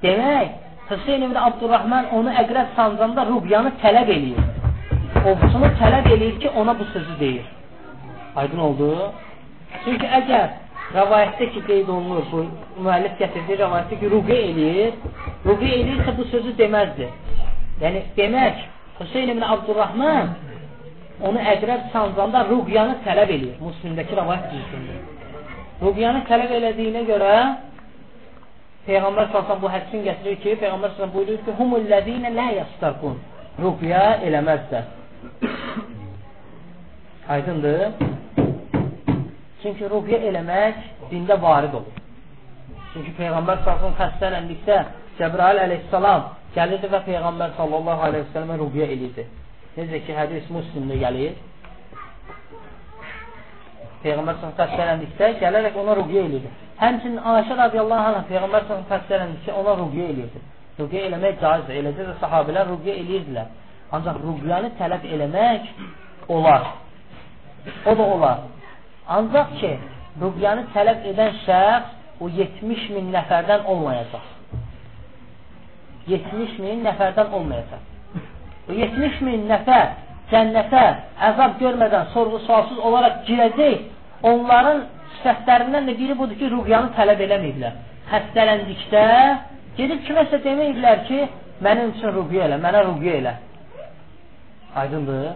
Demək, 0.02 0.56
Hüseyin 0.88 1.26
ibn 1.26 1.36
Abdurrahman 1.36 2.08
onu 2.18 2.32
əqrəb 2.42 2.74
sancanda 2.76 3.26
ruhyanı 3.28 3.72
tələb 3.82 4.10
eləyir. 4.16 4.42
ovçunu 5.30 5.68
tələb 5.80 6.06
eləyir 6.14 6.36
ki, 6.42 6.50
ona 6.60 6.78
bu 6.78 6.84
sözü 6.84 7.14
deyir. 7.20 7.46
Aydın 8.36 8.58
oldu? 8.58 9.12
Çünki 9.84 10.08
əgər 10.20 10.48
rəvayətdə 10.94 11.50
ki, 11.54 11.62
qeyd 11.68 11.92
olunur, 11.92 12.24
bu 12.32 12.42
müəllif 12.86 13.18
gətirdiyi 13.20 13.60
rəvayətdə 13.62 14.00
ki, 14.00 14.10
ruqi 14.14 14.40
eləyir, 14.48 14.98
ruqi 15.46 15.70
eləyirsə 15.76 16.16
bu 16.16 16.26
sözü 16.32 16.56
deməzdi. 16.58 17.08
Yəni, 17.82 18.04
demək, 18.16 18.66
Hüseyin 18.98 19.30
ibn 19.36 19.44
Abdurrahman 19.46 20.32
onu 21.22 21.42
əqrəb 21.52 21.86
sancanda 21.92 22.44
ruqyanı 22.48 22.98
tələb 23.04 23.30
eləyir. 23.36 23.56
Müslimdəki 23.62 24.18
rəvayət 24.18 24.50
düzdürdür. 24.54 25.00
Ruqyanı 25.82 26.24
tələb 26.30 26.54
elədiyinə 26.58 27.04
görə 27.06 27.32
Peyğəmbər 28.88 29.30
sallallahu 29.30 29.62
bu 29.62 29.70
hədisin 29.70 30.04
gətirir 30.08 30.38
ki, 30.42 30.56
Peyğəmbər 30.62 30.94
sallallahu 30.96 31.14
buyurur 31.14 31.42
ki, 31.44 31.56
"Humullezine 31.58 32.34
la 32.34 32.48
yastarqun." 32.60 33.18
Ruqya 33.62 34.04
eləməzlər. 34.26 34.84
Aydındır? 37.34 38.17
Çünki 39.62 39.88
ruqya 39.90 40.20
eləmək 40.30 40.84
dində 41.10 41.36
varid 41.42 41.74
olur. 41.80 41.96
Çünki 42.92 43.14
Peyğəmbər 43.18 43.64
sallallahu 43.64 43.98
xəstələndikdə 43.98 44.78
Cəbrail 45.18 45.60
əleyhissalam 45.64 46.28
gəlirdi 46.54 46.90
və 46.92 47.00
Peyğəmbər 47.08 47.56
sallallahu 47.58 48.06
aleyhi 48.08 48.26
və 48.26 48.34
səlləmə 48.36 48.58
ruqya 48.62 48.86
eləyirdi. 48.94 49.24
Necə 49.78 50.00
ki, 50.06 50.14
hədis 50.14 50.48
muslimdə 50.54 50.98
gəlir. 51.02 51.36
Peyğəmbər 54.04 54.38
sallallahu 54.40 54.60
xəstələndikdə 54.62 55.32
gələrək 55.42 55.78
ona 55.82 55.96
ruqya 55.98 56.24
eləyirdi. 56.28 56.52
Həmçinin 56.78 57.18
Ayşə 57.32 57.56
radiyallahu 57.64 58.12
anh 58.14 58.28
Peyğəmbər 58.30 58.68
sallallahu 58.68 58.92
xəstələndikdə 58.94 59.56
ona 59.62 59.74
ruqya 59.82 60.10
eləyirdi. 60.12 60.44
Ruqya 60.78 61.06
eləmək 61.08 61.40
caizdir. 61.42 61.80
Eləcə 61.82 62.06
də 62.06 62.14
sahabilər 62.20 62.70
ruqya 62.70 62.94
eləyirdilər. 63.02 63.48
Ancaq 63.98 64.20
ruqyanı 64.22 64.70
tələb 64.78 65.06
eləmək 65.14 65.72
olar. 66.36 66.70
O 67.86 67.96
da 67.98 68.06
olar. 68.14 68.46
Ancaq 69.08 69.54
ki, 69.60 69.72
ruqyanı 70.20 70.66
tələb 70.74 71.06
edən 71.12 71.38
şəxs 71.46 71.94
o 72.20 72.28
70 72.28 72.88
min 72.96 73.08
nəfərdən 73.14 73.64
olmayacaq. 73.72 74.26
70 76.08 76.58
min 76.64 76.84
nəfərdən 76.86 77.32
olmayacaq. 77.38 77.82
O 78.68 78.76
70 78.76 79.20
min 79.28 79.48
nəfər 79.48 79.88
cənnətə 80.32 80.84
əzab 81.30 81.56
görmədən 81.62 82.10
sorğu-sualsız 82.14 82.78
olaraq 82.90 83.24
girəcək. 83.28 83.84
Onların 84.28 84.84
sifətlərindən 85.18 85.88
də 85.88 85.96
biri 85.98 86.16
budur 86.18 86.38
ki, 86.40 86.50
ruqyanı 86.52 86.92
tələb 86.96 87.20
eləməyiblər. 87.26 87.76
Xəstələndikdə 88.12 89.04
gedib 89.78 90.00
kiməsə 90.06 90.40
deməyiblər 90.44 91.04
ki, 91.08 91.20
mənim 91.64 91.94
üçün 91.94 92.12
ruqya 92.16 92.48
elə, 92.48 92.58
mənə 92.64 92.84
ruqya 92.88 93.20
elə. 93.22 93.34
Aydındır? 94.82 95.28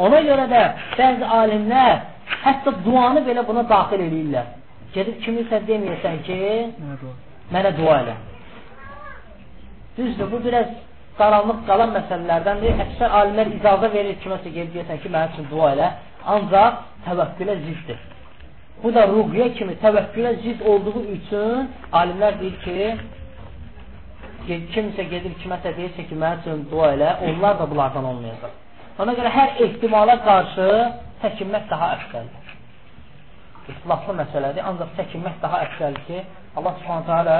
Ona 0.00 0.20
görə 0.24 0.46
də 0.50 0.62
bəzi 0.96 1.28
alimlər 1.36 2.00
hətta 2.44 2.74
duanı 2.84 3.24
belə 3.28 3.46
buna 3.48 3.64
daxil 3.68 4.02
edirlər. 4.06 4.52
Gedib 4.94 5.20
kimisə 5.24 5.62
deməyəsən 5.68 6.22
ki, 6.26 6.38
mənə 7.54 7.74
dua 7.78 7.96
elə. 8.02 8.14
Düzdür, 9.96 10.30
bu 10.32 10.40
biraz 10.44 10.70
qaranlıq 11.18 11.60
qalan 11.68 11.92
məsələlərdəndir. 11.98 12.78
Əksər 12.86 13.16
alimlər 13.20 13.52
icazə 13.58 13.90
verir 13.94 14.16
kiməsə 14.24 14.54
gedib 14.54 14.72
deyəsən 14.78 15.02
ki, 15.02 15.12
mənim 15.14 15.34
üçün 15.34 15.50
dua 15.52 15.74
elə. 15.74 15.90
Ancaq 16.34 16.80
təvəkkülə 17.06 17.56
ziddir. 17.66 18.00
Bu 18.82 18.92
da 18.96 19.04
ruqyə 19.10 19.50
kimi 19.58 19.76
təvəkkülə 19.82 20.34
zid 20.44 20.62
olduğu 20.72 21.02
üçün 21.16 21.68
alimlər 22.00 22.38
deyir 22.40 22.56
ki, 22.64 22.78
kimsə 24.74 25.04
gedib 25.12 25.36
kiməsə 25.42 25.74
deyirsə 25.76 26.06
ki, 26.08 26.18
mənim 26.22 26.42
üçün 26.42 26.64
dua 26.72 26.94
elə, 26.96 27.12
onlar 27.28 27.58
da 27.60 27.68
bunlardan 27.70 28.08
olmayacaq. 28.12 28.56
Ona 29.00 29.14
görə 29.16 29.30
hər 29.32 29.62
ehtimala 29.66 30.16
qarşı 30.24 30.68
çəkinmək 31.22 31.68
daha 31.70 31.90
əfsəldir. 31.96 32.54
İxtilaflı 33.70 34.14
məsələdir, 34.22 34.64
ancaq 34.70 34.94
çəkinmək 34.98 35.36
daha 35.42 35.62
əfsəldir 35.66 36.06
ki, 36.08 36.22
Allah 36.58 36.78
subhanətə 36.80 37.18
alə 37.20 37.38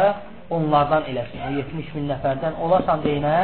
onlardan 0.56 1.08
eləsin. 1.10 1.42
O 1.46 1.50
70 1.56 1.94
min 1.96 2.06
nəfərdən 2.12 2.60
olasan 2.66 3.02
deyinə, 3.06 3.34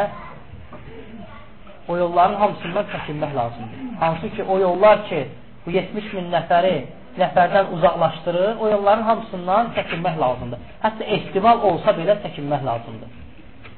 o 1.89 1.97
yolların 1.97 2.39
hamısından 2.43 2.87
çəkinmək 2.95 3.35
lazımdır. 3.41 3.83
Hansı 4.01 4.31
ki, 4.37 4.45
o 4.45 4.59
yollar 4.59 5.05
ki, 5.09 5.21
bu 5.67 5.75
70 5.75 6.13
min 6.19 6.33
nəfəri 6.35 6.77
nəfərdən 7.19 7.71
uzaqlaşdırır, 7.77 8.57
o 8.61 8.69
yolların 8.69 9.03
hamısından 9.03 9.71
çəkinmək 9.77 10.19
lazımdır. 10.25 10.65
Hətta 10.83 11.05
ehtimal 11.17 11.63
olsa 11.71 11.95
belə 11.99 12.19
çəkinmək 12.25 12.67
lazımdır. 12.71 13.15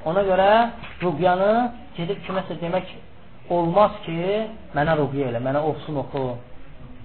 Ona 0.09 0.25
görə 0.31 0.49
rüqyanı 1.03 1.53
gedib 1.97 2.21
kiməsə 2.27 2.59
demək 2.63 2.91
olmaz 3.51 3.97
ki, 4.05 4.19
mənə 4.77 4.97
ruqya 5.01 5.31
elə, 5.31 5.41
mənə 5.45 5.63
olsun 5.71 6.01
oxu, 6.03 6.25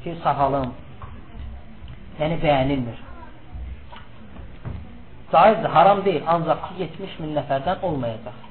ki, 0.04 0.16
sağalım. 0.24 0.72
Yəni, 2.20 2.40
bəyənilmir. 2.44 3.00
Caizdir, 5.34 5.70
haram 5.76 6.04
deyil, 6.06 6.24
ancaq 6.36 6.66
ki, 6.68 6.74
70 6.84 7.20
min 7.24 7.32
nəfərdən 7.40 7.86
olmayacaq. 7.88 8.42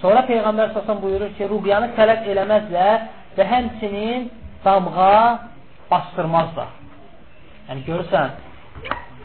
Sonra 0.00 0.24
Peyğəmbər 0.30 0.72
səsən 0.76 1.02
buyurur 1.02 1.30
ki, 1.36 1.48
ruqyanı 1.52 1.92
tələb 1.98 2.26
eləməzlər 2.32 3.06
və 3.36 3.46
həmçinin 3.52 4.30
damğa 4.64 5.20
bastırmazlar. 5.90 6.72
Yəni, 7.68 7.86
görürsən, 7.86 8.34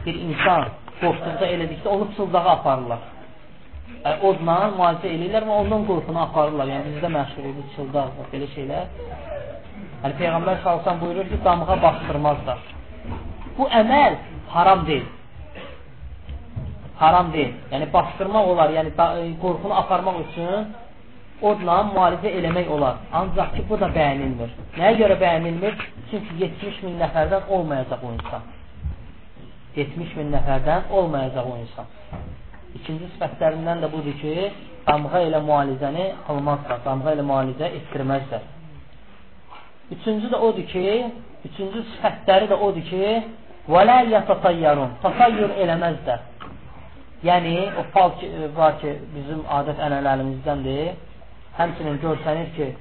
bir 0.06 0.22
insan 0.28 0.70
qorxduqda 1.02 1.50
elədikdə 1.56 1.90
onu 1.90 2.12
pısıldağa 2.12 2.46
aparırlar 2.58 3.10
ə, 4.02 4.14
odla 4.28 4.58
müalicə 4.76 5.10
eləyirlər 5.12 5.46
və 5.48 5.58
ondan 5.64 5.86
qorxunu 5.90 6.22
aparırlar. 6.24 6.70
Yəni 6.74 6.96
bizdə 6.96 7.12
məşhur 7.16 7.48
idi 7.52 7.66
çıldaq 7.76 8.22
belə 8.32 8.48
şeylər. 8.56 8.86
Yəni 10.02 10.16
Peyğəmbər 10.18 10.62
sallallahu 10.64 11.02
buyurur 11.02 11.28
ki, 11.30 11.38
damğa 11.46 11.76
bastırmazlar. 11.82 12.62
Bu 13.58 13.68
əməl 13.80 14.16
haram 14.54 14.86
deyil. 14.88 15.04
Haram 17.02 17.34
deyil. 17.34 17.52
Yəni 17.74 17.90
bastırmaq 17.94 18.48
olar, 18.54 18.74
yəni 18.78 18.94
e, 18.96 19.28
qorxunu 19.44 19.76
aparmaq 19.82 20.18
üçün 20.24 20.72
odla 21.50 21.76
müalicə 21.92 22.32
eləmək 22.40 22.72
olar. 22.76 22.98
Ancaq 23.20 23.54
ki, 23.56 23.66
bu 23.70 23.78
da 23.84 23.90
bəyənilmir. 23.98 24.56
Nəyə 24.80 24.98
görə 25.02 25.18
bəyənilmir? 25.22 25.78
Çünki 26.10 26.38
70 26.44 26.82
min 26.86 26.98
nəfərdən 27.04 27.52
olmayacaq 27.58 28.06
o 28.08 28.14
insan. 28.18 28.48
70 29.76 30.16
min 30.20 30.34
nəfərdən 30.38 30.90
olmayacaq 30.98 31.52
o 31.52 31.60
insan. 31.62 31.94
İkinci 32.80 33.12
sifətlərindən 33.14 33.86
də 33.86 33.92
budur 33.94 34.18
ki, 34.24 34.34
damğa 34.88 35.22
ilə 35.28 35.44
müalicəni 35.46 36.10
almazlar, 36.34 36.82
damğa 36.88 37.16
ilə 37.18 37.28
müalicə 37.30 37.70
etdirməzlər. 37.80 38.50
Üçüncü 39.92 40.28
də 40.32 40.40
odur 40.48 40.68
ki, 40.72 40.84
üçüncü 41.50 41.84
sifətləri 41.94 42.48
də 42.52 42.58
odur 42.68 42.84
ki, 42.90 43.06
وَلَا 43.70 43.98
يَتَطَيَّرُونَ 44.16 44.90
Tatayyur 45.04 45.52
eləməzlər. 45.64 46.20
Yəni, 47.24 47.56
o 47.78 47.84
fal 47.94 48.16
ki, 48.20 48.28
e, 48.28 48.50
var 48.56 48.80
ki, 48.82 48.96
bizim 49.16 49.44
adət 49.60 49.82
ənənələrimizdendir. 49.86 50.96
Həmçinin 51.60 52.00
görsənir 52.02 52.50
ki, 52.56 52.72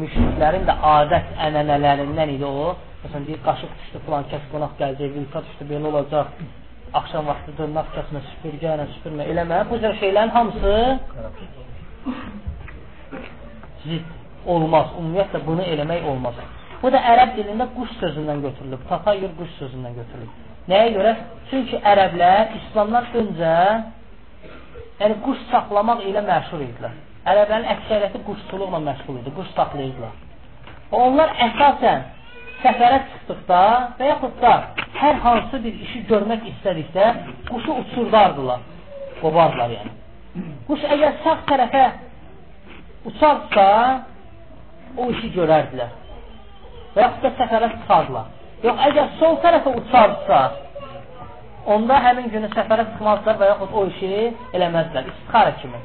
müşriklərin 0.00 0.64
də 0.70 0.78
adət 0.94 1.34
ənənələrindən 1.48 2.34
idi 2.38 2.48
o. 2.48 2.72
Məsələn, 3.04 3.28
deyir, 3.28 3.42
qaşıq 3.44 3.76
düşdü, 3.82 4.02
filan 4.06 4.24
kəs 4.32 4.48
qonaq 4.54 4.78
gələcək, 4.80 5.14
vilka 5.18 5.44
düşdü, 5.50 5.68
belə 5.74 5.92
olacaq. 5.92 6.32
Axşam 7.00 7.28
vaxtı 7.28 7.56
dırnaq 7.58 7.92
kəsmə, 7.98 8.24
süpürgə 8.30 8.74
ilə 8.78 8.88
süpürmə, 8.96 9.28
eləmə. 9.34 9.62
Bu 9.68 9.82
cür 9.84 9.96
şeylərin 10.00 10.36
hamısı 10.38 10.74
ziddir 13.84 14.23
olmaz. 14.46 14.92
Ümumiyyətlə 14.98 15.40
bunu 15.46 15.62
eləmək 15.74 16.08
olmaz. 16.10 16.40
Bu 16.82 16.90
da 16.92 17.00
ərəb 17.12 17.36
dilində 17.38 17.68
quş 17.76 17.96
sözündən 18.02 18.42
götürülüb. 18.44 18.82
Tatayur 18.88 19.32
quş 19.38 19.52
sözündən 19.60 19.94
götürülüb. 20.00 20.40
Nəyə 20.68 20.90
görə? 20.96 21.14
Çünki 21.50 21.80
ərəblər 21.92 22.54
İslamdan 22.58 23.08
öncə 23.20 23.54
yəni 25.00 25.16
quş 25.24 25.46
saxlamaq 25.50 26.04
ilə 26.08 26.22
məşhur 26.28 26.64
idilər. 26.64 26.94
Ərəblərin 27.24 27.70
əksəriyyəti 27.72 28.20
quşçuluqla 28.26 28.80
məşğul 28.84 29.20
idi, 29.22 29.32
quş 29.36 29.52
saxlayırdılar. 29.56 30.14
Onlar 30.92 31.32
əsasən 31.46 32.02
səfərə 32.62 32.98
çıxdıqda 33.10 33.60
və 33.98 34.08
yaxud 34.10 34.34
da 34.42 34.54
hər 35.00 35.20
hansı 35.24 35.60
bir 35.64 35.78
işi 35.86 36.02
görmək 36.10 36.48
istədikdə 36.52 37.06
quşu 37.48 37.78
uçurdardılar, 37.82 38.60
qovardılar 39.22 39.72
yəni. 39.78 39.94
Quş 40.68 40.84
əgər 40.96 41.16
sağ 41.24 41.36
tərəfə 41.48 41.84
uçarsa, 43.10 43.68
o 44.98 45.08
işi 45.14 45.32
görərdilər. 45.36 45.94
Və 46.94 47.06
yaxud 47.06 47.26
da 47.26 47.32
səfərə 47.40 47.70
çıxardılar. 47.78 48.28
Yox, 48.64 48.84
əgər 48.90 49.10
sol 49.20 49.40
tərəfə 49.44 49.72
uçarsa, 49.80 50.42
onda 51.74 51.98
həmin 52.06 52.30
günü 52.34 52.52
səfərə 52.54 52.86
çıxmazlar 52.92 53.40
və 53.40 53.50
yaxud 53.54 53.74
o 53.80 53.88
işi 53.90 54.12
eləməzlər. 54.56 55.10
İstixarə 55.14 55.58
kimi. 55.62 55.82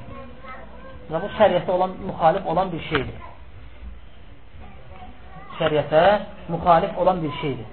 Və 1.09 1.23
bu 1.23 1.33
şəriətə 1.39 1.73
olan, 1.73 1.97
müxalif 2.05 2.45
olan 2.53 2.71
bir 2.71 2.85
şeydir 2.91 3.17
şəriətə 5.59 6.03
müxalif 6.53 6.97
olan 6.97 7.21
bir 7.23 7.33
şeydir. 7.41 7.67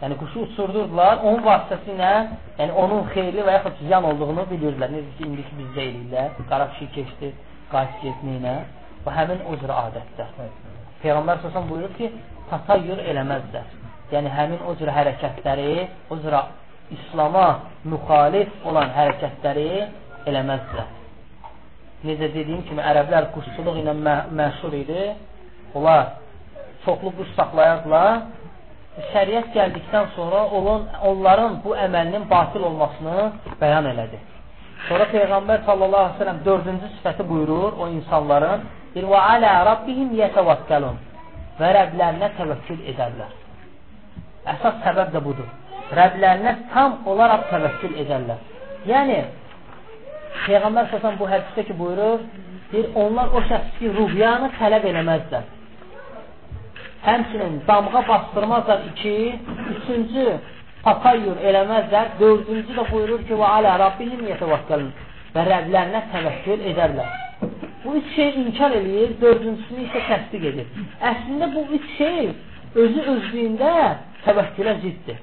Yəni 0.00 0.16
quşu 0.20 0.42
uçurdurdular, 0.46 1.18
onun 1.28 1.42
vasitəsilə, 1.44 2.12
yəni 2.58 2.76
onun 2.82 3.08
xeyirli 3.12 3.42
və 3.44 3.56
yaxud 3.58 3.80
ziyan 3.82 4.06
olduğunu 4.10 4.46
bilirdilər. 4.52 4.92
Necə 4.94 5.16
ki, 5.16 5.26
indiki 5.28 5.56
bizdə 5.58 5.82
eləyirlər. 5.88 6.38
Qara 6.52 6.68
pişik 6.72 6.94
keçdi, 6.94 7.32
qayıt 7.72 7.98
getməyinə 8.04 8.54
və 9.04 9.16
həmin 9.16 9.44
o 9.48 9.56
cür 9.60 9.72
adətlər. 9.74 10.32
Peyğəmbər 11.02 11.42
səsən 11.44 11.68
buyurur 11.70 11.92
ki, 11.96 12.10
tatayyur 12.50 13.00
eləməzlər. 13.10 13.76
Yəni, 14.12 14.30
həmin 14.34 14.64
o 14.68 14.74
cür 14.78 14.90
hərəkətləri, 14.92 15.74
o 16.10 16.18
cür 16.22 16.36
İslama 16.90 17.46
müxalif 17.86 18.66
olan 18.66 18.90
hərəkətləri 18.96 19.68
eləməzlər. 20.26 20.88
Necə 22.08 22.30
dediyim 22.34 22.64
kimi, 22.66 22.82
ərəblər 22.82 23.28
quşçuluq 23.34 23.78
ilə 23.82 23.94
mə 23.94 24.16
məşhur 24.34 24.74
idi. 24.74 25.04
Onlar 25.76 26.16
çoxlu 26.84 27.12
quş 27.18 27.34
saxlayardılar. 27.36 28.24
Şəriət 29.12 29.52
gəldikdən 29.54 30.10
sonra 30.16 30.42
onun, 30.58 30.88
onların 31.10 31.60
bu 31.64 31.76
əməlinin 31.86 32.26
batil 32.32 32.66
olmasını 32.68 33.30
bəyan 33.60 33.86
elədi. 33.92 34.18
Sonra 34.88 35.06
Peyğəmbər 35.12 35.64
sallallahu 35.68 36.04
aleyhi 36.04 36.18
ve 36.18 36.24
sellem 36.24 36.40
dördüncü 36.44 36.90
sifəti 36.96 37.28
buyurur 37.28 37.72
o 37.78 37.88
insanların 37.88 38.66
deyir, 38.94 39.06
və 39.10 39.20
alə 39.34 39.52
rabbihim 39.68 40.12
yətəvəkkəlun 40.18 40.98
və 41.60 41.72
Rəblərinə 41.76 42.30
təvəkkül 42.38 42.80
edərlər. 42.92 43.34
Əsas 44.54 44.80
səbəb 44.84 45.12
də 45.14 45.22
budur. 45.24 45.48
Rəblərinə 45.96 46.56
tam 46.72 47.00
olaraq 47.10 47.48
təvəkkül 47.50 47.96
edərlər. 48.04 48.40
Yəni, 48.88 49.20
Peyğəmbər 50.44 50.86
səsən 50.92 51.18
bu 51.20 51.26
hədisdə 51.28 51.66
ki 51.68 51.76
buyurur, 51.78 52.22
deyir, 52.70 52.90
onlar 53.02 53.34
o 53.34 53.42
şəxs 53.48 53.78
ki, 53.78 53.90
ruhyanı 53.96 54.52
tələb 54.58 54.86
eləməzlər. 54.92 55.48
Həmçinin 57.04 57.60
damğa 57.68 58.02
bastırmazlar 58.08 58.86
iki, 58.92 59.14
üçüncü 59.74 60.26
tatayyur 60.84 61.40
eləməzlər, 61.50 62.14
dördüncü 62.20 62.76
də 62.78 62.86
buyurur 62.92 63.26
ki, 63.26 63.34
və 63.40 63.50
alə 63.58 63.74
Rabbihim 63.84 64.22
yetəvəkkəlin 64.30 64.92
və 65.34 65.48
Rəblərinə 65.50 66.06
təvəkkül 66.14 66.64
edərlər. 66.72 67.18
Bu 67.84 67.96
üç 67.96 68.14
şey 68.14 68.34
inkar 68.42 68.74
eləyir, 68.76 69.12
dördüncüsünü 69.20 69.86
isə 69.86 70.00
təsdiq 70.08 70.46
edir. 70.50 70.66
Əslində 71.10 71.46
bu 71.54 71.62
üç 71.78 71.86
şey 71.96 72.18
özü 72.82 73.04
özlüyündə 73.14 73.70
təvəkkülə 74.26 74.74
ziddir. 74.82 75.20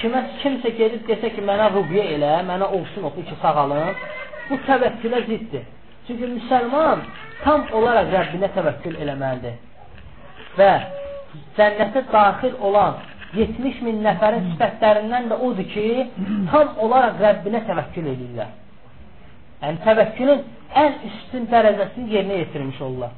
Kimə, 0.00 0.22
kimsə 0.40 0.72
gedib 0.78 1.04
desə 1.10 1.28
ki, 1.34 1.44
mənə 1.44 1.68
rubyə 1.74 2.06
elə, 2.14 2.32
mənə 2.48 2.70
olsun 2.78 3.10
oxu 3.10 3.26
ki, 3.28 3.36
sağalım, 3.42 3.92
bu 4.48 4.58
təvəkkülə 4.70 5.20
ziddir. 5.28 5.66
Çünki 6.06 6.30
müsəlman 6.32 7.04
tam 7.44 7.68
olaraq 7.76 8.08
Rəbbinə 8.16 8.48
təvəkkül 8.56 8.96
eləməlidir. 9.04 9.60
Və 10.56 10.72
cənnətə 11.58 12.06
daxil 12.12 12.56
olan 12.68 13.02
70 13.36 13.84
min 13.84 14.00
nəfərin 14.06 14.52
sifətlərindən 14.54 15.32
də 15.32 15.42
odur 15.48 15.68
ki, 15.76 15.88
tam 16.52 16.76
olaraq 16.86 17.20
Rəbbinə 17.20 17.66
təvəkkül 17.68 18.12
edirlər. 18.16 18.52
Yəni, 19.64 19.80
təvəkkülün 19.86 20.44
ən 20.76 20.96
üstün 21.08 21.48
dərəcəsini 21.52 22.12
yerinə 22.12 22.42
yetirmiş 22.42 22.80
olurlar. 22.84 23.12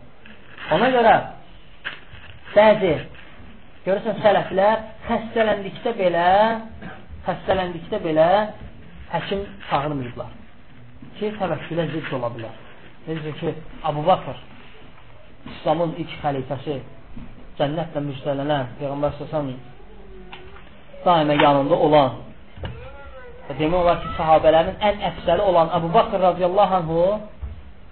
Ona 0.77 0.91
görə 0.95 1.15
bəzi 2.55 2.95
Görürsən, 3.87 4.17
sələflər 4.19 4.81
xəstələndikdə 5.07 5.93
belə, 5.95 6.23
xəstələndikdə 7.23 8.01
belə 8.03 8.25
həkim 9.13 9.45
çağırmayıblar. 9.69 10.33
Ki, 11.21 11.31
təvəkkülə 11.39 11.85
zidd 11.93 12.09
ola 12.19 12.33
bilər. 12.35 12.57
Necə 13.07 13.35
ki, 13.39 13.53
Abu 13.87 14.03
Bakır, 14.09 14.41
İslamın 15.53 15.95
ilk 16.03 16.17
xəlifəsi, 16.25 16.81
cənnətlə 17.61 18.03
müjdələnən, 18.09 18.75
Peyğəmbər 18.81 19.15
səsəm 19.21 19.53
daimə 21.07 21.39
yanında 21.39 21.79
olan 21.87 22.19
demək 23.55 23.79
olar 23.79 24.01
ki, 24.03 24.09
sahabələrin 24.17 24.81
ən 24.83 25.05
əfsəli 25.11 25.45
olan 25.47 25.71
Abu 25.77 25.93
Bakır 25.95 26.23
radiyallahu 26.31 26.75
anhu 26.81 27.03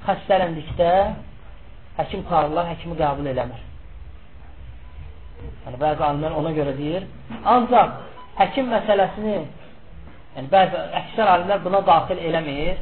xəstələndikdə 0.07 0.91
həkim 1.99 2.25
çağırırlar, 2.29 2.67
həkimi 2.73 2.97
qəbul 2.99 3.31
eləmir. 3.31 3.63
Yəni, 5.65 5.79
bəzi 5.81 6.05
alimlər 6.09 6.35
ona 6.41 6.53
görə 6.57 6.75
deyir. 6.79 7.07
Ancaq 7.55 7.95
həkim 8.41 8.71
məsələsini, 8.73 9.37
yəni 10.37 10.51
bəzi 10.53 10.83
əksər 11.01 11.33
alimlər 11.37 11.63
buna 11.65 11.81
daxil 11.87 12.21
eləmir. 12.31 12.81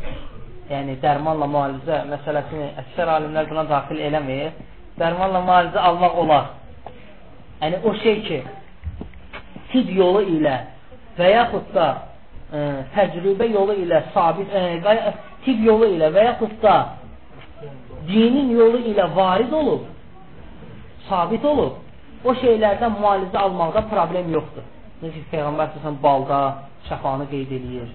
Yəni, 0.71 0.97
dərmanla 1.03 1.49
müalicə 1.53 2.03
məsələsini 2.09 2.71
əksər 2.85 3.13
alimlər 3.19 3.51
buna 3.51 3.67
daxil 3.71 4.01
eləmir. 4.09 4.57
Dərmanla 4.99 5.45
müalicə 5.45 5.85
almaq 5.91 6.19
olar. 6.25 6.49
Yəni, 7.61 7.83
o 7.85 7.95
şey 8.03 8.23
ki, 8.27 8.41
tib 9.73 9.93
yolu 9.97 10.25
ilə 10.39 10.57
və 11.19 11.29
yaxud 11.35 11.69
da 11.77 11.89
ə, 12.53 12.65
təcrübə 12.95 13.49
yolu 13.53 13.77
ilə 13.83 14.03
sabit, 14.15 14.53
ə, 14.53 15.15
tib 15.45 15.63
yolu 15.65 15.89
ilə 15.97 16.11
və 16.15 16.27
yaxud 16.29 16.59
da 16.63 16.77
dinin 18.07 18.51
yolu 18.57 18.83
ilə 18.93 19.09
varid 19.17 19.53
olub, 19.55 19.89
sabit 21.09 21.45
olub, 21.45 21.81
o 22.25 22.35
şeylərdən 22.39 22.95
müalicə 22.99 23.41
almaqda 23.41 23.87
problem 23.91 24.31
yoxdur. 24.35 24.67
Necə 25.03 25.17
ki, 25.19 25.27
Peyğəmbər 25.33 25.73
səsən 25.75 25.99
balda 26.03 26.41
şəfanı 26.87 27.27
qeyd 27.31 27.53
edir, 27.59 27.91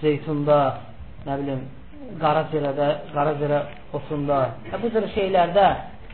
zeytunda, 0.00 0.58
nə 1.26 1.38
bilim, 1.40 1.64
qara 2.20 2.46
zirədə, 2.50 2.88
qara 3.12 3.34
zirə 3.38 3.60
otunda, 3.94 4.40
hə, 4.70 4.80
bu 4.82 4.90
cür 4.94 5.06
şeylərdə 5.14 5.66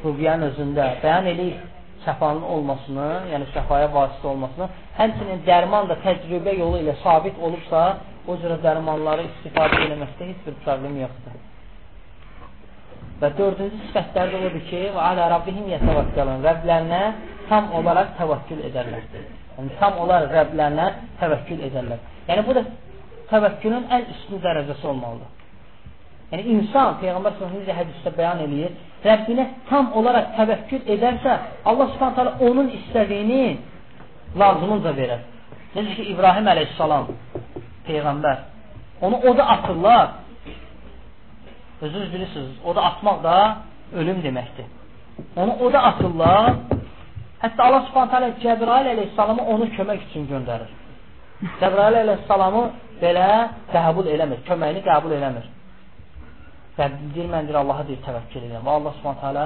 rubiyyənin 0.05 0.51
özündə 0.51 0.87
bəyan 1.05 1.31
edir 1.33 1.70
şəfanın 2.05 2.47
olmasını, 2.55 3.09
yəni 3.33 3.49
şəfaya 3.55 3.91
vasitə 3.95 4.31
olmasını, 4.33 4.69
həmçinin 4.97 5.43
dərman 5.49 5.89
da 5.91 5.99
təcrübə 6.05 6.57
yolu 6.59 6.81
ilə 6.81 6.97
sabit 7.03 7.39
olubsa, 7.39 7.85
o 8.29 8.37
cürə 8.41 8.57
dərmanları 8.65 9.27
istifadə 9.29 9.81
eləməkdə 9.87 10.29
heç 10.31 10.45
bir 10.47 10.57
problem 10.65 10.99
yoxdur. 11.01 11.39
Və 13.21 13.29
dördüncü 13.37 13.81
sifətlər 13.89 14.31
də 14.33 14.39
odur 14.49 14.63
ki, 14.71 14.83
və 14.95 15.09
alə 15.11 15.27
Rabbihim 15.35 15.67
yətəvəkkəlun. 15.75 16.45
Rəblərinə 16.47 17.01
tam 17.51 17.69
olaraq 17.77 18.15
təvəkkül 18.21 18.63
edərlər. 18.71 19.03
Yəni, 19.59 19.75
tam 19.81 19.99
olaraq 20.01 20.33
Rəblərinə 20.39 20.87
təvəkkül 21.21 21.67
edərlər. 21.69 22.01
Yəni, 22.31 22.47
bu 22.47 22.57
da 22.57 22.65
təvəkkülün 23.33 23.91
ən 23.93 24.09
üstün 24.15 24.41
dərəcəsi 24.47 24.89
olmalıdır. 24.93 25.37
Yəni, 26.31 26.47
insan, 26.55 26.97
Peyğəmbər 27.03 27.37
s.ə.v. 27.37 27.77
hədisdə 27.81 28.15
bəyan 28.17 28.41
edir, 28.47 28.73
Rəbbinə 29.05 29.47
tam 29.69 29.93
olaraq 29.97 30.35
təvəkkül 30.37 30.89
edərsə, 30.95 31.37
Allah 31.65 31.93
s.ə.v. 31.97 32.27
onun 32.49 32.69
istədiyini 32.79 33.45
lazımınca 34.37 34.93
verər. 34.97 35.23
Necə 35.75 35.95
ki, 35.97 36.09
İbrahim 36.13 36.49
əleyhissalam, 36.53 37.13
Peyğəmbər, 37.87 38.43
onu 39.01 39.23
oda 39.31 39.47
atırlar, 39.57 40.09
Özünüz 41.83 42.13
bilirsiniz, 42.15 42.51
oda 42.65 42.83
atmaq 42.83 43.23
da 43.25 43.57
ölüm 43.97 44.19
deməkdir. 44.25 44.67
Onu 45.37 45.53
oda 45.65 45.83
atırlar. 45.83 46.51
Hətta 47.43 47.65
Allah 47.67 47.87
subhanət 47.89 48.13
hələ 48.17 48.29
Cəbrail 48.43 48.91
əleyhissalamı 48.93 49.47
onu 49.53 49.69
kömək 49.77 50.03
üçün 50.09 50.27
göndərir. 50.29 50.69
Cəbrail 51.61 51.97
əleyhissalamı 52.03 52.65
belə 53.01 53.29
qəbul 53.73 54.11
eləmir, 54.15 54.43
köməyini 54.49 54.85
qəbul 54.85 55.17
eləmir. 55.17 55.47
Deyir, 56.81 57.29
mən 57.35 57.49
deyir, 57.49 57.59
Allaha 57.65 57.85
deyir, 57.89 58.01
təvəkkül 58.07 58.47
edirəm. 58.47 58.65
Və 58.67 58.73
Allah 58.79 58.97
subhanət 59.01 59.27
hələ 59.27 59.45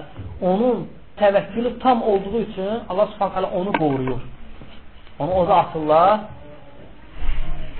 onun 0.50 0.86
təvəkkülü 1.18 1.74
tam 1.82 2.02
olduğu 2.02 2.38
üçün 2.46 2.72
Allah 2.88 3.10
subhanət 3.14 3.36
hələ 3.40 3.50
onu 3.60 3.72
qoruyur. 3.80 4.22
Onu 5.18 5.34
oda 5.42 5.60
atırlar. 5.64 6.24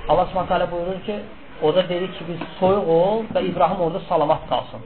Allah 0.08 0.26
subhanət 0.32 0.54
hələ 0.54 0.70
buyurur 0.72 1.00
ki, 1.06 1.18
O 1.62 1.74
da 1.74 1.88
dedi 1.88 2.06
ki, 2.12 2.24
biz 2.28 2.40
soyuq 2.60 2.88
ol 2.88 3.22
və 3.34 3.40
İbrahim 3.50 3.80
orada 3.80 4.00
salamat 4.08 4.42
qalsın. 4.50 4.80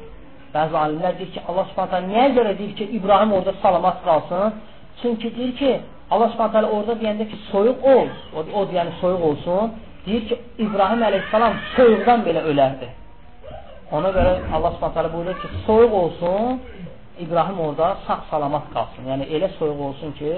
Bəzi 0.54 0.76
alimlər 0.82 1.14
deyir 1.18 1.30
ki, 1.34 1.40
Allah 1.48 1.64
subhanətə 1.70 2.00
niyə 2.10 2.26
görə 2.36 2.52
deyir 2.58 2.74
ki, 2.78 2.84
İbrahim 2.98 3.32
orada 3.32 3.52
salamat 3.62 4.04
qalsın? 4.04 4.54
Çünki 5.02 5.36
deyir 5.36 5.54
ki, 5.60 5.72
Allah 6.10 6.28
subhanətə 6.34 6.70
orada 6.76 6.96
deyəndə 7.02 7.28
ki, 7.30 7.40
soyuq 7.50 7.88
ol, 7.94 8.06
o, 8.36 8.44
o 8.58 8.64
deyəni 8.70 8.92
soyuq 9.00 9.24
olsun, 9.30 9.72
deyir 10.06 10.28
ki, 10.28 10.38
İbrahim 10.66 11.02
əleyhissalam 11.08 11.58
soyuqdan 11.76 12.24
belə 12.28 12.44
ölərdi. 12.52 12.88
Ona 13.96 14.10
görə 14.12 14.32
Allah 14.52 14.74
subhanətə 14.76 15.10
buyurur 15.14 15.36
ki, 15.40 15.48
soyuq 15.66 15.94
olsun, 16.02 16.60
İbrahim 17.24 17.60
orada 17.60 17.96
sağ 18.06 18.18
salamat 18.30 18.66
qalsın. 18.74 19.06
Yəni, 19.10 19.28
elə 19.36 19.48
soyuq 19.58 19.80
olsun 19.88 20.12
ki, 20.18 20.32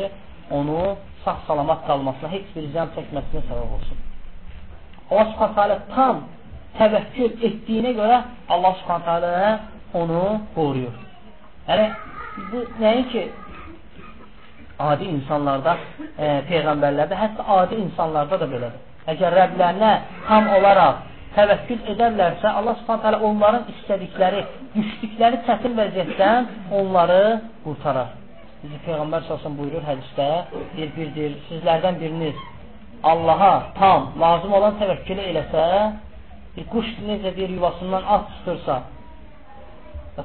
onu 0.51 0.79
sağ 1.25 1.37
salamat 1.47 1.81
qalmasına, 1.89 2.31
heç 2.37 2.47
bir 2.55 2.69
ziyan 2.73 2.93
çəkməsinə 2.97 3.43
səbəb 3.49 3.75
olsun. 3.77 3.99
Allah 5.11 5.27
subhanətə 5.33 5.79
tam 5.97 6.23
təvəkkül 6.79 7.31
etdiyinə 7.49 7.93
görə 7.99 8.23
Allah 8.55 8.79
subhanətə 8.85 9.59
onu 10.01 10.23
qoruyur. 10.55 10.95
Yəni, 11.69 11.91
bu 12.53 12.65
nəinki 12.85 13.27
adi 14.91 15.11
insanlarda, 15.17 15.77
e, 16.19 16.27
peyğəmbərlərdə, 16.49 17.19
hətta 17.25 17.51
adi 17.59 17.83
insanlarda 17.85 18.39
da 18.41 18.47
belədir. 18.55 18.81
Əgər 19.11 19.37
Rəblərinə 19.41 19.93
tam 20.29 20.49
olaraq 20.57 21.10
təvəkkül 21.35 21.83
edərlərsə, 21.93 22.51
Allah 22.59 22.79
subhanətə 22.81 23.21
onların 23.27 23.69
istədikləri, 23.75 24.43
düşdükləri 24.75 25.41
çətin 25.47 25.77
vəziyyətdən 25.79 26.49
onları 26.81 27.21
qurtarar. 27.65 28.17
Bizi 28.61 28.81
Peyğəmbər 28.87 29.27
salsın 29.29 29.55
buyurur 29.57 29.85
hədisdə, 29.87 30.29
bir 30.75 30.91
birdir, 30.97 31.37
sizlərdən 31.49 32.01
biriniz 32.03 32.41
Allaha 33.07 33.71
tam, 33.79 34.11
lazım 34.21 34.53
olan 34.59 34.77
təvəkkülü 34.83 35.29
eləsə, 35.31 35.67
bir 36.57 36.67
quş 36.75 36.91
necə 37.07 37.33
deyir 37.37 37.55
yuvasından 37.57 38.03
at 38.17 38.29
çıxırsa, 38.35 38.81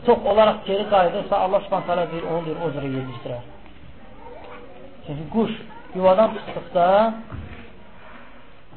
çox 0.05 0.25
olaraq 0.31 0.65
geri 0.67 0.89
qayıdırsa, 0.91 1.39
Allah 1.45 1.63
subhanət 1.67 1.91
hələ 1.93 2.05
deyir, 2.11 2.27
onu 2.31 2.45
deyir, 2.49 2.59
o 2.65 2.71
cürə 2.75 2.91
yedişdirər. 2.97 3.43
Çünki 5.05 5.25
quş 5.35 5.51
yuvadan 5.95 6.33
çıxdıqda 6.35 6.87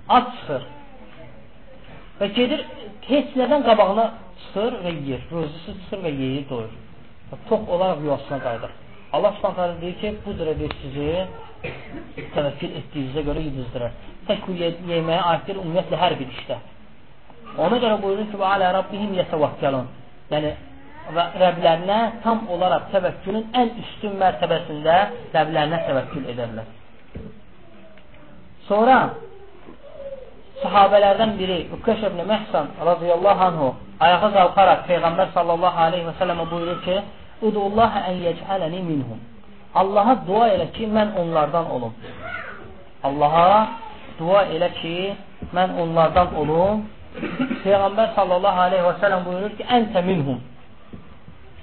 ac 0.08 0.26
çıxır 0.36 0.62
və 2.20 2.28
gedir, 2.36 2.64
heç 3.08 3.34
nədən 3.38 3.64
qabağına 3.68 4.06
çıxır 4.42 4.78
və 4.84 4.92
yeyir, 4.94 5.24
rözüsü 5.32 5.74
çıxır 5.80 6.04
və 6.04 6.12
yeyir, 6.20 6.44
doyur. 6.50 6.72
Çox 7.48 7.68
olaraq 7.68 8.00
yuvasına 8.04 8.38
qayıdır. 8.46 8.70
Allah 9.12 9.34
subhanət 9.42 9.80
deyir 9.80 9.98
ki, 10.00 10.14
bu 10.24 10.34
cürə 10.38 10.54
deyir 10.58 10.74
sizi 10.82 11.10
təvəkkül 12.34 12.74
etdiyinizə 12.80 13.24
görə 13.28 13.44
yedizdirər. 13.46 13.94
Tək 14.28 14.42
bu 14.46 14.56
yeməyə 14.58 15.20
aiddir 15.32 15.60
ümumiyyətlə 15.62 16.00
hər 16.02 16.16
bir 16.20 16.32
işdə. 16.36 16.58
Ona 17.64 17.78
görə 17.84 18.00
buyurur 18.02 18.28
ki, 18.30 18.40
və 18.40 18.50
alə 18.54 18.72
Rabbihim 18.76 19.14
yətəvəkkəlun. 19.18 19.86
Yəni, 20.32 20.50
və 21.16 21.24
Rəblərinə 21.42 21.98
tam 22.24 22.44
olaraq 22.52 22.90
təvəkkülün 22.92 23.48
ən 23.56 23.72
üstün 23.82 24.18
mərtəbəsində 24.20 24.98
Rəblərinə 25.36 25.80
təvəkkül 25.86 26.28
edərlər. 26.34 26.68
Sonra 28.68 28.98
sahabələrdən 30.62 31.36
biri 31.38 31.58
Üqqəş 31.76 32.04
ibn 32.10 32.20
Məhsan 32.30 32.66
radiyallahu 32.90 33.44
anhu 33.48 33.68
ayağa 34.00 34.30
qalxaraq 34.36 34.84
Peyğəmbər 34.90 35.32
sallallahu 35.36 35.78
aleyhi 35.86 36.06
və 36.08 36.14
sələmə 36.20 36.44
buyurur 36.50 36.80
ki, 36.86 36.96
Udullah 37.42 37.92
ən 38.10 38.18
yecələni 38.26 38.80
minhum. 38.82 39.18
Allaha 39.74 40.14
dua 40.26 40.48
elə 40.54 40.70
ki, 40.74 40.86
mən 40.96 41.14
onlardan 41.20 41.70
olum. 41.70 41.92
Allaha 43.06 43.48
dua 44.18 44.44
elə 44.54 44.72
ki, 44.80 44.94
mən 45.54 45.78
onlardan 45.82 46.34
olum. 46.34 46.86
Peyğəmbər 47.64 48.14
sallallahu 48.18 48.64
aleyhi 48.66 48.86
və 48.88 48.94
sələm 49.02 49.26
buyurur 49.28 49.54
ki, 49.58 49.66
əntə 49.78 50.02
minhum 50.06 50.40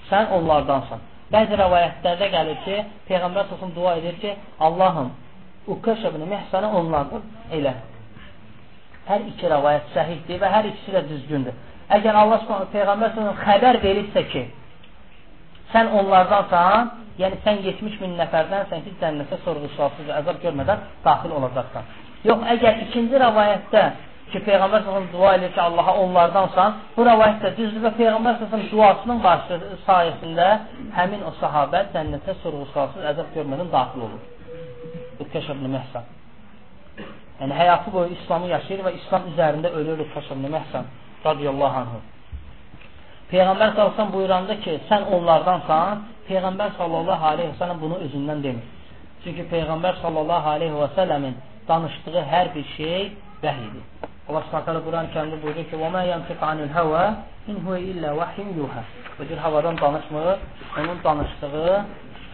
sən 0.10 0.32
onlardansan. 0.38 1.02
Bəzi 1.34 1.58
rəvayətlərdə 1.60 2.28
gəlir 2.36 2.58
ki, 2.66 2.80
Peyğəmbər 3.10 3.50
səsin 3.52 3.74
dua 3.76 3.96
edir 4.00 4.20
ki, 4.22 4.36
Allahım, 4.60 5.12
Uqqaş 5.74 6.06
ibn 6.12 6.28
Məhsəni 6.30 6.70
onlardan 6.80 7.24
elə. 7.58 7.74
Hər 9.06 9.26
iki 9.30 9.50
rəvayət 9.52 9.92
səhihdir 9.94 10.40
və 10.42 10.50
hər 10.50 10.68
ikisi 10.72 10.94
də 10.96 11.02
düzgündür. 11.10 11.58
Əgər 11.94 12.18
Allah 12.18 12.40
Subhanahu 12.42 12.72
Peyğəmbər 12.74 13.12
səsin 13.14 13.36
xəbər 13.44 13.78
verirsə 13.84 14.24
ki, 14.32 14.42
sən 15.74 15.92
onlardansan, 16.00 16.90
yəni 17.20 17.38
sən 17.44 17.62
70 17.68 18.00
min 18.02 18.16
nəfərdənsən 18.18 18.82
ki, 18.88 18.96
cənnətə 19.04 19.38
sorğu-sualsız 19.44 20.10
əzab 20.22 20.42
görmədən 20.42 20.82
daxil 21.06 21.36
olacaqsan. 21.38 21.94
Yox, 22.26 22.42
əgər 22.56 22.82
ikinci 22.88 23.22
rəvayətdə 23.22 23.84
ki, 24.32 24.42
Peyğəmbər 24.48 24.88
sallallahu 24.88 25.14
dua 25.14 25.36
edir 25.38 25.54
ki, 25.54 25.62
Allaha 25.62 25.94
onlardansan. 26.02 26.80
Bu 26.96 27.06
rəvayət 27.06 27.46
də 27.46 27.52
düzdür 27.60 27.86
və 27.86 27.92
Peyğəmbər 28.00 28.40
sallallahu 28.42 28.72
duasının 28.72 29.22
başı 29.28 29.60
sayəsində 29.86 30.48
həmin 30.98 31.22
o 31.30 31.36
sahabə 31.44 31.86
cənnətə 31.94 32.40
sorğu-sualsız 32.42 33.06
əzab 33.14 33.30
görmədən 33.38 33.70
daxil 33.78 34.08
olur. 34.10 34.26
Ütkəş 35.22 35.54
ibn 35.54 35.70
Məhsən. 35.78 36.14
Yəni 37.40 37.54
həyatı 37.62 37.92
boyu 37.94 38.14
İslamı 38.16 38.48
yaşayır 38.48 38.84
və 38.86 38.92
İslam 39.00 39.26
üzərində 39.32 39.72
ölür 39.80 40.00
ibn 40.06 40.46
Məhsən 40.56 40.86
radiyallahu 41.26 41.78
anhu. 41.84 42.00
Peyğəmbər 43.32 43.74
sallallahu 43.76 44.14
buyuranda 44.14 44.56
ki, 44.64 44.80
sən 44.90 45.10
onlardansan, 45.16 46.04
Peyğəmbər 46.30 46.76
sallallahu 46.78 47.26
aleyhi 47.32 47.52
və 47.52 47.58
səlləm 47.62 47.82
bunu 47.82 47.98
özündən 48.06 48.44
demir. 48.44 48.68
Çünki 49.24 49.48
Peyğəmbər 49.54 50.02
sallallahu 50.02 50.50
aleyhi 50.56 50.76
və 50.82 50.90
səlləmin 50.98 51.36
danışdığı 51.68 52.22
hər 52.34 52.54
bir 52.56 52.66
şey 52.78 53.02
vəhidir. 53.44 53.84
Allah 54.30 54.44
Subhanahu 54.48 54.86
Quran 54.88 55.10
kəndi 55.16 55.42
buyurur 55.42 55.66
ki: 55.70 55.76
"Və 55.82 55.90
mə 55.96 56.06
yantiq 56.12 56.40
anil 56.52 56.72
hava 56.78 57.04
in 57.48 57.58
huwa 57.66 57.80
illa 57.80 58.16
vahyun 58.18 58.50
yuha." 58.60 58.84
Bu 59.18 59.28
cür 59.28 59.38
havadan 59.38 59.78
danışmır, 59.78 60.38
onun 60.80 61.04
danışdığı 61.04 61.86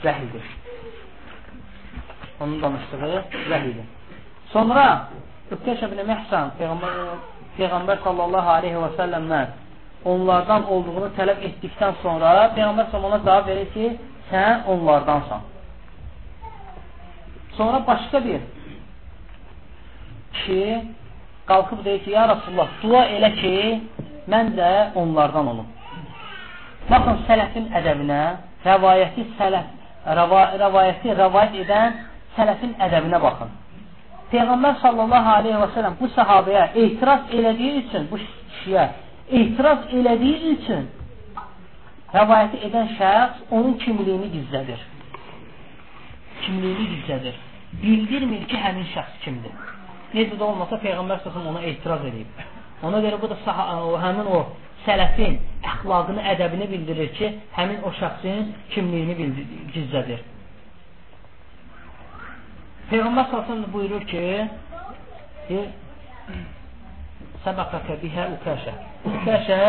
vəhidir. 0.04 0.46
Onun 2.42 2.62
danışdığı 2.62 3.16
vəhidir. 3.52 4.01
Sonra 4.54 4.86
Übkəş 5.52 5.84
ibn 5.88 6.00
Məhsən 6.08 6.54
Peyğəmbər, 6.60 7.00
Peyğəmbər 7.58 8.00
sallallahu 8.06 8.50
aleyhi 8.58 8.80
və 8.80 8.90
səlləmdən 8.98 9.58
onlardan 10.12 10.66
olduğunu 10.74 11.12
tələb 11.18 11.44
etdikdən 11.50 11.98
sonra 12.02 12.32
Peyğəmbər 12.56 12.90
sallallahu 12.92 13.26
cavab 13.28 13.48
verir 13.52 13.68
ki, 13.76 13.92
sən 14.32 14.66
onlardansan. 14.74 15.42
Sonra 17.58 17.82
başqa 17.88 18.24
bir 18.26 18.42
ki, 20.40 20.62
qalxıb 21.48 21.86
deyir 21.86 22.04
ki, 22.04 22.12
ya 22.12 22.28
Rasulullah, 22.28 22.70
dua 22.84 23.04
elə 23.16 23.32
ki, 23.42 23.56
mən 24.32 24.54
də 24.60 24.72
onlardan 25.02 25.48
olum. 25.54 25.68
Baxın, 26.90 27.24
sələfin 27.28 27.68
ədəbinə, 27.80 28.22
rəvayəti 28.66 29.28
sələf, 29.40 29.68
rəva, 30.20 30.44
rəvayəti 30.64 31.18
rəvayət 31.24 31.60
edən 31.66 32.00
sələfin 32.38 32.78
ədəbinə 32.88 33.20
baxın. 33.28 33.61
Peyğəmbər 34.32 34.78
sallallahu 34.82 35.32
aleyhi 35.38 35.60
və 35.60 35.70
sələm 35.76 35.98
bu 36.00 36.08
səhabəyə 36.16 36.64
etiraz 36.86 37.34
elədiyi 37.38 37.82
üçün, 37.84 38.08
bu 38.12 38.20
kişiyə 38.22 38.86
etiraz 39.42 39.90
elədiyi 39.98 40.54
üçün 40.56 40.88
rəvayəti 42.16 42.62
edən 42.68 42.90
şəxs 43.00 43.44
onun 43.58 43.76
kimliyini 43.84 44.32
gizlədir. 44.36 44.82
Kimliyini 46.46 46.88
gizlədir. 46.96 47.38
Bildirmir 47.84 48.48
ki, 48.48 48.58
həmin 48.66 48.88
şəxs 48.96 49.22
kimdir. 49.26 49.54
Necə 50.16 50.40
də 50.40 50.44
olmasa 50.48 50.80
Peyğəmbər 50.84 51.24
səsəm 51.26 51.48
ona 51.52 51.62
etiraz 51.72 52.04
edib. 52.08 52.42
Ona 52.88 53.00
görə 53.04 53.20
bu 53.22 53.30
da 53.32 53.38
o, 53.86 53.96
həmin 54.02 54.28
o 54.28 54.42
sələfin 54.86 55.38
əxlaqını, 55.74 56.24
ədəbini 56.34 56.68
bildirir 56.72 57.12
ki, 57.18 57.36
həmin 57.58 57.84
o 57.88 57.92
şəxsin 58.00 58.54
kimliyini 58.74 59.16
gizlədir. 59.76 60.24
Peyğəmbər 62.92 63.28
səsəm 63.32 63.62
buyurur 63.72 64.04
ki, 64.04 64.22
səbəqəkə 67.46 67.96
bihə 68.02 68.26
ukəşə. 68.36 68.74
Ukəşə 69.08 69.60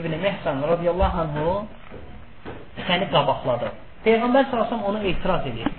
İbn 0.00 0.16
Məhsən 0.24 0.58
radiyallahu 0.72 1.20
anhu 1.24 1.52
səni 2.88 3.06
qabaqladı. 3.14 3.70
Peyğəmbər 4.02 4.50
səsəm 4.50 4.82
ona 4.90 5.04
etiraz 5.12 5.46
edir. 5.46 5.70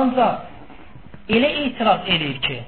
Ancaq 0.00 1.36
elə 1.36 1.50
etiraz 1.66 2.08
edir 2.16 2.40
ki, 2.48 2.58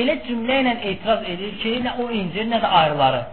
elə 0.00 0.18
cümlə 0.24 0.60
ilə 0.62 0.76
etiraz 0.94 1.28
edir 1.34 1.56
ki, 1.62 1.78
nə 1.84 1.98
o 2.00 2.08
incir, 2.08 2.48
nə 2.48 2.62
də 2.64 2.74
ayrıları. 2.82 3.24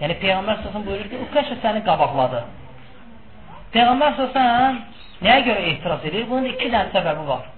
Yəni 0.00 0.22
Peyğəmbər 0.24 0.62
sallallahu 0.62 0.88
buyurur 0.88 1.10
ki, 1.12 1.20
Uqaşa 1.28 1.60
səni 1.66 1.84
qabaqladı. 1.90 2.46
Peyğəmbər 3.76 4.16
sallallahu 4.16 5.26
nəyə 5.26 5.50
görə 5.50 5.72
etiraz 5.74 6.08
edir? 6.08 6.30
Bunun 6.32 6.48
iki 6.54 6.72
dənə 6.72 6.88
səbəbi 6.96 7.28
var. 7.28 7.50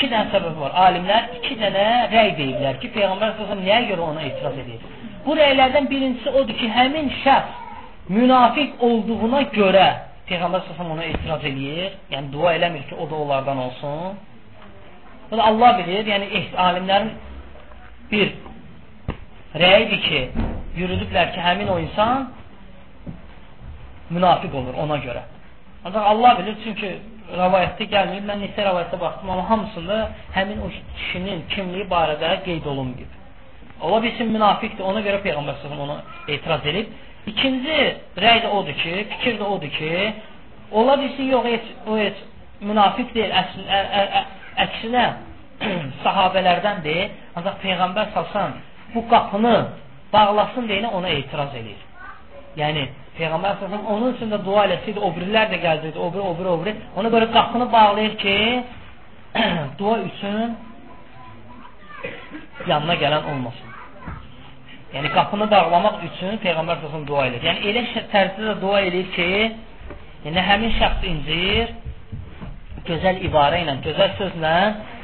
İki 0.00 0.08
dənə 0.08 0.30
səbəbi 0.32 0.56
var. 0.56 0.72
Alimlər 0.80 1.26
iki 1.36 1.58
dənə 1.60 1.86
rəy 2.08 2.30
deyiblər 2.38 2.78
ki, 2.80 2.88
Peyğəmbər 2.94 3.34
sallallahu 3.36 3.66
nəyə 3.66 3.80
görə 3.90 4.04
ona 4.06 4.22
etiraz 4.24 4.54
edir? 4.62 4.84
Bu 5.26 5.34
rəylərdən 5.36 5.88
birincisi 5.90 6.30
odur 6.40 6.56
ki, 6.56 6.68
həmin 6.72 7.10
şəxs 7.20 7.58
münafiq 8.16 8.80
olduğuna 8.86 9.42
görə 9.52 9.82
Peyğəmbər 10.30 10.64
sallallahu 10.64 10.94
ona 10.96 11.04
etiraz 11.10 11.44
edir. 11.50 11.98
Yəni 12.14 12.32
dua 12.32 12.54
eləmir 12.56 12.86
ki, 12.88 12.96
o 12.96 13.10
da 13.10 13.18
onlardan 13.26 13.60
olsun. 13.66 14.16
Bunu 15.30 15.44
Allah 15.50 15.76
bilir, 15.82 16.08
yəni 16.14 16.46
alimlərin 16.68 17.12
bir 18.10 18.32
rəyidir 19.64 20.00
ki, 20.08 20.22
yürüdüblər 20.80 21.34
ki, 21.34 21.44
həmin 21.44 21.68
o 21.74 21.76
insan 21.84 22.30
münafiq 24.16 24.56
olur 24.62 24.80
ona 24.80 24.96
görə. 25.04 25.28
Ancaq 25.84 26.04
Allah 26.12 26.38
bilir, 26.38 26.56
çünki 26.64 26.90
rəvayətdə 27.40 27.86
gəlmir. 27.94 28.24
Mən 28.28 28.42
neçə 28.44 28.64
rəvayətdə 28.66 28.98
baxdım, 29.00 29.30
amma 29.30 29.46
hamısında 29.50 29.98
həmin 30.34 30.60
o 30.66 30.68
kişinin 30.98 31.44
kimliyi 31.52 31.86
barədə 31.94 32.34
qeyd 32.46 32.66
olunmayıb. 32.72 33.12
Ola 33.80 34.02
bilsin 34.02 34.28
münafiqdir, 34.36 34.84
ona 34.84 35.00
görə 35.06 35.22
Peyğəmbər 35.24 35.62
s.ə.v 35.62 35.78
ona 35.86 36.02
etiraz 36.28 36.66
edib. 36.72 36.92
İkinci 37.32 37.78
rəy 38.24 38.42
də 38.44 38.50
odur 38.58 38.76
ki, 38.82 38.92
fikir 39.14 39.38
də 39.40 39.48
odur 39.54 39.72
ki, 39.78 39.90
ola 40.72 40.98
bilsin, 41.00 41.30
yox, 41.32 41.44
heç, 41.54 41.72
o 41.88 41.96
heç 41.98 42.22
münafiq 42.60 43.14
deyil, 43.14 43.32
əslində, 43.42 44.24
əksinə 44.66 45.04
sahabələrdəndir. 46.04 47.06
Ancaq 47.40 47.60
Peyğəmbər 47.64 48.12
salsan 48.16 48.58
bu 48.94 49.06
qapını 49.08 49.56
bağlasın 50.12 50.68
deyinə 50.68 50.92
ona 50.98 51.08
etiraz 51.08 51.54
edir. 51.54 51.80
Yəni 52.58 52.88
Peyğəmbər 53.20 53.58
salsan 53.60 53.82
onun 53.92 54.14
üçün 54.14 54.30
də 54.32 54.38
dua 54.44 54.64
eləsəydi, 54.68 55.00
o 55.04 55.10
birilər 55.16 55.50
də 55.52 55.58
gəlsəydi, 55.64 55.98
o 55.98 56.08
biri, 56.12 56.22
o 56.24 56.34
biri, 56.38 56.48
o 56.48 56.58
biri. 56.62 56.72
Ona 56.96 57.08
görə 57.14 57.26
qapını 57.34 57.66
bağlayır 57.72 58.14
ki, 58.22 58.36
dua 59.78 59.98
üçün 60.08 60.56
yanına 62.66 62.94
gələn 63.02 63.28
olmasın. 63.32 63.68
Yəni 64.94 65.10
qapını 65.16 65.50
bağlamaq 65.50 66.00
üçün 66.08 66.40
Peyğəmbər 66.44 66.80
salsan 66.80 67.04
dua 67.10 67.26
edir. 67.28 67.44
Yəni 67.48 67.68
elə 67.72 67.84
tərzdə 68.14 68.48
də 68.48 68.56
dua 68.64 68.80
edir 68.88 69.12
ki, 69.16 69.28
yəni 70.24 70.46
həmin 70.48 70.74
şəxs 70.80 71.06
incir, 71.12 71.76
gözəl 72.88 73.20
ibarə 73.28 73.60
ilə, 73.66 73.76
gözəl 73.84 74.16
sözlə 74.22 74.56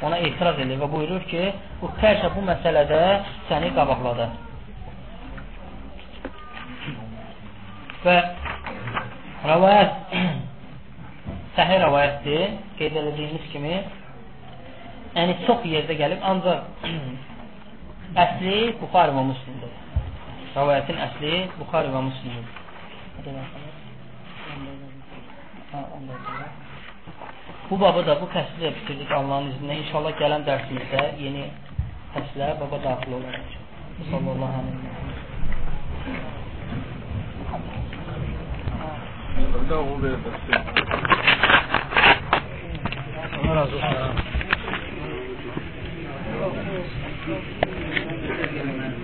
ona 0.07 0.17
etiraz 0.25 0.59
edir 0.65 0.81
və 0.81 0.89
buyurur 0.91 1.23
ki, 1.29 1.53
bu 1.81 1.93
xərşə 2.01 2.33
bu 2.35 2.43
məsələdə 2.49 3.01
səni 3.51 3.71
qabaqladı. 3.77 4.29
Və 8.03 8.17
rəvayət 9.47 9.93
səhih 11.57 11.79
rəvayətdir, 11.81 12.57
qeyd 12.77 12.99
edildiyimiz 13.01 13.47
kimi. 13.53 13.73
Yəni 15.17 15.37
çox 15.47 15.65
yerdə 15.65 15.97
gəlib, 15.97 16.21
ancaq 16.31 16.59
əsli 18.23 18.57
Buxari 18.81 19.15
və 19.17 19.23
Müslimdir. 19.31 19.73
Rəvayətin 20.53 21.01
əsli 21.07 21.33
Buxari 21.57 21.93
və 21.95 22.05
Müslimdir. 22.11 22.55
Bu 27.69 27.79
babı 27.81 28.05
da 28.07 28.21
bu 28.21 28.29
fəsli 28.35 28.69
bitirdik 28.75 29.11
Allahın 29.11 29.51
izni 29.51 29.67
ilə. 29.67 29.79
İnşallah 29.83 30.17
gələn 30.21 30.45
dərsimizdə 30.47 31.03
yeni 31.25 31.45
fəslə 32.13 32.53
baba 32.61 32.83
daxil 32.85 33.19
olacaq. 33.19 33.61
Sallallahu 34.11 34.59
aleyhi 34.61 34.77
ve 34.77 34.91
sellem. 34.95 36.36
Thank 39.37 39.71
you. 48.51 48.96